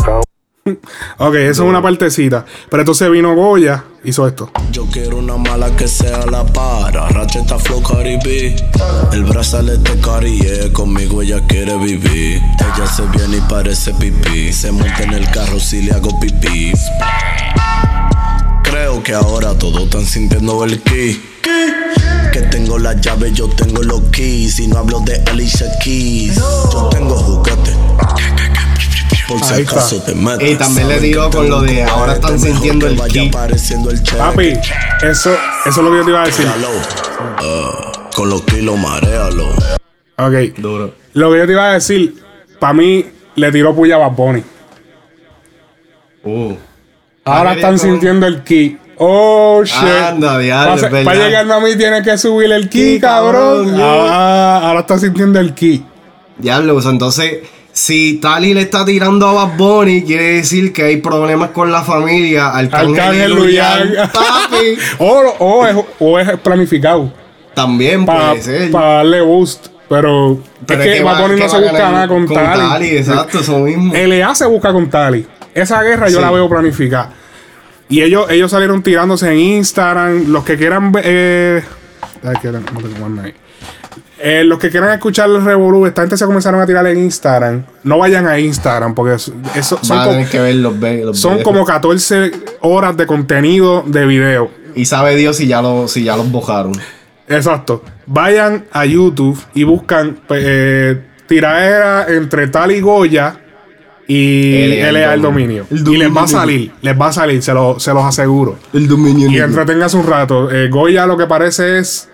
Ok, 1.20 1.36
eso 1.36 1.64
es 1.64 1.70
una 1.70 1.82
partecita. 1.82 2.46
Pero 2.70 2.82
entonces 2.82 3.10
vino 3.10 3.36
Goya, 3.36 3.84
hizo 4.04 4.28
esto. 4.28 4.52
Yo 4.72 4.86
quiero 4.92 5.18
una 5.18 5.38
mala 5.38 5.76
que 5.76 5.88
sea 5.88 6.26
la 6.26 6.46
para. 6.46 7.08
Racheta 7.10 7.58
Flow 7.58 7.82
Caribe. 7.82 8.56
El 9.12 9.24
brazalete 9.24 10.00
Carrier. 10.00 10.72
Conmigo 10.72 11.22
ella 11.22 11.42
quiere 11.48 11.78
vivir. 11.78 12.42
Ella 12.60 12.88
se 12.88 13.04
viene 13.18 13.38
y 13.38 13.42
parece 13.42 13.94
pipí. 13.94 14.54
Se 14.54 14.72
monta 14.72 15.04
en 15.04 15.14
el 15.14 15.30
carro 15.32 15.60
si 15.60 15.82
le 15.84 15.92
hago 15.94 16.20
pipí. 16.20 16.72
Creo 18.64 19.02
que 19.02 19.14
ahora 19.14 19.58
todos 19.58 19.84
están 19.84 20.06
sintiendo 20.06 20.64
el 20.64 20.82
ki. 20.82 21.22
Que 22.32 22.42
tengo 22.42 22.78
la 22.78 22.94
llave, 22.94 23.32
yo 23.32 23.48
tengo 23.50 23.82
los 23.82 24.02
keys. 24.12 24.60
Y 24.60 24.68
no 24.68 24.80
hablo 24.80 25.00
de 25.00 25.24
Alicia 25.32 25.68
Keys. 25.84 26.36
Yo 26.36 26.90
tengo 26.92 27.16
juguete. 27.16 27.74
Por 29.28 29.44
si 29.44 29.62
acaso 29.62 30.02
te. 30.04 30.14
Y 30.46 30.56
también 30.56 30.88
le 30.88 31.00
que 31.02 31.16
con 31.32 31.50
lo 31.50 31.62
de 31.62 31.84
ahora 31.84 32.14
están 32.14 32.40
sintiendo 32.40 32.88
el 32.88 32.96
vaya 32.96 33.22
ki. 33.22 33.28
apareciendo 33.28 33.90
el 33.92 34.02
cheque. 34.02 34.18
Papi, 34.18 34.54
eso, 35.04 35.32
eso 35.32 35.38
es 35.66 35.78
lo 35.78 35.92
que 35.92 35.98
yo 35.98 36.04
te 36.06 36.10
iba 36.12 36.24
a 36.24 36.26
decir. 36.26 36.48
Ah, 36.50 37.92
con 38.16 38.30
los 38.30 38.42
kilos, 38.44 38.78
maréalo. 38.80 39.50
Ok. 40.18 40.58
Duro. 40.58 40.94
Lo 41.14 41.32
que 41.32 41.38
yo 41.40 41.46
te 41.46 41.52
iba 41.52 41.70
a 41.70 41.74
decir, 41.74 42.16
para 42.60 42.74
mí 42.74 43.06
le 43.36 43.52
tiró 43.52 43.76
puya 43.76 43.96
a 43.96 44.00
Bad 44.00 44.12
Bunny. 44.12 44.44
Uh. 46.24 46.54
Ahora 47.26 47.52
Ah, 47.52 47.56
están 47.56 47.72
con- 47.78 47.80
sintiendo 47.80 48.26
el 48.28 48.44
ki. 48.44 48.78
Oh 49.00 49.62
shit. 49.64 49.76
Anda, 49.84 50.40
diablo, 50.40 50.76
es 50.76 50.82
Para 51.06 51.14
llegar 51.28 51.52
a 51.52 51.60
mí 51.60 51.76
tiene 51.78 52.02
que 52.02 52.18
subir 52.18 52.52
el 52.52 52.68
ki, 52.70 53.00
cabrón. 53.00 53.66
cabrón, 53.70 53.82
Ah, 53.82 54.62
ahora 54.64 54.80
está 54.80 54.98
sintiendo 54.98 55.40
el 55.40 55.54
ki. 55.54 55.84
Diablo, 56.40 56.82
sea, 56.82 56.92
entonces, 56.92 57.40
si 57.78 58.16
Tali 58.16 58.56
le 58.56 58.62
está 58.62 58.84
tirando 58.84 59.28
a 59.28 59.34
Bad 59.34 59.56
Bunny, 59.56 60.02
quiere 60.02 60.38
decir 60.38 60.74
que 60.74 60.82
hay 60.82 60.98
problemas 60.98 61.52
con 61.52 61.72
la 61.72 61.84
familia. 61.84 62.50
Arcángel, 62.50 63.36
Luyan, 63.36 63.94
papi. 64.14 64.78
o, 64.98 65.36
o, 65.38 65.68
es, 65.68 65.76
o 66.00 66.18
es 66.20 66.40
planificado. 66.40 67.14
También 67.54 68.04
Para 68.04 68.32
puede 68.32 68.42
ser. 68.42 68.72
darle 68.72 69.22
boost. 69.22 69.68
Pero, 69.88 70.40
Pero 70.66 70.84
es 70.84 70.98
que 70.98 71.04
Bad 71.04 71.22
Bunny 71.22 71.40
no 71.40 71.50
se 71.50 71.60
busca 71.62 71.92
nada 71.92 72.08
con, 72.08 72.26
con 72.26 72.36
Tali. 72.36 72.60
Tali, 72.68 72.98
exacto, 72.98 73.40
eso 73.42 73.60
mismo. 73.60 73.94
LA 73.94 74.34
se 74.34 74.46
busca 74.48 74.74
con 74.74 74.90
Tali. 74.90 75.28
Esa 75.54 75.82
guerra 75.84 76.10
yo 76.10 76.20
la 76.20 76.32
veo 76.32 76.50
planificada. 76.50 77.14
Y 77.90 78.02
ellos, 78.02 78.26
ellos 78.32 78.50
salieron 78.50 78.82
tirándose 78.82 79.32
en 79.32 79.38
Instagram. 79.38 80.32
Los 80.32 80.44
que 80.44 80.58
quieran 80.58 80.92
ver. 80.92 81.04
Eh, 81.06 81.64
ay, 82.24 82.36
que 82.42 82.48
no 82.52 82.60
tengo 82.60 83.22
ahí. 83.22 83.34
Eh, 84.20 84.44
los 84.44 84.58
que 84.58 84.70
quieran 84.72 84.92
escuchar 84.92 85.30
el 85.30 85.44
Revolú, 85.46 85.86
esta 85.86 86.02
gente 86.02 86.18
se 86.18 86.26
comenzaron 86.26 86.60
a 86.60 86.66
tirar 86.66 86.86
en 86.88 86.98
Instagram. 87.04 87.64
No 87.84 88.00
vayan 88.00 88.28
a 88.28 88.40
Instagram 88.40 88.96
porque 88.96 89.16
eso, 89.16 89.32
eso- 89.56 89.78
son, 89.84 89.98
Van 89.98 90.00
a 90.00 90.06
co- 90.06 90.12
tener 90.16 90.30
que 90.30 90.40
ver 90.40 90.56
los, 90.56 90.80
ve- 90.80 91.04
los 91.06 91.20
son 91.20 91.44
como 91.44 91.64
14 91.66 92.32
horas 92.62 92.98
de 92.98 93.06
contenido 93.06 93.84
de 93.86 94.06
video. 94.06 94.50
Y 94.76 94.86
sabe 94.86 95.16
Dios 95.16 95.38
si 95.38 95.48
ya, 95.48 95.62
lo, 95.62 95.88
si 95.88 96.04
ya 96.04 96.18
los 96.18 96.32
bojaron. 96.32 96.74
Exacto. 97.28 97.84
Vayan 98.06 98.66
a 98.72 98.86
YouTube 98.86 99.40
y 99.54 99.64
buscan 99.64 100.18
pues, 100.28 100.42
eh, 100.46 101.02
tiraera 101.28 102.06
entre 102.08 102.48
tal 102.48 102.72
y 102.72 102.80
Goya 102.80 103.36
y 104.08 104.80
LA 104.82 104.92
LA 104.92 105.04
el 105.10 105.14
el 105.16 105.22
dominio. 105.22 105.66
dominio. 105.70 105.92
Y 105.92 105.94
El 105.96 106.00
les 106.00 106.08
va 106.10 106.12
a 106.12 106.26
dominio. 106.26 106.40
salir, 106.40 106.72
les 106.82 107.00
va 107.02 107.08
a 107.08 107.12
salir, 107.14 107.44
se, 107.44 107.54
lo- 107.54 107.80
se 107.80 107.94
los 107.94 108.04
aseguro. 108.06 108.58
El 108.74 108.88
dominio. 108.88 109.28
Y 109.28 109.32
negro. 109.32 109.46
entreténganse 109.48 109.98
un 109.98 110.08
rato. 110.08 110.50
Eh, 110.50 110.70
Goya 110.70 111.06
lo 111.06 111.18
que 111.18 111.26
parece 111.28 111.80
es 111.80 112.10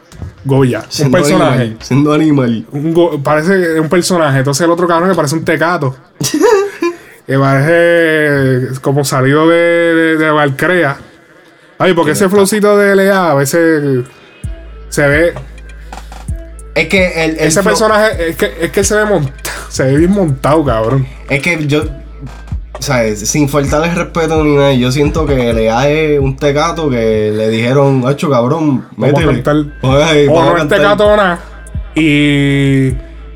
Goya, 0.45 0.83
un 1.03 1.11
personaje. 1.11 1.55
animal, 1.61 1.77
siendo 1.81 2.13
animal. 2.13 2.65
Un 2.71 2.93
go- 2.93 3.21
parece 3.23 3.79
un 3.79 3.87
personaje. 3.89 4.39
Entonces 4.39 4.65
el 4.65 4.71
otro 4.71 4.87
cabrón 4.87 5.09
que 5.09 5.15
parece 5.15 5.35
un 5.35 5.45
tecato. 5.45 5.95
que 7.27 7.39
parece 7.39 8.79
como 8.81 9.05
salido 9.05 9.47
de, 9.47 9.55
de, 9.55 10.17
de 10.17 10.29
Valcrea. 10.31 10.97
Ay, 11.79 11.93
porque 11.93 12.11
ese 12.11 12.29
flowcito 12.29 12.77
de 12.77 12.95
LA 12.95 13.31
a 13.31 13.33
veces 13.35 14.03
se 14.89 15.07
ve. 15.07 15.33
Es 16.75 16.87
que 16.87 17.25
el, 17.25 17.31
el 17.31 17.47
Ese 17.47 17.61
flow- 17.61 17.65
personaje 17.65 18.29
es 18.29 18.35
que, 18.35 18.53
es 18.61 18.71
que 18.71 18.83
se 18.83 18.95
ve 18.95 19.05
montado. 19.05 19.33
Se 19.69 19.83
ve 19.83 19.97
bien 19.97 20.11
montado, 20.11 20.63
cabrón. 20.65 21.07
Es 21.29 21.41
que 21.41 21.65
yo. 21.67 21.83
Sea, 22.83 23.03
es- 23.05 23.27
sin 23.27 23.49
faltarle 23.49 23.93
respeto 23.93 24.43
ni 24.43 24.55
nada, 24.55 24.73
yo 24.73 24.91
siento 24.91 25.25
que 25.25 25.53
le 25.53 25.67
es 25.69 26.19
un 26.19 26.35
tecato 26.37 26.89
que 26.89 27.31
le 27.35 27.49
dijeron, 27.49 28.03
hacho 28.05 28.29
cabrón, 28.29 28.85
Vamos 28.95 29.23
a 29.23 29.25
métele. 29.25 29.71
vamos 29.81 30.01
a 30.01 30.13
no 30.51 30.57
este 30.57 30.75
cantar". 30.75 30.81
catona. 30.97 31.39
Y. 31.95 32.93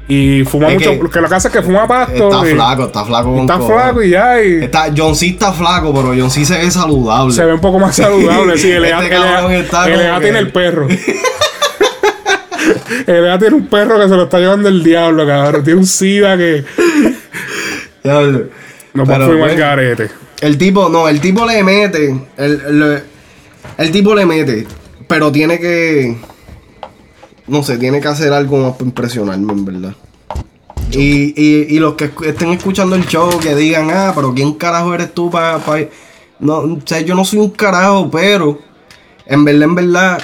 Y 0.09 0.45
fuma 0.45 0.69
Es 0.69 0.75
mucho. 0.75 0.91
que- 0.91 1.09
Que, 1.09 1.19
lo 1.21 1.27
que 1.27 1.35
hace 1.35 1.49
es 1.49 1.53
que 1.53 1.61
fuma 1.61 1.85
pasto. 1.85 2.29
Está 2.31 2.49
y- 2.49 2.53
flaco, 2.53 2.85
está 2.85 3.03
flaco 3.03 3.33
con 3.33 3.41
Está 3.41 3.59
flaco 3.59 4.01
y 4.01 4.09
ya. 4.11 4.41
Y 4.41 4.63
Está, 4.63 4.85
John 4.95 5.13
C 5.15 5.27
está 5.27 5.51
flaco, 5.51 5.93
pero 5.93 6.13
John 6.17 6.31
C 6.31 6.45
se 6.45 6.57
ve 6.57 6.71
saludable. 6.71 7.33
se 7.33 7.43
ve 7.43 7.53
un 7.53 7.59
poco 7.59 7.77
más 7.77 7.93
saludable. 7.97 8.57
Sí, 8.57 8.71
el 8.71 8.85
Este 8.85 8.95
EA 8.95 9.03
está 9.03 9.81
como 9.81 10.15
que- 10.19 10.21
tiene 10.21 10.39
el 10.39 10.51
perro. 10.53 10.87
el 13.07 13.25
EA 13.25 13.37
tiene 13.39 13.55
un 13.55 13.67
perro 13.67 13.99
que 13.99 14.07
se 14.07 14.15
lo 14.15 14.23
está 14.23 14.39
llevando 14.39 14.69
el 14.69 14.81
diablo, 14.83 15.25
cabrón. 15.27 15.63
Tiene 15.65 15.79
un 15.81 15.85
SIDA 15.85 16.37
que. 16.37 16.63
Diablo. 18.03 18.43
No 18.97 19.05
fumar 19.05 19.37
pues, 19.37 19.57
garete. 19.57 20.09
El 20.41 20.57
tipo, 20.57 20.89
no, 20.89 21.07
el 21.07 21.19
tipo 21.19 21.45
le 21.45 21.63
mete. 21.63 22.09
El, 22.37 22.61
el, 22.61 23.03
el 23.77 23.91
tipo 23.91 24.15
le 24.15 24.25
mete. 24.25 24.67
Pero 25.07 25.31
tiene 25.31 25.59
que. 25.59 26.17
No 27.47 27.63
sé, 27.63 27.77
tiene 27.77 28.01
que 28.01 28.07
hacer 28.07 28.33
algo 28.33 28.57
más 28.57 28.73
para 28.73 28.85
impresionarme, 28.85 29.53
en 29.53 29.65
verdad. 29.65 29.95
Y, 30.91 31.33
y, 31.35 31.75
y 31.75 31.79
los 31.79 31.95
que 31.95 32.11
estén 32.25 32.49
escuchando 32.49 32.95
el 32.95 33.05
show 33.05 33.29
que 33.39 33.55
digan, 33.55 33.89
ah, 33.91 34.13
pero 34.15 34.33
¿quién 34.33 34.53
carajo 34.53 34.93
eres 34.93 35.13
tú 35.13 35.29
para.? 35.29 35.61
No, 36.39 36.57
o 36.57 36.79
sea, 36.85 37.01
yo 37.01 37.15
no 37.15 37.25
soy 37.25 37.39
un 37.39 37.51
carajo, 37.51 38.09
pero. 38.11 38.59
En 39.25 39.43
verdad, 39.45 39.63
en 39.63 39.75
verdad. 39.75 40.21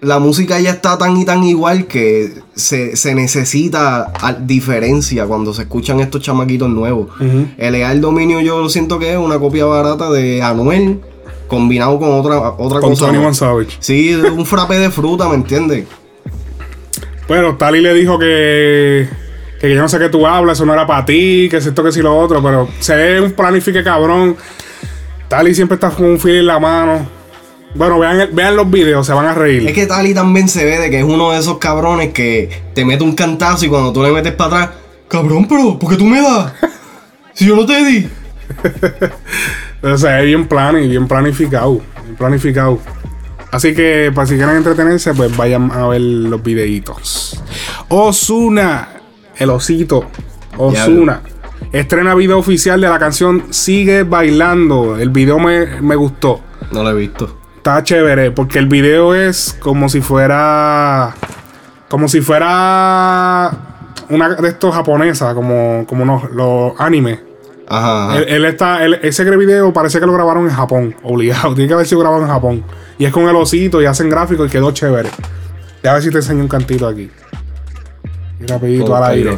La 0.00 0.20
música 0.20 0.60
ya 0.60 0.70
está 0.70 0.96
tan 0.96 1.16
y 1.16 1.24
tan 1.24 1.42
igual 1.42 1.86
que 1.86 2.32
se, 2.54 2.94
se 2.96 3.14
necesita 3.16 4.12
a- 4.20 4.32
diferencia 4.32 5.26
cuando 5.26 5.52
se 5.52 5.62
escuchan 5.62 5.98
estos 5.98 6.22
chamaquitos 6.22 6.68
nuevos. 6.68 7.08
El 7.58 7.74
el 7.74 8.00
dominio 8.00 8.40
yo 8.40 8.60
lo 8.62 8.68
siento 8.68 8.98
que 9.00 9.12
es 9.12 9.18
una 9.18 9.38
copia 9.40 9.64
barata 9.64 10.08
de 10.10 10.40
Anuel 10.40 11.00
combinado 11.48 11.98
con 11.98 12.12
otra, 12.12 12.38
otra 12.58 12.78
Con 12.80 12.90
cosa. 12.90 13.06
Tony. 13.06 13.18
One 13.18 13.34
Savage. 13.34 13.76
Sí, 13.80 14.14
un 14.14 14.46
frappe 14.46 14.78
de 14.78 14.90
fruta, 14.90 15.28
¿me 15.28 15.34
entiendes? 15.34 15.86
Bueno, 17.26 17.56
Tali 17.56 17.80
le 17.80 17.92
dijo 17.94 18.18
que. 18.18 19.08
Que 19.60 19.74
yo 19.74 19.80
no 19.80 19.88
sé 19.88 19.98
qué 19.98 20.08
tú 20.08 20.24
hablas, 20.24 20.56
eso 20.58 20.64
no 20.64 20.72
era 20.72 20.86
para 20.86 21.04
ti, 21.04 21.48
que 21.50 21.56
es 21.56 21.66
esto, 21.66 21.82
que 21.82 21.90
si 21.90 22.00
lo 22.00 22.16
otro, 22.16 22.40
pero 22.40 22.68
se 22.78 22.94
ve 22.94 23.20
un 23.20 23.32
planifique 23.32 23.82
cabrón. 23.82 24.36
Tali 25.26 25.52
siempre 25.52 25.74
está 25.74 25.90
con 25.90 26.06
un 26.06 26.20
fil 26.20 26.36
en 26.36 26.46
la 26.46 26.60
mano. 26.60 27.17
Bueno, 27.74 27.98
vean, 27.98 28.30
vean 28.32 28.56
los 28.56 28.70
videos, 28.70 29.06
se 29.06 29.12
van 29.12 29.26
a 29.26 29.34
reír. 29.34 29.66
Es 29.68 29.74
que 29.74 29.86
Tali 29.86 30.14
también 30.14 30.48
se 30.48 30.64
ve 30.64 30.78
de 30.78 30.90
que 30.90 30.98
es 30.98 31.04
uno 31.04 31.32
de 31.32 31.38
esos 31.38 31.58
cabrones 31.58 32.12
que 32.12 32.50
te 32.74 32.84
mete 32.84 33.04
un 33.04 33.14
cantazo 33.14 33.66
y 33.66 33.68
cuando 33.68 33.92
tú 33.92 34.02
le 34.02 34.10
metes 34.10 34.32
para 34.32 34.62
atrás, 34.64 34.76
cabrón, 35.08 35.46
pero 35.46 35.78
¿por 35.78 35.90
qué 35.90 35.96
tú 35.96 36.04
me 36.04 36.20
das? 36.20 36.52
Si 37.34 37.46
yo 37.46 37.56
no 37.56 37.66
te 37.66 37.84
di. 37.84 38.08
O 39.80 39.96
sea, 39.96 40.20
es 40.20 40.26
bien 40.26 40.48
plan 40.48 40.76
y 40.82 40.88
bien 40.88 41.06
planificado. 41.06 41.80
Bien 42.02 42.16
planificado. 42.16 42.80
Así 43.52 43.74
que, 43.74 44.10
para 44.12 44.26
si 44.26 44.34
quieren 44.34 44.56
entretenerse, 44.56 45.14
pues 45.14 45.34
vayan 45.36 45.70
a 45.70 45.86
ver 45.86 46.00
los 46.00 46.42
videitos. 46.42 47.40
Osuna, 47.88 48.88
el 49.36 49.50
osito. 49.50 50.06
Osuna. 50.56 51.22
Estrena 51.72 52.14
video 52.14 52.38
oficial 52.38 52.80
de 52.80 52.88
la 52.88 52.98
canción 52.98 53.44
Sigue 53.50 54.02
Bailando. 54.02 54.98
El 54.98 55.10
video 55.10 55.38
me, 55.38 55.80
me 55.80 55.94
gustó. 55.94 56.40
No 56.72 56.82
lo 56.82 56.90
he 56.90 56.94
visto. 56.94 57.38
Está 57.58 57.82
chévere, 57.82 58.30
porque 58.30 58.60
el 58.60 58.68
video 58.68 59.14
es 59.16 59.56
como 59.60 59.88
si 59.88 60.00
fuera. 60.00 61.12
Como 61.88 62.06
si 62.06 62.20
fuera. 62.20 63.50
Una 64.10 64.28
de 64.36 64.48
estos 64.48 64.72
japonesas, 64.74 65.34
como, 65.34 65.84
como 65.86 66.04
unos, 66.04 66.30
los 66.30 66.72
animes. 66.78 67.18
Ajá. 67.66 68.10
ajá. 68.10 68.18
Él, 68.18 68.24
él 68.28 68.44
está, 68.44 68.84
él- 68.84 69.00
ese 69.02 69.24
video 69.36 69.72
parece 69.72 69.98
que 69.98 70.06
lo 70.06 70.12
grabaron 70.12 70.44
en 70.44 70.54
Japón, 70.54 70.94
obligado. 71.02 71.52
Tiene 71.54 71.66
que 71.66 71.74
haber 71.74 71.86
sido 71.86 72.00
grabado 72.00 72.22
en 72.22 72.28
Japón. 72.28 72.64
Y 72.96 73.04
es 73.04 73.12
con 73.12 73.28
el 73.28 73.34
osito 73.34 73.82
y 73.82 73.86
hacen 73.86 74.08
gráfico 74.08 74.46
y 74.46 74.48
quedó 74.48 74.70
chévere. 74.70 75.10
Ya 75.82 75.90
a 75.90 75.94
ver 75.94 76.02
si 76.04 76.10
te 76.10 76.18
enseño 76.18 76.42
un 76.42 76.48
cantito 76.48 76.86
aquí. 76.86 77.10
Y 78.40 78.46
rapidito 78.46 78.94
al 78.94 79.04
aire. 79.04 79.36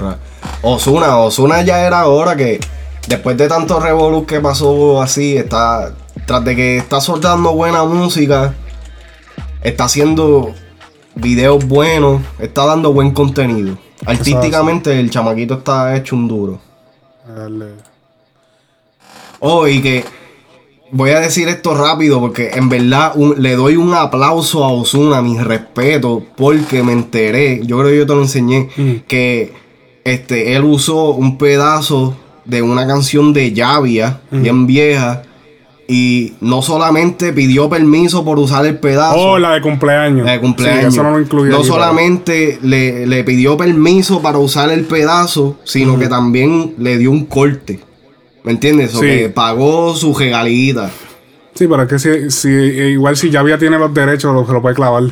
Osuna, 0.61 1.17
Osuna 1.17 1.63
ya 1.63 1.87
era 1.87 2.07
hora 2.07 2.37
que 2.37 2.61
después 3.09 3.37
de 3.39 3.49
tanto 3.49 3.81
revolú 3.81 4.27
que 4.27 4.41
pasó 4.41 5.01
así, 5.01 5.39
está 5.39 5.95
tras 6.27 6.45
de 6.45 6.57
que 6.57 6.77
está 6.79 7.01
soltando 7.01 7.53
buena 7.55 7.85
música, 7.85 8.55
está 9.63 9.85
haciendo 9.85 10.55
videos 11.15 11.65
buenos, 11.67 12.23
está 12.39 12.65
dando 12.67 12.93
buen 12.93 13.11
contenido. 13.13 13.77
Artísticamente 14.07 14.99
el 14.99 15.11
chamaquito 15.11 15.55
está 15.55 15.95
hecho 15.97 16.17
un 16.17 16.29
duro. 16.29 16.61
Dale. 17.37 17.67
Oh, 19.41 19.67
y 19.67 19.81
que 19.81 20.05
voy 20.93 21.11
a 21.11 21.21
decir 21.21 21.49
esto 21.49 21.75
rápido 21.75 22.21
porque 22.21 22.51
en 22.51 22.69
verdad 22.69 23.13
un- 23.15 23.41
le 23.43 23.55
doy 23.57 23.77
un 23.77 23.95
aplauso 23.95 24.65
a 24.65 24.69
Osuna, 24.73 25.23
mi 25.23 25.39
respeto, 25.39 26.23
porque 26.37 26.83
me 26.83 26.93
enteré, 26.93 27.61
yo 27.65 27.79
creo 27.79 27.91
que 27.91 27.97
yo 27.99 28.07
te 28.07 28.15
lo 28.15 28.23
enseñé, 28.23 28.69
que 29.07 29.53
este, 30.05 30.55
él 30.57 30.65
usó 30.65 31.11
un 31.11 31.39
pedazo 31.39 32.17
de 32.45 32.63
una 32.63 32.87
canción 32.87 33.33
de 33.33 33.53
Llavia, 33.53 34.21
bien 34.31 34.67
vieja, 34.67 35.23
y 35.93 36.35
no 36.41 36.63
solamente 36.63 37.33
pidió 37.33 37.69
permiso 37.69 38.25
por 38.25 38.39
usar 38.39 38.65
el 38.67 38.79
pedazo. 38.79 39.17
Oh, 39.19 39.39
la 39.39 39.55
de 39.55 39.61
cumpleaños. 39.61 40.25
La 40.25 40.33
de 40.33 40.41
cumpleaños. 40.41 40.81
Sí, 40.83 40.87
eso 40.89 41.03
no 41.03 41.11
lo 41.11 41.21
incluye. 41.21 41.51
No 41.51 41.57
aquí, 41.57 41.65
pero- 41.65 41.75
solamente 41.75 42.59
le, 42.63 43.07
le 43.07 43.25
pidió 43.25 43.57
permiso 43.57 44.23
para 44.23 44.39
usar 44.39 44.71
el 44.71 44.85
pedazo, 44.85 45.57
sino 45.65 45.99
que 45.99 46.07
también 46.09 46.75
le 46.79 46.97
dio 46.99 47.11
un 47.11 47.25
corte. 47.27 47.81
¿Me 48.45 48.53
entiendes? 48.53 48.95
O 48.95 49.01
Sí. 49.01 49.07
que 49.07 49.29
pagó 49.29 49.95
su 49.97 50.15
regalita. 50.15 50.91
Sí, 51.55 51.67
pero 51.67 51.83
es 51.83 51.89
que 51.89 51.99
si, 51.99 52.31
si- 52.31 52.49
igual 52.49 53.17
si 53.17 53.31
Javia 53.31 53.59
tiene 53.59 53.79
los 53.79 53.93
derechos, 53.93 54.33
lo, 54.33 54.51
lo 54.51 54.63
puede 54.63 54.75
clavar. 54.77 55.03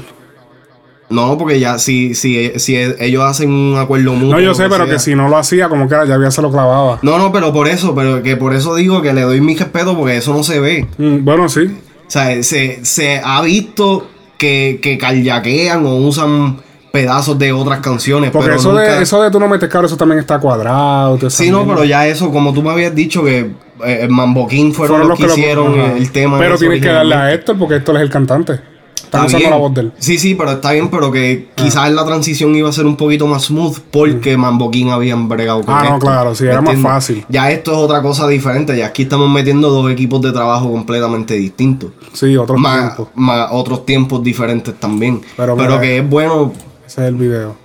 No, 1.11 1.39
porque 1.39 1.59
ya 1.59 1.79
si, 1.79 2.15
si, 2.15 2.53
si 2.59 2.77
ellos 2.77 3.25
hacen 3.25 3.51
un 3.51 3.79
acuerdo 3.79 4.13
mutuo. 4.13 4.35
No, 4.35 4.41
yo 4.41 4.55
sé, 4.55 4.65
pero 4.65 4.85
sea. 4.85 4.95
que 4.95 4.99
si 4.99 5.15
no 5.15 5.29
lo 5.29 5.39
hacía, 5.39 5.69
como 5.69 5.89
que 5.89 5.95
era, 5.95 6.07
Javia 6.07 6.31
se 6.31 6.43
lo 6.43 6.51
clavaba. 6.51 6.99
No, 7.03 7.17
no, 7.19 7.33
pero 7.33 7.53
por 7.53 7.67
eso, 7.67 7.95
pero 7.95 8.23
que 8.23 8.37
por 8.37 8.55
eso 8.55 8.75
digo 8.75 9.01
que 9.01 9.15
le 9.15 9.23
doy 9.23 9.41
mi 9.41 9.57
respeto 9.57 9.97
porque 9.97 10.19
eso 10.19 10.35
no 10.35 10.43
se 10.43 10.61
ve. 10.61 10.87
Mm, 10.99 11.25
bueno, 11.25 11.49
sí. 11.49 11.63
O 12.07 12.11
sea, 12.11 12.43
se, 12.43 12.85
se 12.85 13.21
ha 13.25 13.41
visto 13.43 14.07
que, 14.37 14.81
que 14.83 14.99
callaquean 14.99 15.85
o 15.87 15.97
usan 15.97 16.59
pedazos 16.93 17.39
de 17.39 17.53
otras 17.53 17.81
canciones. 17.81 18.31
Porque 18.31 18.47
pero 18.47 18.59
eso, 18.59 18.73
nunca- 18.73 18.97
de, 18.97 19.03
eso 19.03 19.23
de 19.23 19.31
tú 19.31 19.41
no 19.41 19.49
metes 19.49 19.69
caro, 19.69 19.87
eso 19.87 19.97
también 19.97 20.19
está 20.19 20.39
cuadrado. 20.39 21.19
Sí, 21.31 21.51
no, 21.51 21.67
pero 21.67 21.85
ya 21.85 22.07
eso, 22.07 22.31
como 22.31 22.53
tú 22.53 22.63
me 22.63 22.71
habías 22.71 22.95
dicho 22.95 23.25
que 23.25 23.51
eh, 23.85 24.01
el 24.03 24.11
Mambo 24.11 24.47
King 24.47 24.73
fueron, 24.73 25.09
los 25.09 25.19
que, 25.19 25.27
hicieron 25.27 25.79
el 25.79 26.11
tema. 26.11 26.39
Pero 26.39 26.59
tienes 26.59 26.81
que 26.83 26.89
darle 26.89 27.15
a. 27.15 27.33
Héctor 27.33 27.59
porque 27.59 27.77
Héctor 27.77 27.97
es 27.97 28.03
el 28.03 28.11
cantante. 28.11 28.61
Está 29.09 29.21
usando 29.25 29.39
bien. 29.39 29.51
la 29.51 29.57
voz 29.57 29.75
de 29.75 29.81
él. 29.81 29.93
Sí, 29.99 30.19
sí, 30.19 30.35
pero 30.35 30.53
está 30.53 30.73
bien, 30.73 30.89
pero 30.91 31.11
que 31.11 31.49
quizás 31.55 31.91
la 31.93 32.05
transición 32.05 32.55
iba 32.55 32.69
a 32.69 32.73
ser 32.73 32.85
un 32.87 32.97
poquito 32.97 33.27
más 33.27 33.45
smooth 33.45 33.79
porque 33.91 34.37
Mambo 34.37 34.71
King 34.71 34.87
habían 34.91 35.29
bregado 35.29 35.63
con 35.63 35.75
Ah, 35.75 35.87
no, 35.91 35.99
claro, 35.99 36.35
sí, 36.35 36.45
¿Me 36.45 36.51
era 36.51 36.61
más 36.61 36.77
fácil. 36.79 37.25
Ya 37.29 37.51
esto 37.51 37.73
es 37.73 37.79
otra 37.79 38.03
cosa 38.03 38.29
diferente, 38.29 38.77
ya 38.77 38.87
aquí 38.87 39.03
estamos 39.03 39.31
metiendo 39.31 39.71
dos 39.71 39.91
equipos 39.91 40.21
de 40.21 40.33
trabajo 40.33 40.71
completamente 40.71 41.35
distintos. 41.35 41.91
Sí, 42.13 42.37
otros 42.37 42.59
más, 42.61 42.95
tiempos. 42.97 43.09
más 43.15 43.49
otros 43.53 43.87
tiempos 43.87 44.23
diferentes 44.23 44.75
también. 44.79 45.23
Pero 45.37 45.57
Pero, 45.57 45.69
mira, 45.71 45.81
que 45.81 45.99
es 45.99 46.09
bueno. 46.09 46.53
Ese 46.87 47.03
es 47.03 47.09
el 47.09 47.15
video. 47.15 47.57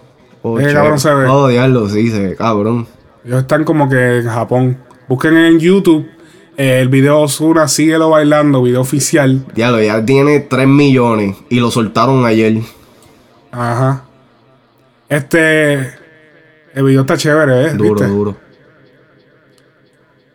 Oh, 0.42 0.60
Eh, 0.60 0.74
cabrón, 0.74 1.00
se 1.00 1.14
ve. 1.14 1.26
Oh, 1.28 1.48
diablo, 1.48 1.88
sí, 1.90 2.10
se 2.10 2.20
ve, 2.20 2.36
cabrón. 2.36 2.88
Ellos 3.26 3.42
están 3.42 3.64
como 3.64 3.88
que 3.90 4.20
en 4.20 4.26
Japón. 4.28 4.78
Busquen 5.08 5.36
en 5.38 5.60
YouTube 5.60 6.06
el 6.58 6.90
video 6.90 7.22
Osuna, 7.22 7.68
síguelo 7.68 8.10
bailando, 8.10 8.62
video 8.62 8.82
oficial. 8.82 9.46
Diablo, 9.54 9.82
ya 9.82 10.04
tiene 10.06 10.40
3 10.40 10.68
millones 10.68 11.38
y 11.50 11.60
lo 11.60 11.72
soltaron 11.72 12.26
ayer. 12.26 12.58
Ajá. 13.52 14.04
Este. 15.10 15.94
El 16.74 16.84
video 16.86 17.02
está 17.02 17.18
chévere, 17.18 17.68
¿eh? 17.68 17.74
Duro, 17.74 17.94
¿Viste? 17.94 18.08
duro. 18.08 18.38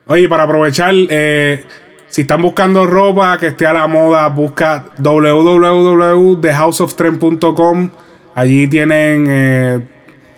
Oye, 0.06 0.28
para 0.28 0.44
aprovechar, 0.44 0.94
eh, 0.94 1.64
si 2.06 2.20
están 2.22 2.40
buscando 2.40 2.86
ropa 2.86 3.36
que 3.38 3.48
esté 3.48 3.66
a 3.66 3.72
la 3.72 3.86
moda, 3.86 4.26
busca 4.28 4.86
www.thehouseoftrend.com. 4.98 7.90
Allí 8.34 8.68
tienen 8.68 9.26
eh, 9.28 9.80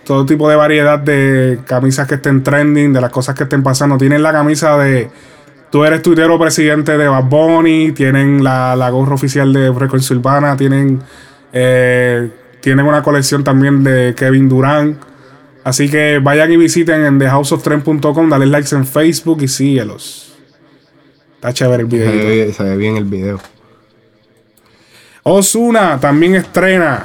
todo 0.03 0.25
tipo 0.25 0.49
de 0.49 0.55
variedad 0.55 0.99
de 0.99 1.59
camisas 1.65 2.07
que 2.07 2.15
estén 2.15 2.43
trending, 2.43 2.91
de 2.91 2.99
las 2.99 3.11
cosas 3.11 3.35
que 3.35 3.43
estén 3.43 3.63
pasando. 3.63 3.97
Tienen 3.97 4.23
la 4.23 4.33
camisa 4.33 4.77
de 4.77 5.09
Tú 5.71 5.85
eres 5.85 6.01
tuitero 6.01 6.37
presidente 6.37 6.97
de 6.97 7.07
Bad 7.07 7.23
Bunny, 7.25 7.93
tienen 7.93 8.43
la, 8.43 8.75
la 8.75 8.89
gorra 8.89 9.15
oficial 9.15 9.53
de 9.53 9.73
Frecuencia 9.73 10.15
Urbana, 10.15 10.57
tienen, 10.57 11.01
eh, 11.53 12.29
tienen 12.59 12.85
una 12.85 13.01
colección 13.01 13.43
también 13.43 13.83
de 13.83 14.13
Kevin 14.15 14.49
Durán. 14.49 14.99
Así 15.63 15.89
que 15.89 16.19
vayan 16.19 16.51
y 16.51 16.57
visiten 16.57 17.05
en 17.05 17.19
thehouseoftrend.com, 17.19 18.29
dale 18.29 18.47
likes 18.47 18.75
en 18.75 18.85
Facebook 18.85 19.43
y 19.43 19.47
síguelos. 19.47 20.33
Está 21.35 21.53
chévere 21.53 21.83
el 21.83 21.87
video. 21.87 22.53
se 22.53 22.63
ve 22.63 22.75
bien 22.77 22.97
el 22.97 23.05
video. 23.05 23.39
Osuna 25.23 25.99
también 25.99 26.35
estrena. 26.35 27.03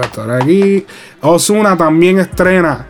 Esto 0.00 0.26
de 0.26 0.36
aquí. 0.42 0.86
Osuna 1.22 1.76
también 1.76 2.18
estrena. 2.18 2.86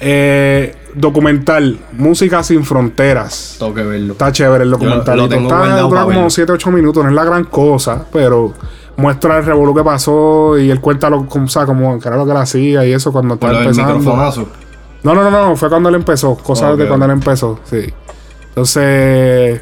eh, 0.00 0.74
documental, 0.94 1.78
Música 1.92 2.42
sin 2.42 2.64
Fronteras. 2.64 3.56
Tengo 3.58 3.74
que 3.74 3.82
verlo. 3.82 4.12
Está 4.12 4.32
chévere 4.32 4.64
el 4.64 4.70
documental. 4.70 5.16
lo 5.18 5.28
tengo 5.28 5.48
Está- 5.48 5.80
dura 5.80 6.00
como 6.02 6.06
verlo. 6.08 6.30
7, 6.30 6.52
8 6.52 6.70
minutos, 6.70 7.02
no 7.04 7.10
es 7.10 7.14
la 7.16 7.24
gran 7.24 7.44
cosa, 7.44 8.04
pero 8.12 8.52
muestra 8.96 9.38
el 9.38 9.44
revolú 9.44 9.74
que 9.74 9.84
pasó 9.84 10.58
y 10.58 10.70
él 10.70 10.80
cuenta 10.80 11.08
lo, 11.08 11.20
o 11.28 11.48
sea, 11.48 11.64
como 11.66 11.98
que 12.00 12.08
era 12.08 12.16
lo 12.16 12.24
que 12.24 12.32
él 12.32 12.36
hacía 12.36 12.84
y 12.84 12.92
eso 12.92 13.12
cuando 13.12 13.34
estaba 13.34 13.52
empezando. 13.62 13.94
No, 15.04 15.14
no, 15.14 15.30
no, 15.30 15.30
no, 15.30 15.56
fue 15.56 15.68
cuando 15.68 15.88
él 15.88 15.94
empezó, 15.94 16.34
cosas 16.36 16.76
de 16.76 16.88
cuando 16.88 17.06
él 17.06 17.12
empezó, 17.12 17.60
sí. 17.64 17.92
Entonces, 18.48 19.60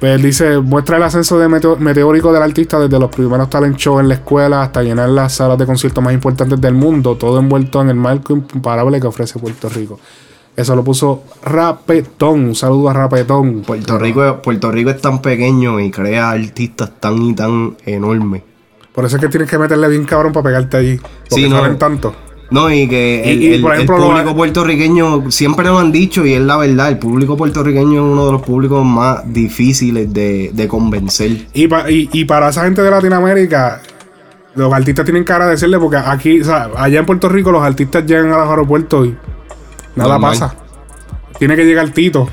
pues 0.00 0.14
él 0.14 0.22
dice, 0.22 0.58
muestra 0.60 0.96
el 0.96 1.02
ascenso 1.02 1.38
de 1.38 1.48
meteo- 1.48 1.76
meteórico 1.76 2.32
del 2.32 2.42
artista 2.42 2.78
desde 2.78 2.98
los 2.98 3.10
primeros 3.10 3.50
talent 3.50 3.76
shows 3.76 4.00
en 4.00 4.08
la 4.08 4.14
escuela 4.14 4.62
hasta 4.62 4.82
llenar 4.82 5.10
las 5.10 5.34
salas 5.34 5.58
de 5.58 5.66
conciertos 5.66 6.02
más 6.02 6.14
importantes 6.14 6.58
del 6.60 6.72
mundo, 6.72 7.16
todo 7.16 7.38
envuelto 7.38 7.82
en 7.82 7.90
el 7.90 7.96
marco 7.96 8.32
imparable 8.32 8.98
que 9.00 9.06
ofrece 9.06 9.38
Puerto 9.38 9.68
Rico. 9.68 10.00
Eso 10.58 10.74
lo 10.74 10.82
puso 10.82 11.22
Rapetón, 11.44 12.40
un 12.46 12.54
saludo 12.56 12.88
a 12.88 12.92
Rapetón. 12.92 13.62
Puerto 13.62 13.96
Rico, 13.96 14.40
Puerto 14.42 14.72
Rico 14.72 14.90
es 14.90 15.00
tan 15.00 15.22
pequeño 15.22 15.78
y 15.78 15.90
crea 15.92 16.30
artistas 16.30 16.90
tan 16.98 17.22
y 17.22 17.32
tan 17.34 17.76
enormes. 17.86 18.42
Por 18.92 19.04
eso 19.04 19.16
es 19.16 19.22
que 19.22 19.28
tienes 19.28 19.48
que 19.48 19.56
meterle 19.56 19.88
bien 19.88 20.04
cabrón 20.04 20.32
para 20.32 20.42
pegarte 20.44 20.76
allí. 20.76 20.96
Porque 21.28 21.44
Sí, 21.44 21.48
no. 21.48 21.60
salen 21.60 21.78
tanto. 21.78 22.12
No, 22.50 22.72
y 22.72 22.88
que 22.88 23.30
el, 23.30 23.42
y, 23.42 23.54
el- 23.54 23.60
por 23.62 23.72
el 23.72 23.82
ejemplo, 23.82 23.98
lo- 23.98 24.08
público 24.10 24.34
puertorriqueño 24.34 25.30
siempre 25.30 25.66
lo 25.66 25.78
han 25.78 25.92
dicho 25.92 26.26
y 26.26 26.32
es 26.32 26.40
la 26.40 26.56
verdad. 26.56 26.88
El 26.88 26.98
público 26.98 27.36
puertorriqueño 27.36 27.92
es 28.06 28.12
uno 28.12 28.26
de 28.26 28.32
los 28.32 28.42
públicos 28.42 28.84
más 28.84 29.32
difíciles 29.32 30.12
de, 30.12 30.50
de 30.52 30.66
convencer. 30.66 31.46
Y, 31.54 31.68
pa- 31.68 31.88
y, 31.88 32.08
y 32.12 32.24
para 32.24 32.48
esa 32.48 32.64
gente 32.64 32.82
de 32.82 32.90
Latinoamérica, 32.90 33.80
los 34.56 34.72
artistas 34.72 35.04
tienen 35.04 35.24
que 35.24 35.32
agradecerle 35.32 35.78
porque 35.78 35.98
aquí, 35.98 36.40
o 36.40 36.44
sea, 36.44 36.68
allá 36.76 36.98
en 36.98 37.06
Puerto 37.06 37.28
Rico, 37.28 37.52
los 37.52 37.62
artistas 37.62 38.04
llegan 38.06 38.32
a 38.32 38.38
los 38.38 38.48
aeropuertos 38.50 39.06
y 39.06 39.14
nada 39.98 40.10
Normal. 40.18 40.30
pasa. 40.32 40.54
Tiene 41.38 41.54
que 41.56 41.64
llegar 41.64 41.90
Tito, 41.90 42.28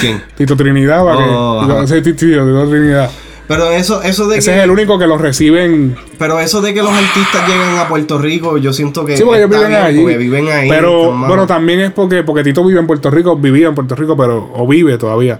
¿Quién? 0.00 0.22
Tito 0.36 0.56
Trinidad, 0.56 1.04
para 1.04 1.18
Oh, 1.26 1.66
que. 1.66 1.84
Ese 1.84 2.02
Tito, 2.02 2.18
Tito 2.18 2.68
Trinidad. 2.68 3.10
Pero 3.48 3.70
eso, 3.70 4.02
eso 4.02 4.26
de 4.26 4.38
Ese 4.38 4.50
que. 4.50 4.58
es 4.58 4.64
el 4.64 4.70
único 4.70 4.98
que 4.98 5.06
los 5.06 5.20
reciben. 5.20 5.96
Pero 6.18 6.40
eso 6.40 6.60
de 6.60 6.74
que 6.74 6.82
los 6.82 6.90
artistas 6.92 7.46
llegan 7.48 7.78
a 7.78 7.86
Puerto 7.88 8.18
Rico, 8.18 8.58
yo 8.58 8.72
siento 8.72 9.04
que. 9.04 9.16
Sí, 9.16 9.22
porque 9.22 9.38
ellos 9.44 9.50
viven 9.50 9.72
allí. 9.74 10.04
viven 10.16 10.48
ahí. 10.48 10.68
pero 10.68 11.12
bueno, 11.16 11.46
también 11.46 11.78
es 11.80 11.92
porque, 11.92 12.24
porque 12.24 12.42
Tito 12.42 12.64
vive 12.64 12.80
en 12.80 12.86
Puerto 12.88 13.08
Rico, 13.10 13.36
vivía 13.36 13.68
en 13.68 13.74
Puerto 13.76 13.94
Rico, 13.94 14.16
pero. 14.16 14.50
O 14.54 14.66
vive 14.66 14.98
todavía. 14.98 15.38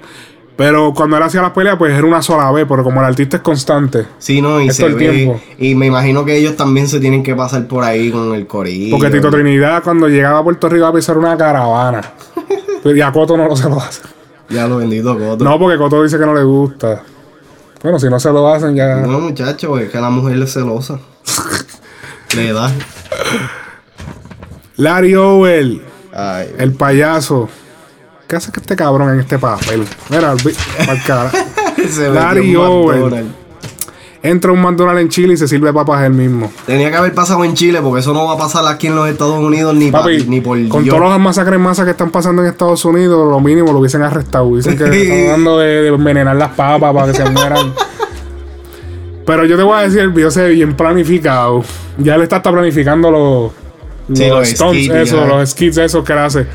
Pero 0.57 0.95
cuando 0.95 1.19
él 1.19 1.23
hacía 1.23 1.43
las 1.43 1.51
peleas, 1.53 1.77
pues 1.77 1.93
era 1.93 2.07
una 2.07 2.23
sola 2.23 2.51
vez, 2.51 2.65
pero 2.67 2.83
como 2.83 3.01
el 3.01 3.07
artista 3.07 3.37
es 3.37 3.43
constante. 3.43 4.07
Sí, 4.19 4.41
no, 4.41 4.59
y 4.61 4.69
es 4.69 4.77
se 4.77 4.87
el 4.87 4.95
ve- 4.95 5.09
tiempo. 5.11 5.41
Y 5.59 5.75
me 5.75 5.87
imagino 5.87 6.25
que 6.25 6.35
ellos 6.37 6.57
también 6.57 6.89
se 6.89 6.99
tienen 6.99 7.23
que 7.23 7.35
pasar 7.35 7.67
por 7.69 7.85
ahí 7.85 8.11
con 8.11 8.35
el 8.35 8.47
corillo. 8.47 8.97
Porque 8.97 9.11
Tito 9.11 9.31
Trinidad, 9.31 9.83
cuando 9.83 10.09
llegaba 10.09 10.39
a 10.39 10.43
Puerto 10.45 10.69
Rico, 10.71 10.87
a 10.87 10.95
pisar 10.95 11.19
una 11.19 11.37
caravana. 11.37 12.01
y 12.85 13.01
a 13.03 13.13
Coto 13.13 13.37
no 13.37 13.47
lo 13.49 13.55
se 13.57 13.69
lo 13.69 13.79
hace. 13.81 14.01
Ya 14.49 14.67
lo 14.67 14.79
bendito 14.79 15.19
Coto. 15.19 15.45
No, 15.45 15.59
porque 15.59 15.77
Coto 15.77 16.03
dice 16.03 16.19
que 16.19 16.25
no 16.25 16.33
le 16.35 16.45
gusta. 16.45 17.03
Bueno, 17.83 17.99
si 17.99 18.09
no 18.09 18.19
se 18.19 18.33
lo 18.33 18.49
hacen, 18.49 18.75
ya. 18.75 18.97
No, 18.97 19.21
muchacho, 19.21 19.77
es 19.79 19.91
que 19.91 20.01
la 20.01 20.09
mujer 20.09 20.39
es 20.39 20.53
celosa. 20.55 20.99
Le 22.35 22.53
da. 22.53 22.73
Larry 24.77 25.15
Owell, 25.15 25.83
Ay, 26.15 26.49
el 26.59 26.73
payaso. 26.73 27.49
¿Qué 28.29 28.37
hace 28.37 28.51
que 28.51 28.61
este 28.61 28.75
cabrón 28.77 29.11
en 29.15 29.21
este 29.21 29.39
papel? 29.39 29.85
Mira, 30.11 30.35
pa'l 30.87 31.03
cara. 31.07 31.31
se 31.89 32.11
Larry 32.11 32.41
metió 32.43 32.65
en 32.67 32.73
Owell. 32.73 33.01
McDonald's. 33.03 33.35
Entra 34.23 34.51
un 34.51 34.61
McDonald's 34.61 35.03
en 35.03 35.09
Chile 35.09 35.35
y 35.35 35.37
se 35.37 35.47
sirve 35.47 35.73
papas 35.73 36.03
él 36.05 36.13
mismo. 36.13 36.51
Tenía 36.67 36.91
que 36.91 36.97
haber 36.97 37.15
pasado 37.15 37.45
en 37.45 37.55
Chile 37.55 37.81
porque 37.81 38.01
eso 38.01 38.13
no 38.13 38.25
va 38.27 38.33
a 38.33 38.37
pasar 38.37 38.67
aquí 38.67 38.89
en 38.89 38.97
los 38.97 39.09
Estados 39.09 39.39
Unidos 39.39 39.73
ni, 39.77 39.93
pa- 39.93 40.01
Papi, 40.01 40.25
ni 40.27 40.41
por 40.41 40.59
con 40.69 40.83
Dios. 40.83 40.97
todas 40.97 41.11
las 41.11 41.21
masacres 41.21 41.55
en 41.55 41.61
masa 41.63 41.85
que 41.85 41.93
están 41.93 42.11
pasando 42.11 42.43
en 42.43 42.49
Estados 42.49 42.85
Unidos, 42.85 43.31
lo 43.31 43.39
mínimo 43.39 43.73
lo 43.73 43.79
hubiesen 43.79 44.03
arrestado. 44.03 44.57
Dicen 44.57 44.77
que 44.77 44.85
están 45.03 45.21
hablando 45.27 45.59
de, 45.59 45.67
de 45.83 45.89
envenenar 45.89 46.35
las 46.35 46.51
papas 46.55 46.93
para 46.93 47.13
que 47.13 47.17
se 47.19 47.31
mueran. 47.31 47.73
Pero 49.25 49.45
yo 49.45 49.57
te 49.57 49.63
voy 49.63 49.79
a 49.79 49.83
decir, 49.83 50.01
el 50.01 50.11
video 50.11 50.31
se 50.33 50.43
ve 50.43 50.49
bien 50.51 50.75
planificado. 50.77 51.63
Ya 51.99 52.17
él 52.17 52.23
está, 52.23 52.37
hasta 52.37 52.51
planificando 52.51 53.11
los, 53.13 53.53
Sí, 54.17 54.29
los 54.29 54.39
los 54.41 54.49
stunts, 54.49 54.77
skits, 54.85 54.95
eso, 54.95 55.17
ya. 55.21 55.27
los 55.27 55.51
skits 55.51 55.77
esos 55.79 56.05
que 56.05 56.13
él 56.13 56.19
hace. 56.19 56.47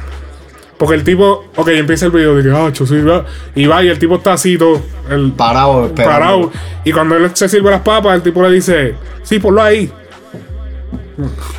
Porque 0.81 0.95
el 0.95 1.03
tipo, 1.03 1.43
ok, 1.57 1.67
empieza 1.67 2.07
el 2.07 2.11
video 2.11 2.33
de 2.33 2.41
que, 2.41 2.49
ah, 2.49 2.71
va", 3.07 3.25
y 3.53 3.65
va 3.67 3.83
y 3.83 3.89
el 3.89 3.99
tipo 3.99 4.15
está 4.15 4.33
así 4.33 4.57
todo, 4.57 4.81
el, 5.11 5.31
Parado, 5.31 5.85
esperando. 5.85 6.19
parado. 6.19 6.51
Y 6.83 6.91
cuando 6.91 7.17
él 7.17 7.29
se 7.35 7.47
sirve 7.47 7.69
las 7.69 7.81
papas, 7.81 8.15
el 8.15 8.23
tipo 8.23 8.41
le 8.41 8.51
dice, 8.51 8.95
sí, 9.21 9.37
ponlo 9.37 9.61
ahí. 9.61 9.91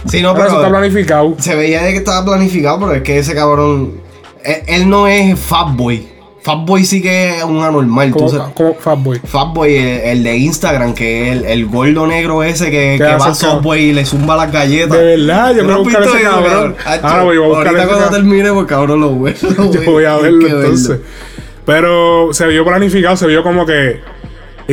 Sí, 0.08 0.22
no, 0.22 0.30
eso 0.30 0.40
pero 0.42 0.56
está 0.56 0.68
planificado. 0.68 1.36
se 1.38 1.54
veía 1.54 1.84
de 1.84 1.92
que 1.92 1.98
estaba 1.98 2.24
planificado, 2.24 2.80
pero 2.80 2.94
es 2.94 3.02
que 3.02 3.18
ese 3.18 3.32
cabrón. 3.32 4.00
Él, 4.42 4.56
él 4.66 4.90
no 4.90 5.06
es 5.06 5.38
Fatboy. 5.38 6.11
Fatboy 6.42 6.84
sí 6.84 7.00
que 7.00 7.38
es 7.38 7.44
un 7.44 7.62
anormal. 7.62 8.10
tú 8.10 8.18
Como, 8.18 8.30
sabes. 8.30 8.54
Fatboy. 8.80 9.20
Fatboy, 9.24 9.76
el, 9.76 10.00
el 10.00 10.22
de 10.24 10.36
Instagram, 10.38 10.92
que 10.94 11.28
es 11.30 11.36
el, 11.36 11.44
el 11.44 11.66
gordo 11.66 12.06
negro 12.06 12.42
ese 12.42 12.64
que, 12.70 12.96
¿Qué 12.98 13.04
que 13.04 13.16
va 13.16 13.26
a? 13.26 13.34
Subway 13.34 13.90
y 13.90 13.92
le 13.92 14.04
zumba 14.04 14.36
las 14.36 14.50
galletas. 14.50 14.98
De 14.98 15.16
verdad, 15.16 15.54
yo 15.54 15.60
¿Tú 15.60 15.66
voy 15.66 15.74
a 15.74 15.78
buscar 15.78 16.02
ese 16.02 16.22
cabrón. 16.22 16.76
Ahora 17.02 17.22
voy 17.22 17.36
a 17.36 17.40
buscar 17.40 17.66
Ahorita 17.68 17.86
cuando 17.86 18.04
cabrón. 18.06 18.10
termine, 18.12 18.52
pues 18.52 18.66
cabrón 18.66 19.00
lo 19.00 19.10
voy, 19.10 19.34
lo 19.56 19.72
Yo 19.72 19.82
voy 19.92 20.04
a 20.04 20.16
verlo 20.18 20.46
entonces. 20.48 20.98
Pero 21.64 22.32
se 22.32 22.46
vio 22.48 22.64
planificado, 22.64 23.16
se 23.16 23.26
vio 23.28 23.42
como 23.44 23.64
que. 23.64 24.00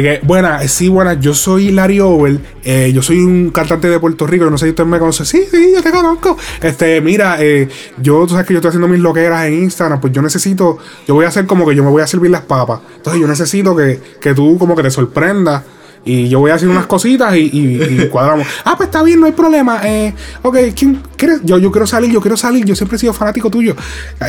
Que 0.01 0.19
buena, 0.23 0.67
sí, 0.67 0.89
buena, 0.89 1.13
yo 1.13 1.33
soy 1.33 1.71
Larry 1.71 1.99
Owell, 1.99 2.39
eh, 2.63 2.91
yo 2.93 3.01
soy 3.01 3.19
un 3.19 3.51
cantante 3.51 3.89
de 3.89 3.99
Puerto 3.99 4.27
Rico, 4.27 4.49
no 4.49 4.57
sé 4.57 4.65
si 4.65 4.69
usted 4.71 4.85
me 4.85 4.99
conoce. 4.99 5.25
Sí, 5.25 5.43
sí, 5.49 5.71
yo 5.73 5.81
te 5.81 5.91
conozco. 5.91 6.37
Este, 6.61 7.01
mira, 7.01 7.37
eh, 7.39 7.67
yo, 8.01 8.21
tú 8.23 8.29
sabes 8.29 8.45
que 8.45 8.53
yo 8.53 8.59
estoy 8.59 8.69
haciendo 8.69 8.87
mis 8.87 8.99
loqueras 8.99 9.47
en 9.47 9.63
Instagram, 9.63 9.99
pues 9.99 10.13
yo 10.13 10.21
necesito, 10.21 10.77
yo 11.07 11.15
voy 11.15 11.25
a 11.25 11.29
hacer 11.29 11.45
como 11.45 11.67
que 11.67 11.75
yo 11.75 11.83
me 11.83 11.89
voy 11.89 12.01
a 12.01 12.07
servir 12.07 12.31
las 12.31 12.41
papas. 12.41 12.81
Entonces 12.97 13.21
yo 13.21 13.27
necesito 13.27 13.75
que, 13.75 13.99
que 14.19 14.33
tú 14.33 14.57
como 14.57 14.75
que 14.75 14.83
te 14.83 14.91
sorprendas. 14.91 15.63
Y 16.09 16.27
yo 16.29 16.39
voy 16.39 16.49
a 16.51 16.55
hacer 16.55 16.67
unas 16.69 16.87
cositas 16.87 17.35
y, 17.35 17.49
y- 17.53 18.01
y 18.03 18.07
cuadramos. 18.11 18.47
Ah, 18.65 18.73
pues 18.75 18.87
está 18.87 19.03
bien, 19.03 19.19
no 19.19 19.25
hay 19.27 19.31
problema. 19.31 19.81
Eh, 19.83 20.13
ok, 20.41 20.57
¿quién 20.75 21.01
quiere? 21.15 21.35
Yo, 21.43 21.57
yo 21.59 21.71
quiero 21.71 21.85
salir, 21.85 22.11
yo 22.11 22.19
quiero 22.21 22.35
salir. 22.37 22.65
Yo 22.65 22.75
siempre 22.75 22.95
he 22.95 22.99
sido 22.99 23.13
fanático 23.13 23.49
tuyo. 23.51 23.75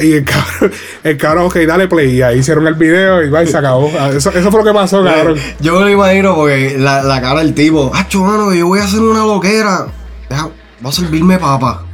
Y 0.02 0.12
el 0.12 0.24
cabrón, 0.24 0.72
el 1.04 1.16
cabrón, 1.16 1.46
ok, 1.46 1.56
dale 1.66 1.88
play. 1.88 2.16
Y 2.16 2.22
ahí 2.22 2.38
hicieron 2.40 2.66
el 2.66 2.74
video 2.74 3.22
y 3.22 3.30
va 3.30 3.42
y 3.42 3.46
se 3.46 3.56
acabó. 3.56 3.90
Ah, 3.98 4.10
Eso, 4.14 4.30
eso 4.30 4.50
fue 4.50 4.60
lo 4.60 4.66
que 4.66 4.74
pasó, 4.74 5.02
cabrón. 5.02 5.38
Yo 5.60 5.74
me 5.76 5.80
lo 5.80 5.90
imagino 5.90 6.34
porque 6.34 6.76
la, 6.78 7.02
la 7.02 7.20
cara 7.20 7.40
del 7.40 7.54
tipo, 7.54 7.90
ah, 7.94 8.06
mano, 8.14 8.52
yo 8.52 8.66
voy 8.66 8.80
a 8.80 8.84
hacer 8.84 9.00
una 9.00 9.20
loquera. 9.24 9.86
Deja, 10.28 10.50
voy 10.80 10.88
a 10.90 10.92
servirme 10.92 11.38
papa. 11.38 11.84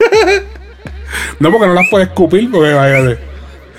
No, 1.38 1.50
porque 1.50 1.66
no 1.66 1.74
las 1.74 1.88
puedes 1.90 2.08
escupir, 2.08 2.50
porque 2.50 2.72
vaya. 2.72 3.18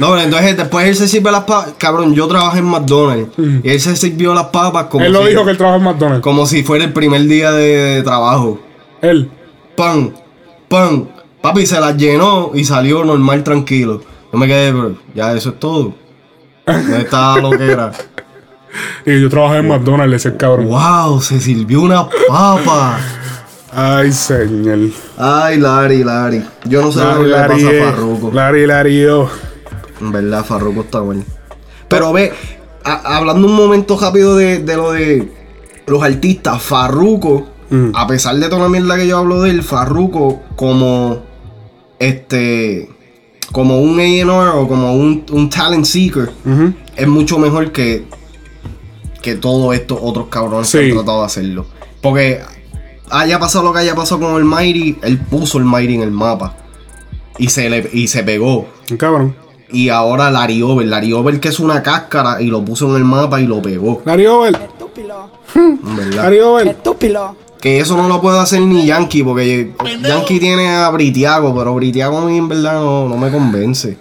No, 0.03 0.09
pero 0.09 0.21
entonces 0.21 0.57
después 0.57 0.85
él 0.85 0.95
se 0.97 1.07
sirve 1.07 1.31
las 1.31 1.45
papas. 1.45 1.75
Cabrón, 1.77 2.13
yo 2.13 2.27
trabajé 2.27 2.59
en 2.59 2.65
McDonald's. 2.65 3.31
Y 3.37 3.69
él 3.69 3.79
se 3.79 3.95
sirvió 3.95 4.33
las 4.33 4.47
papas 4.47 4.87
como 4.87 5.05
Él 5.05 5.13
lo 5.13 5.23
si, 5.23 5.29
dijo 5.29 5.45
que 5.45 5.51
él 5.51 5.57
trabaja 5.57 5.77
en 5.77 5.83
McDonald's. 5.85 6.21
como 6.21 6.45
si 6.45 6.61
fuera 6.61 6.83
el 6.83 6.91
primer 6.91 7.21
día 7.21 7.53
de, 7.53 7.65
de 7.65 8.03
trabajo. 8.03 8.59
Él. 9.01 9.31
Pan, 9.77 10.13
pan. 10.67 11.07
Papi 11.41 11.65
se 11.65 11.79
las 11.79 11.95
llenó 11.95 12.51
y 12.53 12.65
salió 12.65 13.05
normal, 13.05 13.45
tranquilo. 13.45 14.01
Yo 14.33 14.37
me 14.37 14.45
quedé, 14.45 14.73
pero 14.73 14.97
ya 15.15 15.33
eso 15.33 15.51
es 15.51 15.59
todo. 15.59 15.93
¿Dónde 16.65 16.97
está 16.97 17.35
la 17.35 17.41
loquera? 17.41 17.91
Y 19.05 19.21
yo 19.21 19.29
trabajé 19.29 19.59
en 19.59 19.67
McDonald's, 19.67 20.15
ese 20.15 20.35
cabrón. 20.35 20.67
¡Wow! 20.67 21.21
Se 21.21 21.39
sirvió 21.39 21.81
una 21.81 22.09
papa. 22.27 22.97
Ay, 23.71 24.11
señor. 24.11 24.89
Ay, 25.15 25.59
Larry, 25.59 26.03
Larry. 26.03 26.43
Yo 26.65 26.81
no 26.81 26.91
sé 26.91 26.99
lo 26.99 27.21
que 27.21 27.27
le 27.27 27.35
pasa 27.35 27.69
a 27.69 27.91
Farruko. 27.91 28.31
Larry, 28.33 28.65
Larry, 28.65 29.05
oh. 29.05 29.29
En 30.03 30.11
verdad, 30.11 30.45
Farruko 30.45 30.81
está 30.81 30.99
bueno. 31.01 31.23
Pero 31.87 32.11
ve, 32.13 32.31
a- 32.83 33.17
hablando 33.17 33.47
un 33.47 33.53
momento 33.55 33.97
rápido 33.99 34.35
de, 34.35 34.59
de 34.59 34.75
lo 34.75 34.91
de 34.91 35.31
los 35.87 36.01
artistas, 36.03 36.61
Farruko, 36.61 37.47
Mm. 37.69 37.91
a 37.95 38.05
pesar 38.05 38.35
de 38.35 38.49
toda 38.49 38.63
la 38.63 38.69
mierda 38.69 38.95
que 38.97 39.07
yo 39.07 39.17
hablo 39.17 39.41
de 39.41 39.49
él, 39.49 39.63
Farruko 39.63 40.41
como 40.55 41.23
este 41.99 42.89
como 43.51 43.79
un 43.81 43.99
A&R 43.99 44.29
o 44.29 44.67
como 44.67 44.93
un, 44.95 45.25
un 45.31 45.49
talent 45.49 45.85
seeker 45.85 46.31
es 46.95 47.07
mucho 47.07 47.37
mejor 47.39 47.71
que 47.71 48.05
que 49.21 49.35
todos 49.35 49.73
estos 49.75 49.97
otros 50.01 50.27
cabrones 50.27 50.69
que 50.71 50.77
han 50.79 50.91
tratado 50.97 51.19
de 51.21 51.25
hacerlo. 51.25 51.65
Porque 52.01 52.41
haya 53.09 53.39
pasado 53.39 53.63
lo 53.63 53.73
que 53.73 53.79
haya 53.79 53.95
pasado 53.95 54.19
con 54.21 54.35
el 54.35 54.43
Mighty, 54.43 54.97
él 55.01 55.17
puso 55.17 55.57
el 55.59 55.63
Mighty 55.65 55.95
en 55.95 56.01
el 56.01 56.11
mapa 56.11 56.57
y 57.37 57.47
se 57.47 57.69
le 57.69 57.89
y 57.93 58.07
se 58.07 58.23
pegó. 58.23 58.67
Cabrón. 58.97 59.35
Y 59.74 59.89
ahora 59.89 60.30
Larry 60.30 60.61
Over, 60.61 60.86
Larry 60.86 61.11
Over 61.13 61.39
que 61.39 61.49
es 61.49 61.59
una 61.59 61.82
cáscara 61.84 62.41
y 62.41 62.45
lo 62.47 62.63
puso 62.63 62.89
en 62.91 62.97
el 62.97 63.03
mapa 63.05 63.41
y 63.41 63.47
lo 63.47 63.61
pegó. 63.61 64.01
Larry 64.05 64.28
Over. 64.28 64.55
En 65.55 65.95
verdad. 65.97 66.15
Larry 66.15 66.39
Over. 66.39 66.76
Que 67.59 67.80
eso 67.80 67.97
no 67.97 68.07
lo 68.07 68.21
puede 68.21 68.39
hacer 68.39 68.61
ni 68.61 68.86
Yankee, 68.86 69.24
porque 69.24 69.74
Yankee 70.01 70.39
tiene 70.39 70.69
a 70.69 70.89
Britiago, 70.91 71.55
pero 71.57 71.74
Britiago 71.74 72.19
a 72.19 72.26
mí 72.26 72.38
en 72.38 72.47
verdad 72.49 72.76
no, 72.76 73.09
no 73.09 73.17
me 73.17 73.32
convence. 73.32 73.97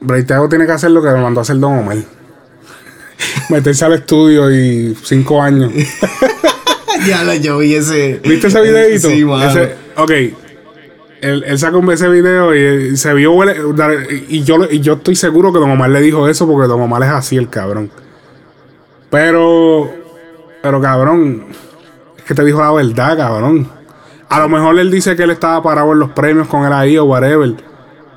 Breitego 0.00 0.48
tiene 0.48 0.66
que 0.66 0.72
hacer 0.72 0.90
lo 0.90 1.02
que 1.02 1.08
me 1.08 1.20
mandó 1.20 1.40
a 1.40 1.42
hacer 1.42 1.58
Don 1.58 1.78
Omar. 1.78 1.96
Meterse 3.48 3.84
al 3.86 3.94
estudio 3.94 4.50
y 4.54 4.96
cinco 5.02 5.42
años. 5.42 5.72
ya 7.08 7.24
lo 7.24 7.34
yo 7.34 7.58
vi 7.58 7.74
ese. 7.74 8.20
¿Viste 8.22 8.46
ese 8.48 8.60
videito? 8.60 9.08
Sí, 9.10 9.24
mano. 9.24 9.50
Ese- 9.50 9.74
ok. 9.96 10.43
Él, 11.24 11.44
él 11.46 11.58
sacó 11.58 11.78
un 11.78 11.90
ese 11.90 12.08
video 12.08 12.54
y 12.54 12.96
se 12.96 13.12
vio 13.14 13.32
y 14.28 14.42
yo, 14.44 14.58
y 14.70 14.80
yo 14.80 14.94
estoy 14.94 15.16
seguro 15.16 15.52
que 15.52 15.58
Don 15.58 15.70
Omar 15.70 15.90
le 15.90 16.00
dijo 16.00 16.28
eso 16.28 16.46
porque 16.46 16.68
Don 16.68 16.80
Omar 16.80 17.02
es 17.02 17.08
así 17.10 17.36
el 17.36 17.48
cabrón. 17.48 17.90
Pero, 19.10 19.90
pero 20.62 20.80
cabrón, 20.80 21.46
es 22.16 22.24
que 22.24 22.34
te 22.34 22.44
dijo 22.44 22.60
la 22.60 22.72
verdad, 22.72 23.16
cabrón. 23.16 23.68
A 24.28 24.40
lo 24.40 24.48
mejor 24.48 24.78
él 24.78 24.90
dice 24.90 25.14
que 25.14 25.22
él 25.22 25.30
estaba 25.30 25.62
parado 25.62 25.92
en 25.92 25.98
los 26.00 26.10
premios 26.10 26.48
con 26.48 26.64
él 26.64 26.72
ahí 26.72 26.96
o 26.98 27.04
whatever. 27.04 27.54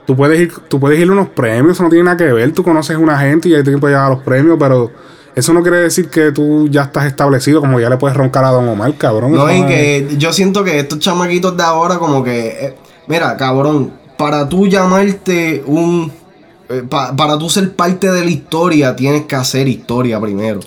Tú 0.05 0.15
puedes 0.15 0.39
ir, 0.39 0.53
tú 0.69 0.79
puedes 0.79 0.99
ir 0.99 1.07
a 1.09 1.11
unos 1.11 1.29
premios, 1.29 1.73
eso 1.73 1.83
no 1.83 1.89
tiene 1.89 2.05
nada 2.05 2.17
que 2.17 2.31
ver. 2.31 2.51
Tú 2.53 2.63
conoces 2.63 2.95
a 2.95 2.99
una 2.99 3.19
gente 3.19 3.49
y 3.49 3.55
ahí 3.55 3.63
te 3.63 3.77
puedes 3.77 3.93
llegar 3.95 4.07
a 4.11 4.15
los 4.15 4.23
premios, 4.23 4.57
pero 4.57 4.89
eso 5.35 5.53
no 5.53 5.61
quiere 5.61 5.81
decir 5.81 6.09
que 6.09 6.31
tú 6.31 6.67
ya 6.69 6.83
estás 6.83 7.05
establecido, 7.05 7.59
como 7.59 7.79
ya 7.79 7.89
le 7.89 7.97
puedes 7.97 8.17
roncar 8.17 8.43
a 8.45 8.49
Don 8.51 8.67
Omar, 8.67 8.95
cabrón. 8.97 9.33
No, 9.33 9.51
y 9.51 9.61
no 9.61 9.67
es- 9.67 10.07
que 10.07 10.15
yo 10.17 10.31
siento 10.33 10.63
que 10.63 10.79
estos 10.79 10.99
chamaquitos 10.99 11.55
de 11.55 11.63
ahora, 11.63 11.97
como 11.99 12.23
que. 12.23 12.75
Mira, 13.07 13.35
cabrón, 13.37 13.91
para 14.17 14.47
tú 14.47 14.67
llamarte 14.67 15.63
un. 15.65 16.11
eh, 16.69 16.83
pa- 16.89 17.15
para 17.15 17.37
tú 17.37 17.49
ser 17.49 17.73
parte 17.75 18.11
de 18.11 18.23
la 18.25 18.29
historia, 18.31 18.95
tienes 18.95 19.23
que 19.25 19.35
hacer 19.35 19.67
historia 19.67 20.19
primero. 20.19 20.59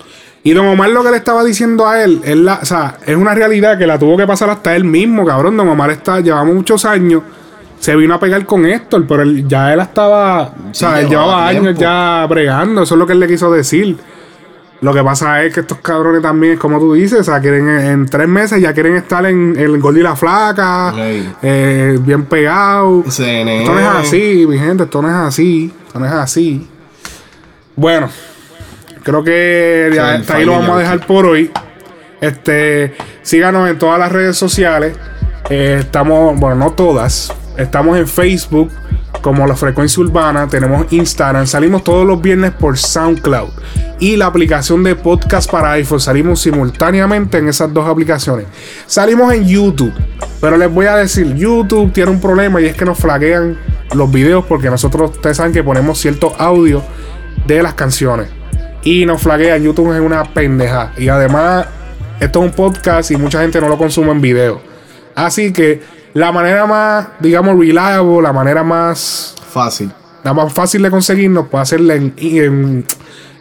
Y 0.43 0.53
Don 0.55 0.66
Omar 0.66 0.88
lo 0.91 1.03
que 1.05 1.11
le 1.11 1.18
estaba 1.18 1.45
diciendo 1.45 1.86
a 1.86 2.03
él, 2.03 2.22
es 2.24 2.36
la, 2.36 2.61
o 2.62 2.64
sea, 2.64 2.97
es 3.07 3.14
una 3.14 3.34
realidad 3.34 3.76
que 3.76 3.86
la 3.86 3.99
tuvo 3.99 4.16
que 4.16 4.26
pasar 4.26 4.49
hasta 4.49 4.74
él 4.74 4.84
mismo, 4.84 5.26
cabrón. 5.26 5.57
Don 5.59 5.68
Omar 5.68 5.91
está, 5.91 6.20
llevamos 6.20 6.55
muchos 6.55 6.86
años, 6.86 7.22
se 7.78 7.95
vino 7.97 8.14
a 8.14 8.20
pegar 8.20 8.47
con 8.47 8.64
Héctor, 8.64 9.07
pero 9.07 9.20
él, 9.22 9.47
ya 9.47 9.72
él 9.74 9.80
estaba, 9.80 10.55
o 10.70 10.74
sea, 10.74 11.01
él 11.01 11.09
llevaba 11.11 11.47
años 11.47 11.78
ya 11.78 12.26
bregando, 12.26 12.82
eso 12.84 12.95
es 12.95 12.99
lo 12.99 13.07
que 13.07 13.12
él 13.12 13.20
le 13.20 13.28
quiso 13.28 13.53
decir. 13.53 13.99
Lo 14.81 14.95
que 14.95 15.05
pasa 15.05 15.45
es 15.45 15.53
que 15.53 15.61
estos 15.61 15.78
cabrones 15.78 16.22
también, 16.22 16.57
como 16.57 16.78
tú 16.78 16.95
dices, 16.95 17.20
o 17.20 17.24
sea, 17.24 17.41
quieren 17.41 17.68
en, 17.68 18.07
tres 18.07 18.26
meses 18.26 18.62
ya 18.62 18.72
quieren 18.72 18.97
estar 18.97 19.24
en 19.26 19.55
el 19.59 19.78
Gol 19.78 19.99
y 19.99 20.03
la 20.03 20.16
Flaca, 20.16 20.95
eh, 20.97 21.99
bien 22.01 22.24
pegados. 22.24 23.14
CNN. 23.14 23.59
Esto 23.61 23.74
no 23.74 23.81
es 23.81 23.87
así, 23.87 24.47
mi 24.49 24.59
gente, 24.59 24.85
esto 24.85 25.03
no 25.03 25.09
es 25.09 25.14
así, 25.14 25.72
esto 25.87 26.01
no 26.01 26.07
es 26.07 26.12
así. 26.12 26.66
Bueno, 27.76 28.09
creo 29.03 29.22
que 29.22 29.91
ya 29.95 30.14
hasta 30.14 30.37
ahí 30.37 30.47
lo 30.47 30.53
vamos 30.53 30.70
a 30.70 30.78
dejar 30.78 31.07
por 31.07 31.26
hoy. 31.26 31.51
Este, 32.20 32.95
síganos 33.20 33.68
en 33.68 33.78
todas 33.78 33.99
las 33.99 34.11
redes 34.11 34.39
sociales. 34.39 34.97
Eh, 35.51 35.78
estamos, 35.81 36.41
bueno, 36.41 36.57
no 36.57 36.72
todas. 36.72 37.35
Estamos 37.59 37.99
en 37.99 38.09
Facebook 38.09 38.70
como 39.21 39.47
La 39.47 39.57
Frecuencia 39.57 40.03
Urbana. 40.03 40.49
Tenemos 40.49 40.93
Instagram. 40.93 41.47
Salimos 41.47 41.85
todos 41.85 42.07
los 42.07 42.21
viernes 42.21 42.53
por 42.53 42.77
SoundCloud. 42.77 43.51
Y 43.99 44.16
la 44.16 44.27
aplicación 44.27 44.83
de 44.83 44.97
podcast 44.97 45.51
para 45.51 45.73
iPhone. 45.73 46.01
Salimos 46.01 46.41
simultáneamente 46.41 47.39
en 47.39 47.49
esas 47.49 47.73
dos 47.73 47.89
aplicaciones. 47.89 48.47
Salimos 48.87 49.33
en 49.33 49.47
YouTube. 49.47 49.93
Pero 50.41 50.57
les 50.57 50.73
voy 50.73 50.87
a 50.87 50.97
decir, 50.97 51.35
YouTube 51.35 51.93
tiene 51.93 52.11
un 52.11 52.21
problema 52.21 52.61
y 52.61 52.66
es 52.66 52.77
que 52.77 52.85
nos 52.85 52.99
flaguean 52.99 53.59
los 53.95 54.11
videos 54.11 54.45
porque 54.47 54.71
nosotros, 54.71 55.11
ustedes 55.11 55.37
saben 55.37 55.53
que 55.53 55.62
ponemos 55.62 55.99
cierto 55.99 56.33
audio 56.39 56.83
de 57.47 57.62
las 57.62 57.75
canciones. 57.75 58.29
Y 58.83 59.05
nos 59.05 59.21
flaguean. 59.21 59.62
YouTube 59.62 59.95
es 59.95 60.01
una 60.01 60.25
pendeja. 60.25 60.93
Y 60.97 61.09
además, 61.09 61.66
esto 62.21 62.41
es 62.41 62.45
un 62.47 62.53
podcast 62.53 63.11
y 63.11 63.16
mucha 63.16 63.43
gente 63.43 63.61
no 63.61 63.68
lo 63.68 63.77
consume 63.77 64.12
en 64.12 64.21
video. 64.21 64.61
Así 65.14 65.53
que 65.53 65.99
la 66.15 66.33
manera 66.33 66.67
más, 66.67 67.09
digamos, 67.21 67.59
reliable, 67.59 68.23
la 68.23 68.33
manera 68.33 68.63
más 68.63 69.35
Fácil. 69.51 69.91
la 70.25 70.33
más 70.35 70.53
fácil 70.53 70.83
de 70.83 70.91
conseguirnos 70.91 71.49
puede 71.49 71.63
hacerla 71.63 71.95
en, 71.95 72.13
en, 72.17 72.85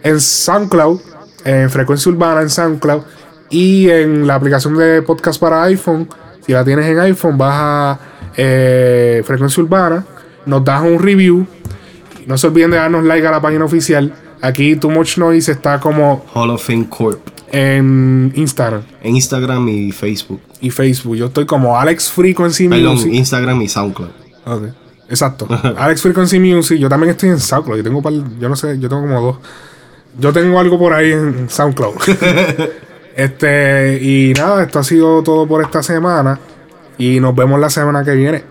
en 0.03 0.19
SoundCloud, 0.21 0.99
en 1.45 1.69
Frecuencia 1.69 2.11
Urbana 2.11 2.41
en 2.41 2.49
SoundCloud 2.49 3.01
y 3.49 3.89
en 3.89 4.27
la 4.27 4.35
aplicación 4.35 4.77
de 4.77 5.01
podcast 5.01 5.39
para 5.39 5.63
iPhone. 5.63 6.07
Si 6.45 6.51
la 6.53 6.63
tienes 6.63 6.85
en 6.85 6.99
iPhone, 6.99 7.37
vas 7.37 7.53
a 7.55 7.99
eh, 8.37 9.21
Frecuencia 9.25 9.61
Urbana, 9.63 10.05
nos 10.45 10.63
das 10.63 10.81
un 10.81 10.99
review. 10.99 11.45
No 12.25 12.37
se 12.37 12.47
olviden 12.47 12.71
de 12.71 12.77
darnos 12.77 13.03
like 13.05 13.25
a 13.25 13.31
la 13.31 13.41
página 13.41 13.65
oficial. 13.65 14.13
Aquí 14.41 14.75
Too 14.75 14.89
Much 14.89 15.17
Noise 15.17 15.51
está 15.51 15.79
como 15.79 16.25
Hall 16.33 16.49
of 16.51 16.63
Fame 16.65 16.87
Corp. 16.89 17.19
en 17.51 18.31
Instagram 18.35 18.83
En 19.01 19.15
Instagram 19.15 19.67
y 19.67 19.91
Facebook. 19.91 20.39
Y 20.61 20.69
Facebook. 20.71 21.15
Yo 21.15 21.27
estoy 21.27 21.45
como 21.45 21.77
Alex 21.79 22.11
Frequency 22.11 22.67
Perdón, 22.67 22.95
Music. 22.95 23.13
Instagram 23.13 23.61
y 23.61 23.67
SoundCloud. 23.69 24.09
Ok, 24.45 24.63
Exacto. 25.09 25.47
Alex 25.77 26.01
Frequency 26.01 26.39
Music. 26.39 26.77
Yo 26.79 26.87
también 26.89 27.11
estoy 27.11 27.29
en 27.29 27.39
SoundCloud. 27.39 27.77
Yo 27.77 27.83
tengo, 27.83 28.01
par- 28.01 28.13
yo 28.13 28.49
no 28.49 28.55
sé, 28.55 28.77
yo 28.79 28.89
tengo 28.89 29.01
como 29.01 29.21
dos. 29.21 29.37
Yo 30.19 30.33
tengo 30.33 30.59
algo 30.59 30.77
por 30.77 30.93
ahí 30.93 31.11
en 31.11 31.49
SoundCloud. 31.49 31.95
este, 33.15 33.99
y 34.01 34.33
nada, 34.33 34.63
esto 34.63 34.79
ha 34.79 34.83
sido 34.83 35.23
todo 35.23 35.47
por 35.47 35.63
esta 35.63 35.81
semana. 35.83 36.39
Y 36.97 37.19
nos 37.19 37.33
vemos 37.35 37.59
la 37.59 37.69
semana 37.69 38.03
que 38.03 38.11
viene. 38.11 38.43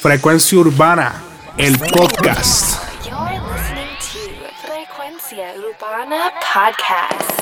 Frecuencia 0.00 0.58
Urbana, 0.58 1.12
el 1.56 1.76
podcast. 1.78 2.78
You're 3.04 3.18
listening 3.32 3.96
to 3.98 4.66
Frecuencia 4.66 5.52
Urbana 5.58 6.32
Podcast. 6.54 7.35